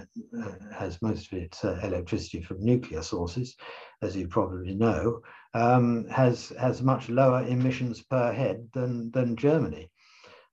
has 0.73 1.01
most 1.01 1.31
of 1.31 1.39
its 1.39 1.63
uh, 1.63 1.79
electricity 1.83 2.41
from 2.41 2.63
nuclear 2.63 3.01
sources, 3.01 3.55
as 4.01 4.15
you 4.15 4.27
probably 4.27 4.75
know, 4.75 5.21
um, 5.53 6.07
has 6.09 6.49
has 6.59 6.81
much 6.81 7.09
lower 7.09 7.43
emissions 7.47 8.01
per 8.03 8.31
head 8.31 8.67
than 8.73 9.11
than 9.11 9.35
Germany. 9.35 9.89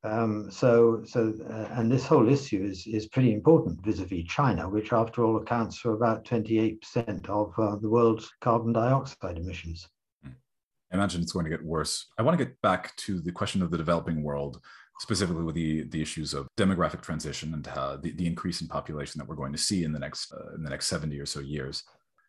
Um, 0.04 0.50
so, 0.50 1.02
so, 1.04 1.32
uh, 1.48 1.68
and 1.78 1.90
this 1.90 2.06
whole 2.06 2.28
issue 2.28 2.64
is 2.64 2.86
is 2.86 3.06
pretty 3.06 3.32
important 3.32 3.84
vis-a-vis 3.84 4.24
China, 4.24 4.68
which, 4.68 4.92
after 4.92 5.24
all, 5.24 5.36
accounts 5.36 5.78
for 5.78 5.92
about 5.92 6.24
28% 6.24 7.28
of 7.28 7.52
uh, 7.58 7.76
the 7.76 7.88
world's 7.88 8.30
carbon 8.40 8.72
dioxide 8.72 9.38
emissions. 9.38 9.88
I 10.24 10.96
imagine 10.96 11.22
it's 11.22 11.32
going 11.32 11.44
to 11.44 11.50
get 11.50 11.64
worse. 11.64 12.08
I 12.18 12.22
want 12.22 12.38
to 12.38 12.44
get 12.44 12.60
back 12.60 12.94
to 12.96 13.20
the 13.20 13.32
question 13.32 13.62
of 13.62 13.70
the 13.70 13.78
developing 13.78 14.22
world 14.22 14.60
specifically 15.02 15.42
with 15.42 15.56
the 15.56 15.82
the 15.88 16.00
issues 16.00 16.32
of 16.32 16.46
demographic 16.56 17.02
transition 17.02 17.52
and 17.54 17.66
uh, 17.68 17.96
the, 17.96 18.12
the 18.12 18.26
increase 18.26 18.60
in 18.60 18.68
population 18.68 19.18
that 19.18 19.28
we're 19.28 19.42
going 19.42 19.52
to 19.52 19.58
see 19.58 19.82
in 19.82 19.92
the 19.92 19.98
next 19.98 20.32
uh, 20.32 20.54
in 20.54 20.62
the 20.62 20.70
next 20.70 20.86
70 20.86 21.18
or 21.18 21.26
so 21.26 21.40
years. 21.40 21.82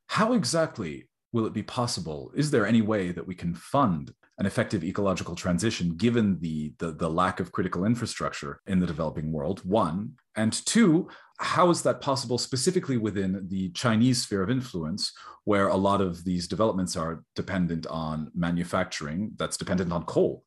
How 0.07 0.33
exactly 0.33 1.07
will 1.31 1.45
it 1.45 1.53
be 1.53 1.63
possible? 1.63 2.31
Is 2.35 2.49
there 2.49 2.65
any 2.65 2.81
way 2.81 3.11
that 3.11 3.27
we 3.27 3.35
can 3.35 3.53
fund 3.53 4.11
an 4.39 4.47
effective 4.47 4.83
ecological 4.83 5.35
transition 5.35 5.95
given 5.95 6.39
the, 6.39 6.73
the 6.79 6.91
the 6.91 7.09
lack 7.09 7.39
of 7.39 7.51
critical 7.51 7.85
infrastructure 7.85 8.59
in 8.65 8.79
the 8.79 8.87
developing 8.87 9.31
world 9.31 9.59
one? 9.63 10.13
And 10.35 10.51
two 10.65 11.09
how 11.39 11.69
is 11.69 11.81
that 11.83 12.01
possible 12.01 12.37
specifically 12.37 12.97
within 12.97 13.45
the 13.49 13.69
chinese 13.71 14.23
sphere 14.23 14.43
of 14.43 14.49
influence 14.49 15.11
where 15.43 15.67
a 15.67 15.75
lot 15.75 15.99
of 15.99 16.23
these 16.23 16.47
developments 16.47 16.95
are 16.95 17.23
dependent 17.35 17.85
on 17.87 18.31
manufacturing 18.33 19.31
that's 19.37 19.57
dependent 19.57 19.91
on 19.91 20.05
coal? 20.05 20.43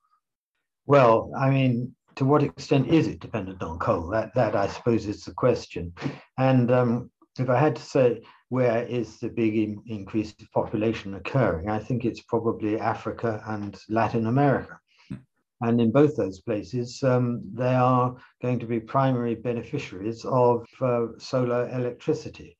Well, 0.86 1.32
I 1.38 1.50
mean, 1.50 1.94
to 2.16 2.24
what 2.24 2.42
extent 2.42 2.88
is 2.88 3.06
it 3.06 3.20
dependent 3.20 3.62
on 3.62 3.78
coal? 3.78 4.08
That, 4.08 4.34
that 4.34 4.56
I 4.56 4.66
suppose 4.68 5.06
is 5.06 5.24
the 5.24 5.32
question. 5.32 5.92
And 6.38 6.70
um, 6.70 7.10
if 7.38 7.48
I 7.50 7.58
had 7.58 7.76
to 7.76 7.82
say 7.82 8.22
where 8.48 8.84
is 8.84 9.18
the 9.18 9.28
big 9.28 9.56
in, 9.56 9.82
increase 9.86 10.34
of 10.40 10.50
population 10.52 11.14
occurring, 11.14 11.68
I 11.68 11.78
think 11.78 12.04
it's 12.04 12.22
probably 12.22 12.80
Africa 12.80 13.42
and 13.46 13.78
Latin 13.88 14.26
America. 14.26 14.78
And 15.60 15.80
in 15.80 15.90
both 15.90 16.16
those 16.16 16.40
places, 16.40 17.02
um, 17.02 17.42
they 17.52 17.74
are 17.74 18.14
going 18.42 18.58
to 18.58 18.66
be 18.66 18.80
primary 18.80 19.34
beneficiaries 19.34 20.24
of 20.24 20.66
uh, 20.80 21.06
solar 21.18 21.68
electricity. 21.70 22.56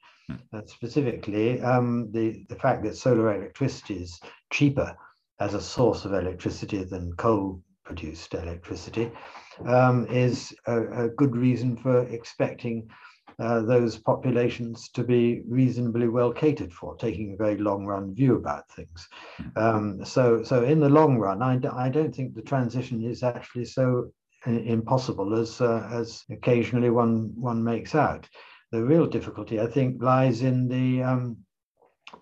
Uh, 0.52 0.62
specifically, 0.66 1.60
um, 1.60 2.10
the, 2.10 2.44
the 2.48 2.56
fact 2.56 2.82
that 2.82 2.96
solar 2.96 3.34
electricity 3.34 4.02
is 4.02 4.18
cheaper 4.52 4.96
as 5.38 5.54
a 5.54 5.60
source 5.60 6.04
of 6.04 6.14
electricity 6.14 6.82
than 6.82 7.12
coal 7.12 7.62
produced 7.84 8.34
electricity 8.34 9.12
um, 9.64 10.06
is 10.10 10.54
a, 10.66 11.04
a, 11.04 11.08
good 11.08 11.36
reason 11.36 11.76
for 11.76 12.00
expecting 12.08 12.88
uh, 13.38 13.60
those 13.62 13.98
populations 13.98 14.88
to 14.90 15.02
be 15.02 15.42
reasonably 15.48 16.08
well 16.08 16.32
catered 16.32 16.72
for, 16.72 16.96
taking 16.96 17.32
a 17.32 17.36
very 17.36 17.58
long 17.58 17.84
run 17.84 18.14
view 18.14 18.36
about 18.36 18.68
things. 18.70 19.08
Um, 19.56 20.04
so, 20.04 20.42
so 20.42 20.64
in 20.64 20.80
the 20.80 20.88
long 20.88 21.18
run, 21.18 21.42
I, 21.42 21.58
I 21.74 21.88
don't 21.88 22.14
think 22.14 22.34
the 22.34 22.42
transition 22.42 23.02
is 23.02 23.22
actually 23.22 23.66
so 23.66 24.10
impossible 24.46 25.34
as 25.34 25.60
uh, 25.60 25.88
as 25.92 26.22
occasionally 26.30 26.90
one 26.90 27.32
one 27.34 27.62
makes 27.62 27.94
out. 27.94 28.28
The 28.72 28.84
real 28.84 29.06
difficulty, 29.06 29.60
I 29.60 29.66
think, 29.66 30.02
lies 30.02 30.42
in 30.42 30.68
the 30.68 31.02
um, 31.02 31.38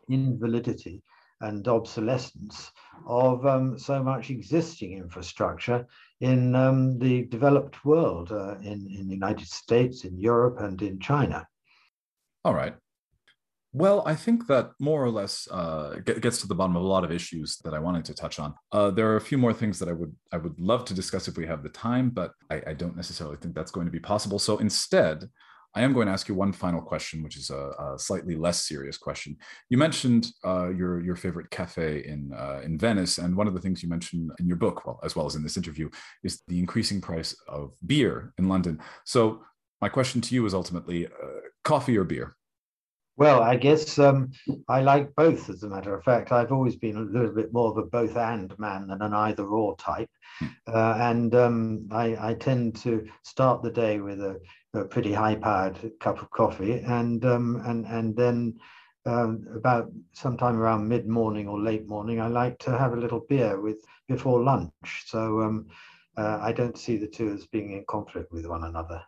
invalidity 0.09 1.03
and 1.41 1.66
obsolescence 1.68 2.70
of 3.07 3.45
um, 3.47 3.78
so 3.78 4.03
much 4.03 4.30
existing 4.30 4.93
infrastructure 4.93 5.87
in 6.20 6.55
um, 6.55 6.99
the 6.99 7.24
developed 7.26 7.85
world, 7.85 8.32
uh, 8.32 8.57
in, 8.61 8.87
in 8.89 9.09
the 9.09 9.14
United 9.14 9.49
States, 9.49 10.05
in 10.05 10.18
Europe, 10.18 10.57
and 10.61 10.80
in 10.80 10.99
China. 10.99 11.47
All 12.45 12.55
right. 12.55 12.74
Well, 13.72 14.05
I 14.07 14.14
think 14.14 14.47
that 14.47 14.70
more 14.78 15.05
or 15.05 15.11
less 15.11 15.49
uh, 15.51 15.97
gets 16.05 16.41
to 16.43 16.47
the 16.47 16.55
bottom 16.55 16.76
of 16.76 16.85
a 16.85 16.87
lot 16.87 17.03
of 17.03 17.11
issues 17.11 17.57
that 17.64 17.74
I 17.74 17.80
wanted 17.80 18.05
to 18.05 18.14
touch 18.14 18.39
on. 18.39 18.55
Uh, 18.70 18.93
there 18.93 19.11
are 19.11 19.16
a 19.16 19.20
few 19.20 19.37
more 19.37 19.53
things 19.53 19.80
that 19.80 19.89
I 19.89 19.93
would 19.93 20.14
I 20.30 20.37
would 20.37 20.59
love 20.61 20.85
to 20.85 20.95
discuss 20.95 21.26
if 21.26 21.37
we 21.37 21.45
have 21.47 21.64
the 21.64 21.70
time, 21.70 22.11
but 22.11 22.30
I, 22.49 22.62
I 22.68 22.74
don't 22.74 22.95
necessarily 22.95 23.37
think 23.37 23.57
that's 23.57 23.72
going 23.72 23.87
to 23.87 23.91
be 23.91 23.99
possible. 23.99 24.39
So 24.39 24.59
instead, 24.59 25.28
I 25.75 25.83
am 25.83 25.93
going 25.93 26.07
to 26.07 26.12
ask 26.12 26.29
you 26.29 26.35
one 26.35 26.53
final 26.53 26.81
question, 26.81 27.22
which 27.22 27.37
is 27.37 27.51
a, 27.51 27.72
a 27.79 27.99
slightly 27.99 28.37
less 28.37 28.64
serious 28.64 28.97
question. 28.97 29.37
You 29.70 29.79
mentioned 29.79 30.29
uh, 30.45 30.68
your 30.68 31.01
your 31.01 31.16
favorite 31.16 31.51
cafe 31.51 32.05
in 32.07 32.33
uh, 32.33 32.61
in 32.64 32.79
Venice, 32.79 33.18
and 33.18 33.37
one 33.37 33.49
of 33.49 33.55
the 33.55 33.61
things 33.61 33.83
you 33.83 33.89
mentioned 33.89 34.31
in 34.39 34.47
your 34.47 34.57
book, 34.57 34.87
well, 34.87 35.01
as 35.03 35.16
well 35.16 35.27
as 35.27 35.35
in 35.35 35.43
this 35.43 35.57
interview, 35.57 35.91
is 36.22 36.43
the 36.49 36.59
increasing 36.59 37.01
price 37.01 37.35
of 37.49 37.72
beer 37.87 38.33
in 38.39 38.49
London. 38.49 38.81
So 39.05 39.43
my 39.81 39.89
question 39.89 40.20
to 40.22 40.35
you 40.35 40.47
is 40.47 40.55
ultimately, 40.55 41.07
uh, 41.07 41.41
coffee 41.64 41.99
or 41.99 42.05
beer? 42.05 42.37
Well, 43.16 43.43
I 43.43 43.57
guess 43.57 43.99
um, 43.99 44.33
I 44.68 44.81
like 44.81 45.14
both, 45.14 45.49
as 45.49 45.62
a 45.62 45.68
matter 45.68 45.95
of 45.95 46.03
fact. 46.03 46.33
I've 46.33 46.51
always 46.51 46.77
been 46.77 46.97
a 46.97 47.01
little 47.01 47.33
bit 47.33 47.53
more 47.53 47.70
of 47.70 47.77
a 47.77 47.83
both 47.83 48.16
and 48.16 48.53
man 48.59 48.89
than 48.89 49.03
an 49.03 49.12
either 49.12 49.45
or 49.45 49.77
type. 49.77 50.11
Hmm. 50.41 50.47
Uh, 50.66 50.95
and 50.99 51.35
um, 51.35 51.89
I, 51.93 52.31
I, 52.31 52.35
tend 52.35 52.75
to 52.77 53.07
start 53.22 53.62
the 53.62 53.70
day 53.70 54.01
with 54.01 54.20
a, 54.20 54.41
a 54.75 54.85
pretty 54.85 55.12
high 55.12 55.37
powered 55.37 55.79
cup 56.01 56.20
of 56.20 56.31
coffee. 56.31 56.81
And, 56.81 57.25
um, 57.25 57.62
and, 57.64 57.87
and 57.87 58.16
then 58.16 58.59
um, 59.07 59.47
about 59.55 59.91
sometime 60.12 60.57
around 60.57 60.89
mid 60.89 61.07
morning 61.07 61.49
or 61.49 61.61
late 61.61 61.87
morning, 61.89 62.20
I 62.20 62.29
like 62.29 62.59
to 62.61 62.77
have 62.77 62.93
a 62.93 63.01
little 63.01 63.25
beer 63.29 63.61
with 63.61 63.85
before 64.09 64.43
lunch. 64.43 64.72
So 65.07 65.41
um, 65.41 65.66
uh, 66.16 66.39
I 66.41 66.53
don't 66.53 66.79
see 66.79 66.97
the 66.97 67.07
two 67.07 67.33
as 67.33 67.47
being 67.47 67.72
in 67.72 67.85
conflict 67.89 68.33
with 68.33 68.47
one 68.47 68.64
another 68.64 69.03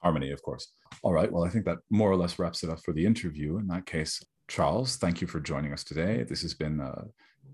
harmony, 0.00 0.30
of 0.30 0.42
course. 0.42 0.72
All 1.02 1.12
right. 1.12 1.30
Well, 1.30 1.44
I 1.44 1.48
think 1.48 1.64
that 1.64 1.78
more 1.90 2.10
or 2.10 2.16
less 2.16 2.38
wraps 2.38 2.62
it 2.62 2.70
up 2.70 2.80
for 2.84 2.92
the 2.92 3.04
interview. 3.04 3.58
In 3.58 3.66
that 3.68 3.86
case, 3.86 4.22
Charles, 4.48 4.96
thank 4.96 5.20
you 5.20 5.26
for 5.26 5.40
joining 5.40 5.72
us 5.72 5.84
today. 5.84 6.24
This 6.24 6.42
has 6.42 6.54
been 6.54 6.80
uh, 6.80 7.04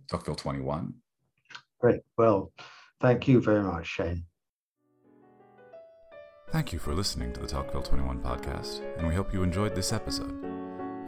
Tocqueville 0.08 0.36
21. 0.36 0.94
Great. 1.80 2.00
Well, 2.16 2.52
thank 3.00 3.28
you 3.28 3.40
very 3.40 3.62
much, 3.62 3.86
Shane. 3.86 4.24
Thank 6.54 6.72
you 6.72 6.78
for 6.78 6.94
listening 6.94 7.32
to 7.32 7.40
the 7.40 7.48
Tocqueville 7.48 7.82
21 7.82 8.20
podcast, 8.20 8.80
and 8.96 9.08
we 9.08 9.12
hope 9.12 9.34
you 9.34 9.42
enjoyed 9.42 9.74
this 9.74 9.92
episode. 9.92 10.40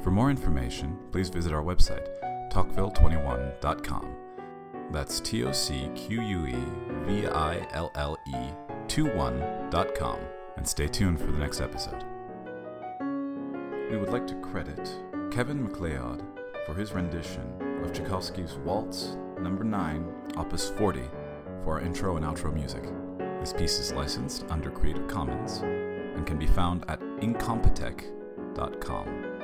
For 0.03 0.11
more 0.11 0.28
information, 0.28 0.99
please 1.12 1.28
visit 1.28 1.53
our 1.53 1.62
website, 1.62 2.05
tocqueville21.com. 2.51 4.16
That's 4.90 5.20
T 5.20 5.44
O 5.44 5.53
C 5.53 5.88
Q 5.94 6.20
U 6.20 6.47
E 6.49 6.57
V 7.05 7.28
I 7.28 7.64
L 7.74 7.92
L 7.94 8.18
E 8.26 8.51
21.com 8.88 10.18
and 10.57 10.66
stay 10.66 10.88
tuned 10.88 11.20
for 11.20 11.26
the 11.26 11.38
next 11.38 11.61
episode. 11.61 12.03
We 13.88 13.99
would 13.99 14.11
like 14.11 14.26
to 14.26 14.34
credit 14.40 14.99
Kevin 15.30 15.62
MacLeod 15.62 16.24
for 16.66 16.74
his 16.74 16.90
rendition 16.90 17.80
of 17.84 17.92
Tchaikovsky's 17.92 18.55
Waltz 18.64 19.16
Number 19.38 19.62
no. 19.62 19.76
9, 19.78 20.32
Opus 20.38 20.70
40, 20.70 21.03
for 21.62 21.74
our 21.74 21.80
intro 21.80 22.16
and 22.16 22.26
outro 22.26 22.53
music. 22.53 22.82
This 23.47 23.53
piece 23.53 23.78
is 23.78 23.92
licensed 23.92 24.44
under 24.49 24.72
Creative 24.72 25.07
Commons 25.07 25.59
and 25.59 26.26
can 26.26 26.36
be 26.36 26.49
found 26.49 26.84
at 26.88 26.99
incompetech.com. 26.99 29.36